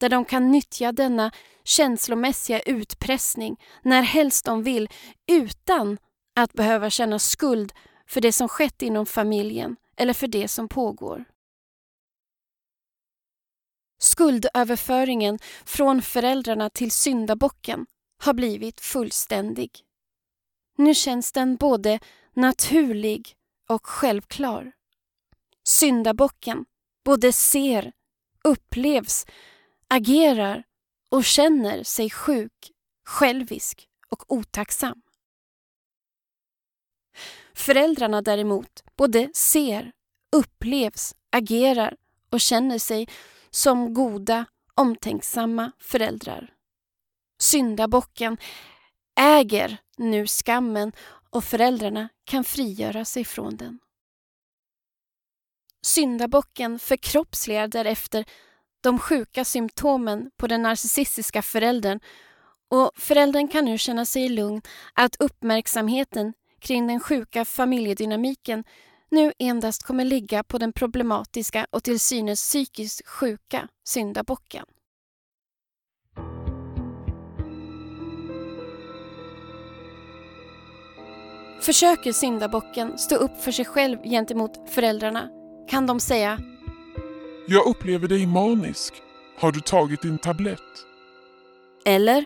där 0.00 0.08
de 0.08 0.24
kan 0.24 0.50
nyttja 0.50 0.92
denna 0.92 1.32
känslomässiga 1.64 2.60
utpressning 2.60 3.56
när 3.82 4.02
helst 4.02 4.44
de 4.44 4.62
vill 4.62 4.88
utan 5.26 5.98
att 6.36 6.52
behöva 6.52 6.90
känna 6.90 7.18
skuld 7.18 7.72
för 8.06 8.20
det 8.20 8.32
som 8.32 8.48
skett 8.48 8.82
inom 8.82 9.06
familjen 9.06 9.76
eller 9.96 10.12
för 10.12 10.26
det 10.26 10.48
som 10.48 10.68
pågår. 10.68 11.24
Skuldöverföringen 13.98 15.38
från 15.64 16.02
föräldrarna 16.02 16.70
till 16.70 16.90
syndabocken 16.90 17.86
har 18.22 18.34
blivit 18.34 18.80
fullständig. 18.80 19.83
Nu 20.76 20.94
känns 20.94 21.32
den 21.32 21.56
både 21.56 22.00
naturlig 22.32 23.34
och 23.68 23.86
självklar. 23.86 24.72
Syndabocken 25.64 26.64
både 27.04 27.32
ser, 27.32 27.92
upplevs, 28.44 29.26
agerar 29.88 30.64
och 31.10 31.24
känner 31.24 31.82
sig 31.82 32.10
sjuk, 32.10 32.70
självisk 33.04 33.88
och 34.08 34.32
otacksam. 34.32 35.02
Föräldrarna 37.54 38.22
däremot 38.22 38.84
både 38.96 39.30
ser, 39.34 39.92
upplevs, 40.32 41.14
agerar 41.32 41.96
och 42.30 42.40
känner 42.40 42.78
sig 42.78 43.08
som 43.50 43.94
goda, 43.94 44.44
omtänksamma 44.74 45.72
föräldrar. 45.78 46.52
Syndabocken 47.38 48.36
äger 49.16 49.78
nu 49.96 50.26
skammen 50.26 50.92
och 51.30 51.44
föräldrarna 51.44 52.08
kan 52.24 52.44
frigöra 52.44 53.04
sig 53.04 53.24
från 53.24 53.56
den. 53.56 53.78
Syndabocken 55.86 56.78
förkroppsligar 56.78 57.68
därefter 57.68 58.24
de 58.80 58.98
sjuka 58.98 59.44
symptomen 59.44 60.30
på 60.36 60.46
den 60.46 60.62
narcissistiska 60.62 61.42
föräldern 61.42 62.00
och 62.70 62.90
föräldern 62.96 63.48
kan 63.48 63.64
nu 63.64 63.78
känna 63.78 64.04
sig 64.04 64.28
lugn 64.28 64.62
att 64.92 65.16
uppmärksamheten 65.18 66.32
kring 66.60 66.86
den 66.86 67.00
sjuka 67.00 67.44
familjedynamiken 67.44 68.64
nu 69.10 69.32
endast 69.38 69.82
kommer 69.82 70.04
ligga 70.04 70.44
på 70.44 70.58
den 70.58 70.72
problematiska 70.72 71.66
och 71.70 71.84
till 71.84 72.00
synes 72.00 72.40
psykiskt 72.40 73.08
sjuka 73.08 73.68
syndabocken. 73.84 74.66
Försöker 81.64 82.12
syndabocken 82.12 82.98
stå 82.98 83.16
upp 83.16 83.40
för 83.40 83.52
sig 83.52 83.64
själv 83.64 83.98
gentemot 84.02 84.70
föräldrarna 84.70 85.28
kan 85.68 85.86
de 85.86 86.00
säga 86.00 86.38
Jag 87.48 87.66
upplever 87.66 88.08
dig 88.08 88.26
manisk. 88.26 88.94
Har 89.38 89.52
du 89.52 89.60
tagit 89.60 90.02
din 90.02 90.18
tablett? 90.18 90.60
Eller 91.84 92.24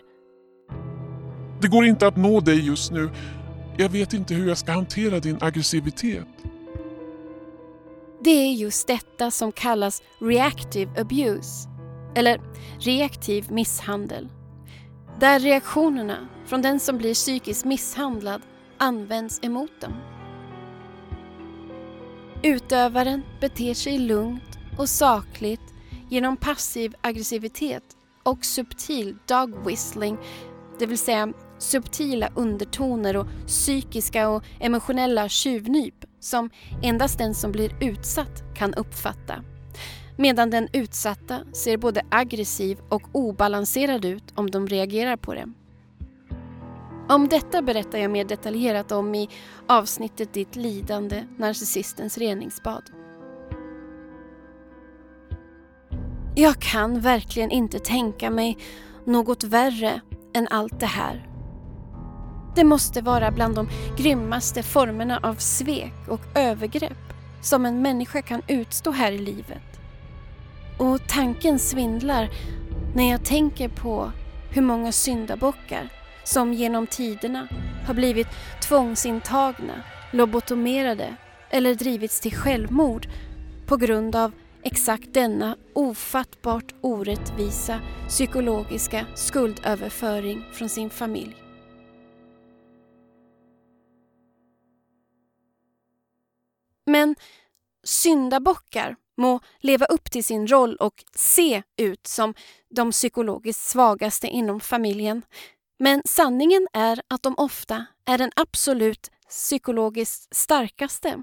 Det 1.60 1.68
går 1.68 1.84
inte 1.84 2.06
att 2.06 2.16
nå 2.16 2.40
dig 2.40 2.66
just 2.66 2.92
nu. 2.92 3.10
Jag 3.76 3.88
vet 3.88 4.12
inte 4.12 4.34
hur 4.34 4.48
jag 4.48 4.58
ska 4.58 4.72
hantera 4.72 5.20
din 5.20 5.38
aggressivitet. 5.40 6.26
Det 8.24 8.30
är 8.30 8.52
just 8.52 8.86
detta 8.86 9.30
som 9.30 9.52
kallas 9.52 10.02
reactive 10.20 11.00
abuse, 11.00 11.68
eller 12.16 12.40
reaktiv 12.80 13.52
misshandel. 13.52 14.28
Där 15.20 15.40
reaktionerna 15.40 16.28
från 16.46 16.62
den 16.62 16.80
som 16.80 16.98
blir 16.98 17.14
psykiskt 17.14 17.64
misshandlad 17.64 18.42
används 18.78 19.40
emot 19.42 19.80
dem. 19.80 19.92
Utövaren 22.42 23.22
beter 23.40 23.74
sig 23.74 23.98
lugnt 23.98 24.58
och 24.78 24.88
sakligt 24.88 25.74
genom 26.10 26.36
passiv 26.36 26.94
aggressivitet 27.00 27.82
och 28.22 28.44
subtil 28.44 29.16
dog 29.26 29.66
whistling, 29.66 30.18
det 30.78 30.86
vill 30.86 30.98
säga 30.98 31.32
subtila 31.58 32.30
undertoner 32.34 33.16
och 33.16 33.26
psykiska 33.46 34.28
och 34.28 34.44
emotionella 34.60 35.28
tjuvnyp 35.28 36.04
som 36.20 36.50
endast 36.82 37.18
den 37.18 37.34
som 37.34 37.52
blir 37.52 37.76
utsatt 37.80 38.42
kan 38.56 38.74
uppfatta. 38.74 39.44
Medan 40.16 40.50
den 40.50 40.68
utsatta 40.72 41.38
ser 41.52 41.76
både 41.76 42.02
aggressiv 42.10 42.78
och 42.88 43.02
obalanserad 43.12 44.04
ut 44.04 44.24
om 44.34 44.50
de 44.50 44.66
reagerar 44.66 45.16
på 45.16 45.34
det. 45.34 45.52
Om 47.08 47.28
detta 47.28 47.62
berättar 47.62 47.98
jag 47.98 48.10
mer 48.10 48.24
detaljerat 48.24 48.92
om 48.92 49.14
i 49.14 49.28
avsnittet 49.66 50.32
Ditt 50.32 50.56
lidande, 50.56 51.24
narcissistens 51.36 52.18
reningsbad. 52.18 52.82
Jag 56.36 56.60
kan 56.60 57.00
verkligen 57.00 57.50
inte 57.50 57.78
tänka 57.78 58.30
mig 58.30 58.58
något 59.04 59.44
värre 59.44 60.00
än 60.34 60.48
allt 60.50 60.80
det 60.80 60.86
här. 60.86 61.28
Det 62.56 62.64
måste 62.64 63.00
vara 63.00 63.30
bland 63.30 63.54
de 63.54 63.68
grymmaste 63.96 64.62
formerna 64.62 65.20
av 65.22 65.34
svek 65.34 66.08
och 66.08 66.20
övergrepp 66.34 67.12
som 67.42 67.66
en 67.66 67.82
människa 67.82 68.22
kan 68.22 68.42
utstå 68.48 68.90
här 68.90 69.12
i 69.12 69.18
livet. 69.18 69.80
Och 70.78 71.08
tanken 71.08 71.58
svindlar 71.58 72.30
när 72.94 73.10
jag 73.10 73.24
tänker 73.24 73.68
på 73.68 74.12
hur 74.50 74.62
många 74.62 74.92
syndabockar 74.92 75.97
som 76.28 76.52
genom 76.52 76.86
tiderna 76.86 77.48
har 77.86 77.94
blivit 77.94 78.28
tvångsintagna, 78.62 79.82
lobotomerade 80.12 81.16
eller 81.50 81.74
drivits 81.74 82.20
till 82.20 82.34
självmord 82.36 83.08
på 83.66 83.76
grund 83.76 84.16
av 84.16 84.32
exakt 84.62 85.14
denna 85.14 85.56
ofattbart 85.74 86.74
orättvisa 86.80 87.80
psykologiska 88.08 89.06
skuldöverföring 89.14 90.44
från 90.52 90.68
sin 90.68 90.90
familj. 90.90 91.36
Men 96.86 97.16
syndabockar 97.84 98.96
må 99.16 99.40
leva 99.60 99.86
upp 99.86 100.10
till 100.10 100.24
sin 100.24 100.46
roll 100.46 100.76
och 100.76 101.04
se 101.14 101.62
ut 101.76 102.06
som 102.06 102.34
de 102.70 102.90
psykologiskt 102.90 103.64
svagaste 103.64 104.26
inom 104.26 104.60
familjen. 104.60 105.22
Men 105.78 106.02
sanningen 106.04 106.68
är 106.72 107.02
att 107.08 107.22
de 107.22 107.34
ofta 107.36 107.86
är 108.04 108.18
den 108.18 108.30
absolut 108.36 109.10
psykologiskt 109.28 110.36
starkaste. 110.36 111.22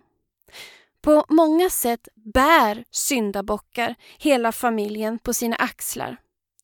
På 1.01 1.25
många 1.29 1.69
sätt 1.69 2.07
bär 2.15 2.85
syndabockar 2.91 3.95
hela 4.17 4.51
familjen 4.51 5.19
på 5.19 5.33
sina 5.33 5.55
axlar. 5.55 6.17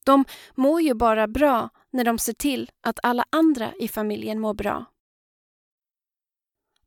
De 0.04 0.26
mår 0.56 0.82
ju 0.82 0.94
bara 0.94 1.28
bra 1.28 1.70
när 1.89 2.04
de 2.04 2.18
ser 2.18 2.34
till 2.34 2.72
att 2.82 3.00
alla 3.04 3.26
andra 3.30 3.74
i 3.80 3.88
familjen 3.88 4.39
mår 4.39 4.54
bra. 4.54 4.86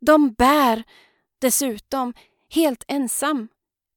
De 0.01 0.33
bär 0.33 0.85
dessutom 1.39 2.15
helt 2.51 2.85
ensam 2.89 3.49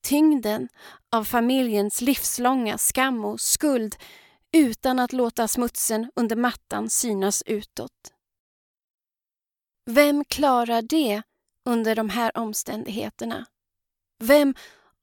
tyngden 0.03 0.70
av 1.12 1.24
familjens 1.24 2.01
livslånga 2.01 2.78
skam 2.78 3.26
och 3.26 3.39
skuld 3.39 3.95
utan 4.51 4.99
att 4.99 5.13
låta 5.13 5.47
smutsen 5.47 6.11
under 6.15 6.35
mattan 6.35 6.89
synas 6.89 7.43
utåt. 7.45 8.13
Vem 9.85 10.25
klarar 10.25 10.81
det 10.81 11.21
under 11.65 11.95
de 11.95 12.09
här 12.09 12.37
omständigheterna? 12.37 13.45
Vem 14.19 14.55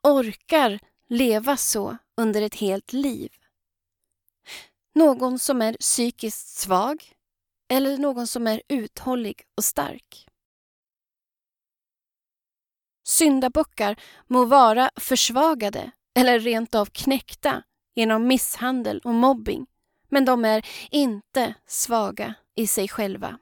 orkar 0.03 0.81
leva 1.09 1.57
så 1.57 1.97
under 2.17 2.43
ett 2.43 2.55
helt 2.55 2.93
liv? 2.93 3.33
Någon 4.95 5.39
som 5.39 5.63
är 5.63 5.77
psykiskt 5.81 6.49
svag 6.49 7.13
eller 7.69 7.99
någon 7.99 8.27
som 8.27 8.47
är 8.47 8.63
uthållig 8.69 9.43
och 9.57 9.65
stark? 9.65 10.29
Syndabockar 13.07 14.01
må 14.27 14.45
vara 14.45 14.91
försvagade 14.97 15.91
eller 16.15 16.41
rent 16.41 16.75
av 16.75 16.87
knäckta 16.87 17.63
genom 17.95 18.27
misshandel 18.27 19.01
och 19.05 19.15
mobbing, 19.15 19.67
men 20.09 20.25
de 20.25 20.45
är 20.45 20.67
inte 20.91 21.55
svaga 21.67 22.35
i 22.55 22.67
sig 22.67 22.89
själva. 22.89 23.39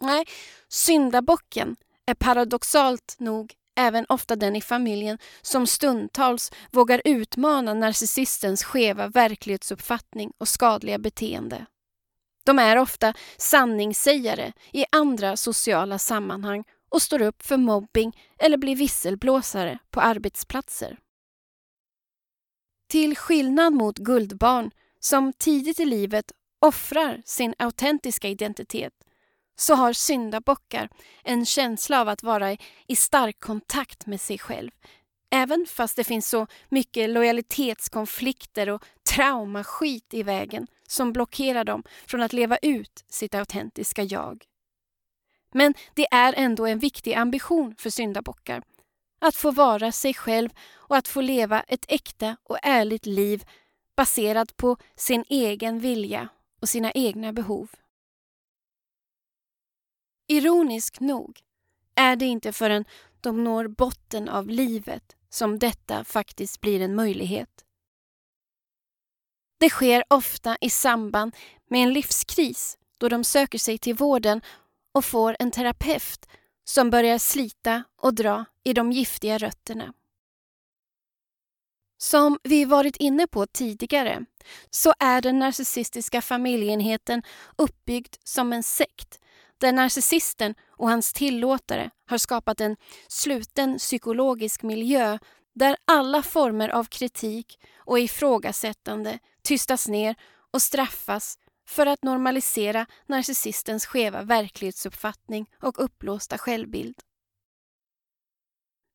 Nej, 0.00 0.24
syndabocken 0.68 1.76
är 2.06 2.14
paradoxalt 2.14 3.16
nog 3.18 3.54
även 3.76 4.06
ofta 4.08 4.36
den 4.36 4.56
i 4.56 4.60
familjen 4.60 5.18
som 5.42 5.66
stundtals 5.66 6.52
vågar 6.70 7.02
utmana 7.04 7.74
narcissistens 7.74 8.64
skeva 8.64 9.08
verklighetsuppfattning 9.08 10.32
och 10.38 10.48
skadliga 10.48 10.98
beteende. 10.98 11.66
De 12.44 12.58
är 12.58 12.78
ofta 12.78 13.14
sanningssägare 13.36 14.52
i 14.72 14.84
andra 14.92 15.36
sociala 15.36 15.98
sammanhang 15.98 16.64
och 16.88 17.02
står 17.02 17.22
upp 17.22 17.42
för 17.42 17.56
mobbing 17.56 18.20
eller 18.38 18.56
blir 18.56 18.76
visselblåsare 18.76 19.78
på 19.90 20.00
arbetsplatser. 20.00 20.98
Till 22.90 23.16
skillnad 23.16 23.72
mot 23.72 23.98
guldbarn 23.98 24.70
som 25.00 25.32
tidigt 25.32 25.80
i 25.80 25.84
livet 25.84 26.32
offrar 26.60 27.22
sin 27.24 27.54
autentiska 27.58 28.28
identitet 28.28 28.92
så 29.56 29.74
har 29.74 29.92
syndabockar 29.92 30.88
en 31.24 31.46
känsla 31.46 32.00
av 32.00 32.08
att 32.08 32.22
vara 32.22 32.56
i 32.86 32.96
stark 32.96 33.40
kontakt 33.40 34.06
med 34.06 34.20
sig 34.20 34.38
själv. 34.38 34.70
Även 35.30 35.66
fast 35.68 35.96
det 35.96 36.04
finns 36.04 36.28
så 36.28 36.46
mycket 36.68 37.10
lojalitetskonflikter 37.10 38.68
och 38.70 38.84
traumaskit 39.10 40.14
i 40.14 40.22
vägen 40.22 40.66
som 40.88 41.12
blockerar 41.12 41.64
dem 41.64 41.82
från 42.06 42.22
att 42.22 42.32
leva 42.32 42.56
ut 42.56 43.04
sitt 43.08 43.34
autentiska 43.34 44.02
jag. 44.02 44.44
Men 45.52 45.74
det 45.94 46.06
är 46.10 46.34
ändå 46.36 46.66
en 46.66 46.78
viktig 46.78 47.14
ambition 47.14 47.74
för 47.78 47.90
syndabockar. 47.90 48.62
Att 49.20 49.36
få 49.36 49.50
vara 49.50 49.92
sig 49.92 50.14
själv 50.14 50.50
och 50.72 50.96
att 50.96 51.08
få 51.08 51.20
leva 51.20 51.60
ett 51.60 51.84
äkta 51.88 52.36
och 52.42 52.58
ärligt 52.62 53.06
liv 53.06 53.44
baserat 53.96 54.56
på 54.56 54.76
sin 54.96 55.24
egen 55.28 55.80
vilja 55.80 56.28
och 56.60 56.68
sina 56.68 56.92
egna 56.92 57.32
behov. 57.32 57.70
Ironiskt 60.26 61.00
nog 61.00 61.40
är 61.94 62.16
det 62.16 62.26
inte 62.26 62.52
förrän 62.52 62.84
de 63.20 63.44
når 63.44 63.68
botten 63.68 64.28
av 64.28 64.48
livet 64.48 65.16
som 65.28 65.58
detta 65.58 66.04
faktiskt 66.04 66.60
blir 66.60 66.80
en 66.80 66.94
möjlighet. 66.94 67.64
Det 69.58 69.70
sker 69.70 70.04
ofta 70.08 70.56
i 70.60 70.70
samband 70.70 71.36
med 71.66 71.82
en 71.82 71.92
livskris 71.92 72.78
då 72.98 73.08
de 73.08 73.24
söker 73.24 73.58
sig 73.58 73.78
till 73.78 73.94
vården 73.94 74.40
och 74.92 75.04
får 75.04 75.36
en 75.38 75.50
terapeut 75.50 76.28
som 76.64 76.90
börjar 76.90 77.18
slita 77.18 77.84
och 77.96 78.14
dra 78.14 78.44
i 78.64 78.72
de 78.72 78.92
giftiga 78.92 79.38
rötterna. 79.38 79.92
Som 81.98 82.38
vi 82.42 82.64
varit 82.64 82.96
inne 82.96 83.26
på 83.26 83.46
tidigare 83.46 84.24
så 84.70 84.94
är 84.98 85.20
den 85.20 85.38
narcissistiska 85.38 86.22
familjeenheten 86.22 87.22
uppbyggd 87.58 88.16
som 88.24 88.52
en 88.52 88.62
sekt 88.62 89.20
där 89.58 89.72
narcissisten 89.72 90.54
och 90.76 90.88
hans 90.88 91.12
tillåtare 91.12 91.90
har 92.06 92.18
skapat 92.18 92.60
en 92.60 92.76
sluten 93.08 93.78
psykologisk 93.78 94.62
miljö 94.62 95.18
där 95.54 95.76
alla 95.84 96.22
former 96.22 96.68
av 96.68 96.84
kritik 96.84 97.60
och 97.76 97.98
ifrågasättande 97.98 99.18
tystas 99.42 99.88
ner 99.88 100.14
och 100.50 100.62
straffas 100.62 101.38
för 101.70 101.86
att 101.86 102.04
normalisera 102.04 102.86
narcissistens 103.06 103.86
skeva 103.86 104.22
verklighetsuppfattning 104.22 105.46
och 105.62 105.84
uppblåsta 105.84 106.38
självbild. 106.38 106.94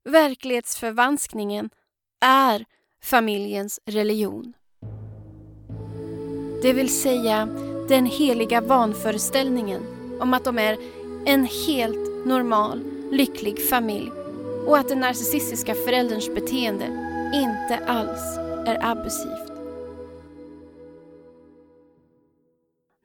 Verklighetsförvanskningen 0.10 1.70
är 2.26 2.66
familjens 3.02 3.80
religion. 3.86 4.54
Det 6.62 6.74
vill 6.74 7.02
säga 7.02 7.46
den 7.90 8.06
heliga 8.06 8.62
vanföreställningen 8.62 9.82
om 10.22 10.34
att 10.34 10.44
de 10.44 10.58
är 10.58 10.78
en 11.26 11.46
helt 11.46 12.26
normal, 12.26 12.84
lycklig 13.12 13.70
familj 13.70 14.12
och 14.68 14.78
att 14.78 14.90
den 14.90 15.00
narcissistiska 15.00 15.76
förälderns 15.76 16.30
beteende 16.30 16.86
inte 17.34 17.86
alls 17.88 18.38
är 18.68 18.86
abusivt. 18.86 19.55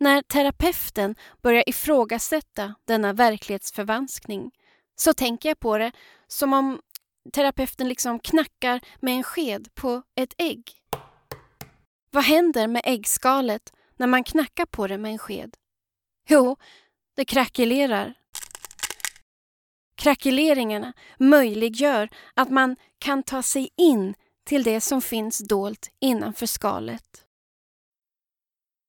När 0.02 0.22
terapeuten 0.22 1.14
börjar 1.42 1.68
ifrågasätta 1.68 2.74
denna 2.84 3.12
verklighetsförvanskning 3.12 4.50
så 4.96 5.14
tänker 5.14 5.48
jag 5.48 5.60
på 5.60 5.78
det 5.78 5.92
som 6.26 6.52
om 6.52 6.80
terapeuten 7.32 7.88
liksom 7.88 8.18
knackar 8.18 8.80
med 9.00 9.14
en 9.14 9.22
sked 9.22 9.74
på 9.74 10.02
ett 10.14 10.34
ägg. 10.38 10.72
Vad 12.10 12.24
händer 12.24 12.66
med 12.66 12.82
äggskalet 12.84 13.72
när 13.96 14.06
man 14.06 14.24
knackar 14.24 14.66
på 14.66 14.86
det 14.86 14.98
med 14.98 15.12
en 15.12 15.18
sked? 15.18 15.56
Jo, 16.28 16.56
det 17.16 17.24
krackelerar. 17.24 18.14
Krackeleringarna 19.94 20.92
möjliggör 21.18 22.08
att 22.34 22.50
man 22.50 22.76
kan 22.98 23.22
ta 23.22 23.42
sig 23.42 23.68
in 23.76 24.14
till 24.44 24.62
det 24.62 24.80
som 24.80 25.02
finns 25.02 25.38
dolt 25.38 25.90
innanför 26.00 26.46
skalet. 26.46 27.24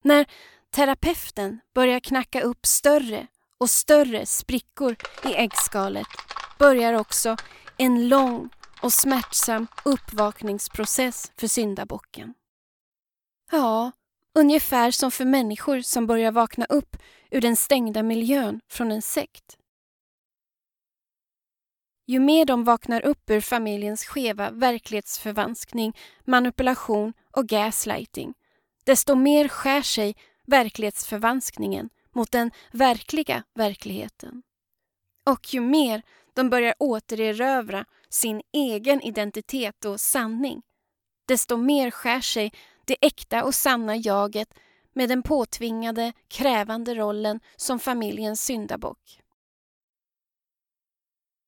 När 0.04 0.26
terapeuten 0.72 1.60
börjar 1.74 2.00
knacka 2.00 2.40
upp 2.40 2.66
större 2.66 3.26
och 3.58 3.70
större 3.70 4.26
sprickor 4.26 4.96
i 5.24 5.34
äggskalet 5.34 6.06
börjar 6.58 6.92
också 6.94 7.36
en 7.78 8.08
lång 8.08 8.50
och 8.82 8.92
smärtsam 8.92 9.66
uppvakningsprocess 9.84 11.32
för 11.36 11.46
syndabocken. 11.46 12.34
Ja, 13.50 13.92
ungefär 14.34 14.90
som 14.90 15.10
för 15.10 15.24
människor 15.24 15.80
som 15.80 16.06
börjar 16.06 16.32
vakna 16.32 16.64
upp 16.64 16.96
ur 17.30 17.40
den 17.40 17.56
stängda 17.56 18.02
miljön 18.02 18.60
från 18.68 18.92
en 18.92 19.02
sekt. 19.02 19.58
Ju 22.06 22.20
mer 22.20 22.44
de 22.44 22.64
vaknar 22.64 23.00
upp 23.00 23.30
ur 23.30 23.40
familjens 23.40 24.04
skeva 24.04 24.50
verklighetsförvanskning, 24.50 25.96
manipulation 26.24 27.12
och 27.30 27.48
gaslighting, 27.48 28.34
desto 28.84 29.14
mer 29.14 29.48
skär 29.48 29.82
sig 29.82 30.16
verklighetsförvanskningen 30.46 31.90
mot 32.12 32.32
den 32.32 32.50
verkliga 32.72 33.44
verkligheten. 33.54 34.42
Och 35.26 35.54
ju 35.54 35.60
mer 35.60 36.02
de 36.34 36.50
börjar 36.50 36.74
återerövra 36.78 37.84
sin 38.08 38.42
egen 38.52 39.02
identitet 39.02 39.84
och 39.84 40.00
sanning, 40.00 40.62
desto 41.28 41.56
mer 41.56 41.90
skär 41.90 42.20
sig 42.20 42.52
det 42.84 42.96
äkta 43.00 43.44
och 43.44 43.54
sanna 43.54 43.96
jaget 43.96 44.54
med 44.92 45.08
den 45.08 45.22
påtvingade, 45.22 46.12
krävande 46.28 46.94
rollen 46.94 47.40
som 47.56 47.78
familjens 47.78 48.44
syndabock. 48.44 49.20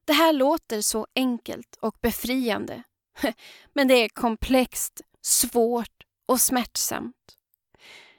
Det 0.05 0.13
här 0.13 0.33
låter 0.33 0.81
så 0.81 1.07
enkelt 1.15 1.77
och 1.81 1.97
befriande, 2.01 2.83
men 3.73 3.89
det 3.89 3.95
är 3.95 4.09
komplext, 4.09 5.01
svårt 5.21 6.05
och 6.27 6.41
smärtsamt. 6.41 7.37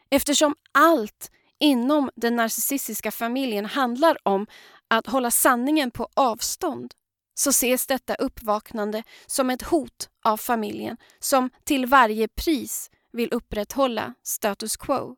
Eftersom 0.09 0.55
allt 0.71 1.31
inom 1.59 2.09
den 2.15 2.35
narcissistiska 2.35 3.11
familjen 3.11 3.65
handlar 3.65 4.17
om 4.23 4.47
att 4.87 5.07
hålla 5.07 5.31
sanningen 5.31 5.91
på 5.91 6.07
avstånd 6.13 6.93
så 7.33 7.49
ses 7.49 7.87
detta 7.87 8.15
uppvaknande 8.15 9.03
som 9.25 9.49
ett 9.49 9.61
hot 9.61 10.09
av 10.23 10.37
familjen 10.37 10.97
som 11.19 11.49
till 11.63 11.85
varje 11.85 12.27
pris 12.27 12.91
vill 13.11 13.33
upprätthålla 13.33 14.13
status 14.23 14.77
quo. 14.77 15.15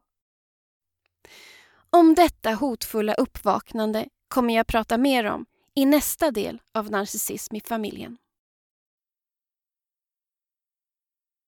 Om 1.90 2.16
detta 2.16 2.54
hotfulla 2.54 3.14
uppvaknande 3.14 4.08
kommer 4.28 4.54
jag 4.54 4.68
prata 4.68 4.98
mer 4.98 5.24
om 5.26 5.46
i 5.76 5.86
nästa 5.86 6.32
del 6.32 6.62
av 6.74 6.92
Narcissism 6.92 7.56
i 7.56 7.62
familjen. 7.62 8.18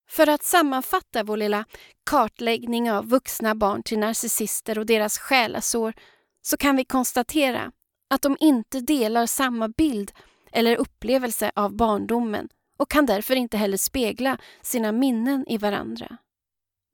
För 0.09 0.29
att 0.29 0.43
sammanfatta 0.43 1.23
vår 1.23 1.37
lilla 1.37 1.65
kartläggning 2.05 2.91
av 2.91 3.09
vuxna 3.09 3.55
barn 3.55 3.83
till 3.83 3.99
narcissister 3.99 4.79
och 4.79 4.85
deras 4.85 5.17
själasår 5.17 5.93
så 6.41 6.57
kan 6.57 6.75
vi 6.75 6.85
konstatera 6.85 7.71
att 8.09 8.21
de 8.21 8.37
inte 8.39 8.79
delar 8.79 9.25
samma 9.25 9.69
bild 9.69 10.11
eller 10.51 10.75
upplevelse 10.75 11.51
av 11.55 11.75
barndomen 11.75 12.49
och 12.79 12.89
kan 12.89 13.05
därför 13.05 13.35
inte 13.35 13.57
heller 13.57 13.77
spegla 13.77 14.37
sina 14.61 14.91
minnen 14.91 15.45
i 15.47 15.57
varandra. 15.57 16.17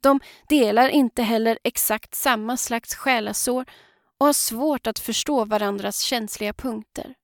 De 0.04 0.20
delar 0.50 0.90
inte 0.90 1.24
heller 1.24 1.60
exakt 1.64 2.16
samma 2.16 2.58
slags 2.58 2.96
själasår 2.96 3.66
och 4.20 4.26
har 4.26 4.34
svårt 4.34 4.88
att 4.88 5.00
förstå 5.00 5.46
varandras 5.46 6.00
känsliga 6.00 6.54
punkter. 6.54 7.16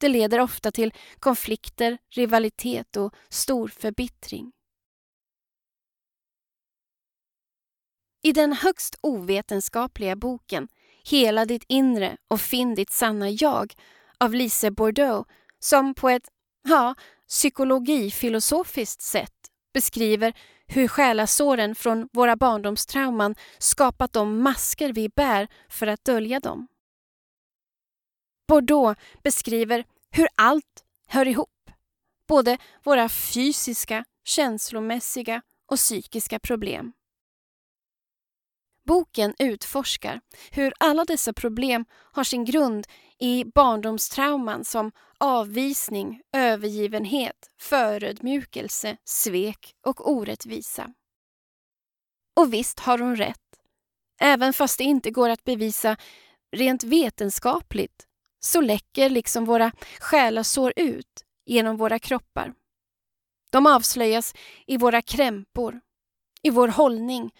Det 0.00 0.08
leder 0.08 0.40
ofta 0.40 0.70
till 0.70 0.94
konflikter, 1.18 1.98
rivalitet 2.10 2.96
och 2.96 3.14
stor 3.28 3.68
förbittring. 3.68 4.53
I 8.26 8.32
den 8.32 8.52
högst 8.52 8.98
ovetenskapliga 9.00 10.16
boken 10.16 10.68
Hela 11.04 11.44
ditt 11.44 11.64
inre 11.68 12.16
och 12.28 12.40
finn 12.40 12.74
ditt 12.74 12.90
sanna 12.90 13.30
jag 13.30 13.74
av 14.18 14.34
Lise 14.34 14.70
Bordeaux, 14.70 15.30
som 15.58 15.94
på 15.94 16.08
ett 16.08 16.28
ja, 16.68 16.94
psykologifilosofiskt 17.28 19.02
sätt 19.02 19.50
beskriver 19.74 20.32
hur 20.66 20.88
själasåren 20.88 21.74
från 21.74 22.08
våra 22.12 22.36
barndomstrauman 22.36 23.34
skapat 23.58 24.12
de 24.12 24.42
masker 24.42 24.92
vi 24.92 25.08
bär 25.08 25.48
för 25.68 25.86
att 25.86 26.04
dölja 26.04 26.40
dem. 26.40 26.68
Bordeaux 28.48 29.00
beskriver 29.22 29.84
hur 30.10 30.28
allt 30.34 30.84
hör 31.06 31.28
ihop. 31.28 31.70
Både 32.28 32.58
våra 32.84 33.08
fysiska, 33.08 34.04
känslomässiga 34.24 35.42
och 35.66 35.76
psykiska 35.76 36.38
problem. 36.38 36.92
Boken 38.86 39.34
utforskar 39.38 40.20
hur 40.50 40.72
alla 40.78 41.04
dessa 41.04 41.32
problem 41.32 41.84
har 41.90 42.24
sin 42.24 42.44
grund 42.44 42.86
i 43.18 43.44
barndomstrauman 43.44 44.64
som 44.64 44.92
avvisning, 45.18 46.20
övergivenhet, 46.32 47.50
förödmjukelse, 47.60 48.96
svek 49.04 49.74
och 49.86 50.10
orättvisa. 50.10 50.90
Och 52.36 52.52
visst 52.52 52.80
har 52.80 52.98
hon 52.98 53.16
rätt. 53.16 53.40
Även 54.20 54.52
fast 54.52 54.78
det 54.78 54.84
inte 54.84 55.10
går 55.10 55.28
att 55.28 55.44
bevisa 55.44 55.96
rent 56.56 56.84
vetenskapligt 56.84 58.06
så 58.40 58.60
läcker 58.60 59.10
liksom 59.10 59.44
våra 59.44 59.72
själasår 60.00 60.72
ut 60.76 61.24
genom 61.46 61.76
våra 61.76 61.98
kroppar. 61.98 62.54
De 63.50 63.66
avslöjas 63.66 64.34
i 64.66 64.76
våra 64.76 65.02
krämpor, 65.02 65.80
i 66.42 66.50
vår 66.50 66.68
hållning 66.68 67.30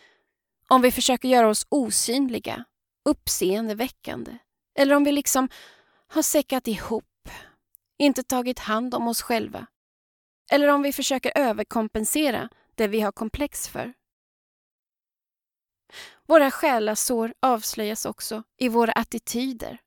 om 0.69 0.83
vi 0.83 0.93
försöker 0.93 1.29
göra 1.29 1.49
oss 1.49 1.67
osynliga, 1.69 2.65
uppseendeväckande 3.05 4.39
eller 4.79 4.97
om 4.97 5.05
vi 5.05 5.13
liksom 5.13 5.49
har 6.09 6.23
säckat 6.23 6.69
ihop, 6.69 7.29
inte 7.99 8.23
tagit 8.23 8.59
hand 8.59 8.95
om 8.95 9.09
oss 9.09 9.23
själva 9.23 9.67
eller 10.51 10.69
om 10.69 10.83
vi 10.83 10.93
försöker 10.93 11.33
överkompensera 11.39 12.49
det 12.75 12.89
vi 12.89 13.01
har 13.01 13.13
komplex 13.13 13.69
för. 13.69 13.95
Våra 16.27 16.51
själasår 16.51 17.35
avslöjas 17.43 18.07
också 18.07 18.43
i 18.59 18.69
våra 18.69 18.93
attityder, 18.93 19.79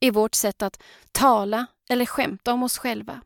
i 0.00 0.10
vårt 0.10 0.34
sätt 0.34 0.62
att 0.62 0.82
tala 1.12 1.66
eller 1.90 2.06
skämta 2.06 2.52
om 2.52 2.62
oss 2.62 2.78
själva. 2.78 3.22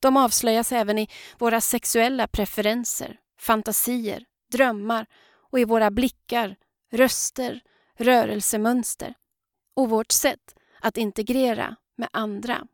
De 0.00 0.16
avslöjas 0.16 0.72
även 0.72 0.98
i 0.98 1.08
våra 1.38 1.60
sexuella 1.60 2.28
preferenser, 2.28 3.20
fantasier, 3.40 4.24
drömmar 4.52 5.06
och 5.56 5.60
i 5.60 5.64
våra 5.64 5.90
blickar, 5.90 6.56
röster, 6.92 7.60
rörelsemönster 7.98 9.14
och 9.76 9.90
vårt 9.90 10.12
sätt 10.12 10.54
att 10.80 10.96
integrera 10.96 11.76
med 11.96 12.08
andra. 12.12 12.66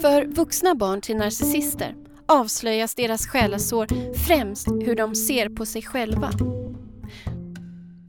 För 0.00 0.26
vuxna 0.26 0.74
barn 0.74 1.00
till 1.00 1.16
narcissister 1.16 1.94
avslöjas 2.28 2.94
deras 2.94 3.26
själasår 3.26 4.14
främst 4.26 4.68
hur 4.68 4.96
de 4.96 5.14
ser 5.14 5.48
på 5.48 5.66
sig 5.66 5.82
själva. 5.82 6.30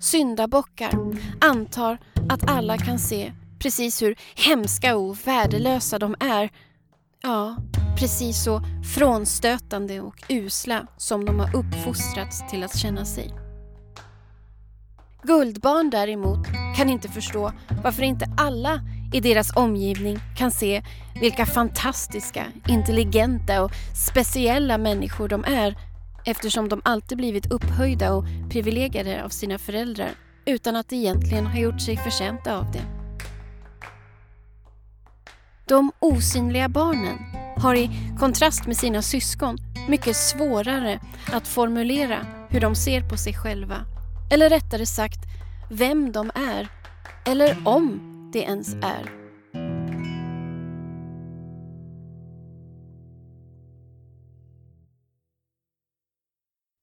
Syndabockar 0.01 0.93
antar 1.41 1.97
att 2.29 2.49
alla 2.49 2.77
kan 2.77 2.99
se 2.99 3.33
precis 3.65 4.01
hur 4.01 4.15
hemska 4.35 4.95
och 4.95 5.27
värdelösa 5.27 5.99
de 5.99 6.15
är. 6.19 6.49
Ja, 7.23 7.57
precis 7.99 8.43
så 8.43 8.61
frånstötande 8.95 10.01
och 10.01 10.23
usla 10.29 10.87
som 10.97 11.25
de 11.25 11.39
har 11.39 11.55
uppfostrats 11.55 12.49
till 12.49 12.63
att 12.63 12.77
känna 12.77 13.05
sig. 13.05 13.33
Guldbarn 15.23 15.89
däremot 15.89 16.47
kan 16.77 16.89
inte 16.89 17.07
förstå 17.07 17.51
varför 17.83 18.03
inte 18.03 18.25
alla 18.37 18.81
i 19.13 19.19
deras 19.19 19.55
omgivning 19.55 20.19
kan 20.37 20.51
se 20.51 20.83
vilka 21.21 21.45
fantastiska, 21.45 22.45
intelligenta 22.67 23.63
och 23.63 23.71
speciella 24.07 24.77
människor 24.77 25.27
de 25.27 25.43
är 25.43 25.75
eftersom 26.25 26.69
de 26.69 26.81
alltid 26.83 27.17
blivit 27.17 27.51
upphöjda 27.51 28.13
och 28.13 28.25
privilegierade 28.49 29.23
av 29.23 29.29
sina 29.29 29.57
föräldrar 29.57 30.11
utan 30.45 30.75
att 30.75 30.93
egentligen 30.93 31.47
ha 31.47 31.59
gjort 31.59 31.81
sig 31.81 31.97
förtjänta 31.97 32.57
av 32.57 32.71
det. 32.71 32.94
De 35.67 35.91
osynliga 35.99 36.69
barnen 36.69 37.17
har 37.57 37.75
i 37.75 37.89
kontrast 38.19 38.67
med 38.67 38.77
sina 38.77 39.01
syskon 39.01 39.57
mycket 39.89 40.15
svårare 40.15 40.99
att 41.33 41.47
formulera 41.47 42.47
hur 42.49 42.61
de 42.61 42.75
ser 42.75 43.09
på 43.09 43.17
sig 43.17 43.33
själva. 43.33 43.85
Eller 44.31 44.49
rättare 44.49 44.85
sagt, 44.85 45.19
vem 45.71 46.11
de 46.11 46.31
är. 46.35 46.67
Eller 47.25 47.67
om 47.67 47.99
det 48.33 48.39
ens 48.39 48.73
är. 48.73 49.11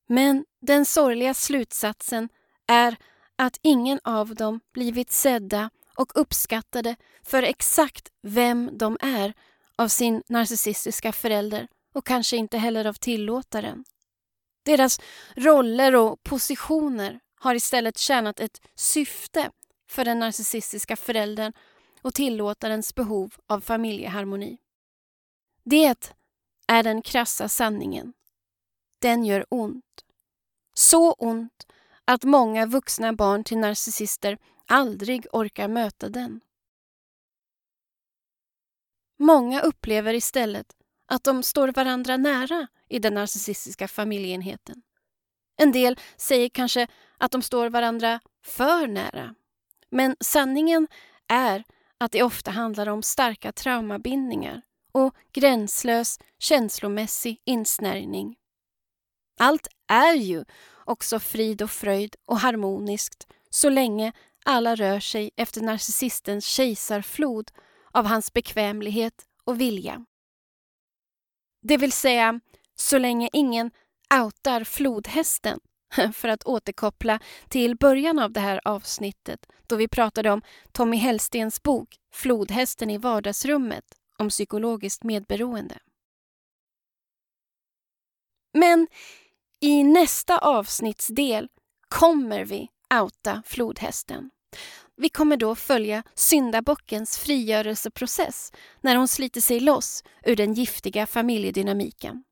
Men 0.09 0.45
den 0.61 0.85
sorgliga 0.85 1.35
slutsatsen 1.35 2.29
är 2.69 2.97
att 3.37 3.59
ingen 3.63 4.01
av 4.05 4.35
dem 4.35 4.61
blivit 4.75 5.11
sedda 5.11 5.71
och 5.95 6.13
uppskattade 6.15 6.97
för 7.23 7.43
exakt 7.43 8.09
vem 8.23 8.71
de 8.79 8.97
är 9.01 9.35
av 9.77 9.89
sin 9.89 10.23
narcissistiska 10.29 11.13
förälder 11.13 11.69
och 11.95 12.07
kanske 12.07 12.37
inte 12.37 12.59
heller 12.59 12.85
av 12.85 12.95
tillåtaren. 12.95 13.85
Deras 14.65 15.01
roller 15.37 15.95
och 15.95 16.23
positioner 16.23 17.21
har 17.35 17.55
istället 17.55 17.99
tjänat 17.99 18.41
ett 18.41 18.61
syfte 18.75 19.51
för 19.89 20.05
den 20.05 20.19
narcissistiska 20.19 20.97
föräldern 20.97 21.53
och 22.03 22.15
tillåtarens 22.15 22.95
behov 22.95 23.35
av 23.47 23.61
familjeharmoni. 23.61 24.59
Det 25.65 25.97
är 26.67 26.83
den 26.83 27.03
krassa 27.03 27.49
sanningen. 27.49 28.13
Den 28.99 29.25
gör 29.25 29.47
ont. 29.49 29.85
Så 30.75 31.13
ont 31.13 31.67
att 32.05 32.25
många 32.25 32.67
vuxna 32.67 33.13
barn 33.13 33.45
till 33.45 33.59
narcissister 33.59 34.39
aldrig 34.67 35.27
orkar 35.33 35.69
möta 35.69 36.09
den. 36.09 36.41
Många 39.19 39.61
upplever 39.61 40.15
istället 40.15 40.67
att 41.07 41.25
de 41.25 41.43
står 41.43 41.69
varandra 41.69 42.17
nära 42.17 42.67
i 42.89 42.99
den 42.99 43.15
narcissistiska 43.15 43.89
familjeenheten. 43.89 44.83
En 45.57 45.73
del 45.73 45.99
säger 46.17 46.49
kanske 46.49 46.87
att 47.19 47.31
de 47.31 47.43
står 47.43 47.71
varandra 47.71 48.21
för 48.45 48.87
nära. 48.87 49.35
Men 49.91 50.17
sanningen 50.21 50.89
är 51.29 51.65
att 51.99 52.13
det 52.13 52.23
ofta 52.23 52.51
handlar 52.51 52.87
om 52.87 53.03
starka 53.03 53.53
traumabindningar 53.53 54.63
och 54.93 55.17
gränslös 55.33 56.19
känslomässig 56.39 57.41
insnärjning. 57.45 58.37
Allt 59.41 59.69
är 59.89 60.15
ju 60.15 60.45
också 60.85 61.21
frid 61.21 61.63
och 61.63 61.71
fröjd 61.71 62.17
och 62.27 62.39
harmoniskt 62.39 63.27
så 63.51 63.69
länge 63.69 64.13
alla 64.45 64.75
rör 64.75 65.01
sig 65.01 65.31
efter 65.37 65.61
narcissistens 65.61 66.47
kejsarflod 66.47 67.51
av 67.91 68.07
hans 68.07 68.33
bekvämlighet 68.33 69.27
och 69.45 69.61
vilja. 69.61 70.05
Det 71.63 71.77
vill 71.77 71.93
säga, 71.93 72.41
så 72.75 72.99
länge 72.99 73.29
ingen 73.33 73.71
outar 74.23 74.65
flodhästen 74.65 75.61
för 76.13 76.29
att 76.29 76.45
återkoppla 76.45 77.21
till 77.49 77.77
början 77.77 78.19
av 78.19 78.33
det 78.33 78.41
här 78.41 78.61
avsnittet 78.65 79.47
då 79.67 79.77
vi 79.77 79.89
pratade 79.89 80.31
om 80.31 80.43
Tommy 80.73 80.97
Hellstens 80.97 81.63
bok 81.63 81.97
Flodhästen 82.13 82.91
i 82.91 82.99
vardagsrummet 82.99 83.85
om 84.19 84.29
psykologiskt 84.29 85.05
medberoende. 85.05 85.79
Men 88.55 88.89
i 89.61 89.85
nästa 89.85 90.39
avsnittsdel 90.39 91.49
kommer 91.89 92.45
vi 92.45 92.69
outa 93.01 93.43
flodhästen. 93.47 94.31
Vi 94.97 95.09
kommer 95.09 95.37
då 95.37 95.55
följa 95.55 96.03
syndabockens 96.15 97.19
frigörelseprocess 97.19 98.53
när 98.81 98.97
hon 98.97 99.09
sliter 99.09 99.41
sig 99.41 99.61
loss 99.61 100.05
ur 100.25 100.37
den 100.37 100.55
giftiga 100.55 101.07
familjedynamiken. 101.07 102.25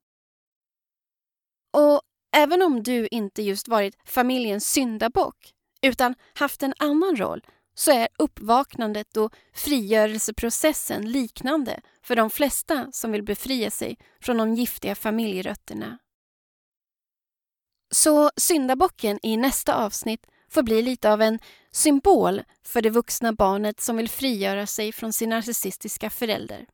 Och 1.73 2.03
även 2.37 2.63
om 2.63 2.83
du 2.83 3.09
inte 3.11 3.43
just 3.43 3.69
varit 3.69 3.99
familjens 4.05 4.67
syndabock 4.67 5.55
utan 5.83 6.15
haft 6.35 6.63
en 6.63 6.75
annan 6.79 7.17
roll 7.17 7.45
så 7.75 7.91
är 7.91 8.09
uppvaknandet 8.19 9.17
och 9.17 9.35
frigörelseprocessen 9.55 11.13
liknande 11.13 11.81
för 12.03 12.17
de 12.17 12.31
flesta 12.31 12.89
som 12.93 13.13
vill 13.13 13.23
befria 13.23 13.71
sig 13.71 13.99
från 14.21 14.37
de 14.37 14.55
giftiga 14.55 14.95
familjerötterna. 14.95 15.99
Så 17.95 18.31
syndabocken 18.37 19.19
i 19.23 19.37
nästa 19.37 19.75
avsnitt 19.75 20.27
får 20.51 20.63
bli 20.63 20.83
lite 20.83 21.13
av 21.13 21.23
en 21.23 21.39
symbol 21.73 22.43
för 22.65 22.83
det 22.83 22.91
vuxna 22.91 23.33
barnet 23.33 23.81
som 23.81 23.97
vill 23.97 24.09
frigöra 24.09 24.67
sig 24.67 24.93
från 24.93 25.13
sin 25.13 25.31
narcissistiska 25.31 26.11
förälder. 26.11 26.67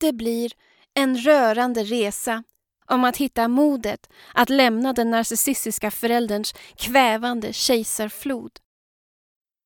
Det 0.00 0.12
blir 0.12 0.52
en 0.94 1.16
rörande 1.18 1.84
resa 1.84 2.42
om 2.86 3.04
att 3.04 3.16
hitta 3.16 3.48
modet 3.48 4.10
att 4.34 4.50
lämna 4.50 4.92
den 4.92 5.10
narcissistiska 5.10 5.90
förälderns 5.90 6.54
kvävande 6.76 7.52
kejsarflod 7.52 8.50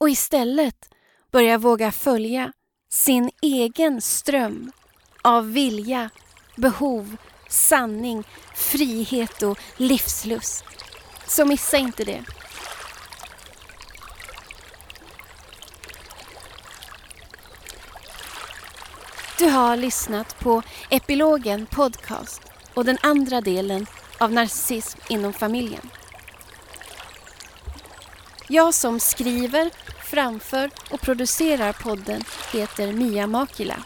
och 0.00 0.10
istället 0.10 0.94
börja 1.30 1.58
våga 1.58 1.92
följa 1.92 2.52
sin 2.92 3.30
egen 3.42 4.00
ström 4.00 4.72
av 5.22 5.52
vilja, 5.52 6.10
behov, 6.56 7.16
sanning, 7.48 8.24
frihet 8.54 9.42
och 9.42 9.58
livslust. 9.76 10.64
Så 11.30 11.44
missa 11.44 11.76
inte 11.76 12.04
det. 12.04 12.24
Du 19.38 19.48
har 19.48 19.76
lyssnat 19.76 20.38
på 20.38 20.62
Epilogen 20.90 21.66
Podcast 21.66 22.42
och 22.74 22.84
den 22.84 22.98
andra 23.02 23.40
delen 23.40 23.86
av 24.18 24.32
Narcissism 24.32 24.98
inom 25.08 25.32
familjen. 25.32 25.90
Jag 28.48 28.74
som 28.74 29.00
skriver, 29.00 29.70
framför 30.04 30.70
och 30.90 31.00
producerar 31.00 31.72
podden 31.72 32.24
heter 32.52 32.92
Mia 32.92 33.26
Makila. 33.26 33.76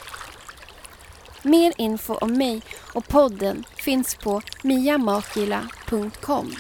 Mer 1.43 1.73
info 1.77 2.15
om 2.15 2.33
mig 2.33 2.63
och 2.93 3.09
podden 3.09 3.65
finns 3.77 4.15
på 4.15 4.43
miamakila.com. 4.63 6.55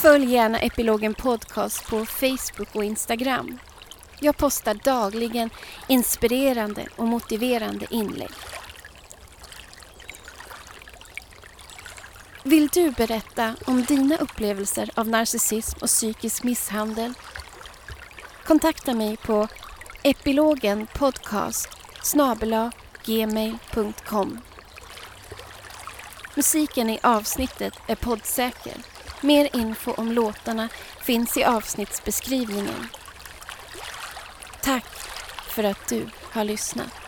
Följ 0.00 0.32
gärna 0.32 0.58
Epilogen 0.58 1.14
Podcast 1.14 1.86
på 1.90 2.06
Facebook 2.06 2.74
och 2.74 2.84
Instagram. 2.84 3.58
Jag 4.20 4.36
postar 4.36 4.74
dagligen 4.74 5.50
inspirerande 5.88 6.86
och 6.96 7.06
motiverande 7.08 7.86
inlägg. 7.90 8.30
Vill 12.42 12.68
du 12.68 12.90
berätta 12.90 13.54
om 13.66 13.82
dina 13.82 14.16
upplevelser 14.16 14.90
av 14.94 15.08
narcissism 15.08 15.78
och 15.82 15.88
psykisk 15.88 16.42
misshandel? 16.42 17.12
Kontakta 18.46 18.94
mig 18.94 19.16
på 19.16 19.48
epilogenpodcast 20.02 21.68
gmail.com 23.04 24.40
Musiken 26.34 26.90
i 26.90 26.98
avsnittet 27.02 27.74
är 27.86 27.94
poddsäker. 27.94 28.74
Mer 29.20 29.56
info 29.56 29.92
om 29.92 30.12
låtarna 30.12 30.68
finns 31.02 31.36
i 31.36 31.44
avsnittsbeskrivningen. 31.44 32.88
Tack 34.62 34.86
för 35.48 35.64
att 35.64 35.88
du 35.88 36.06
har 36.32 36.44
lyssnat. 36.44 36.99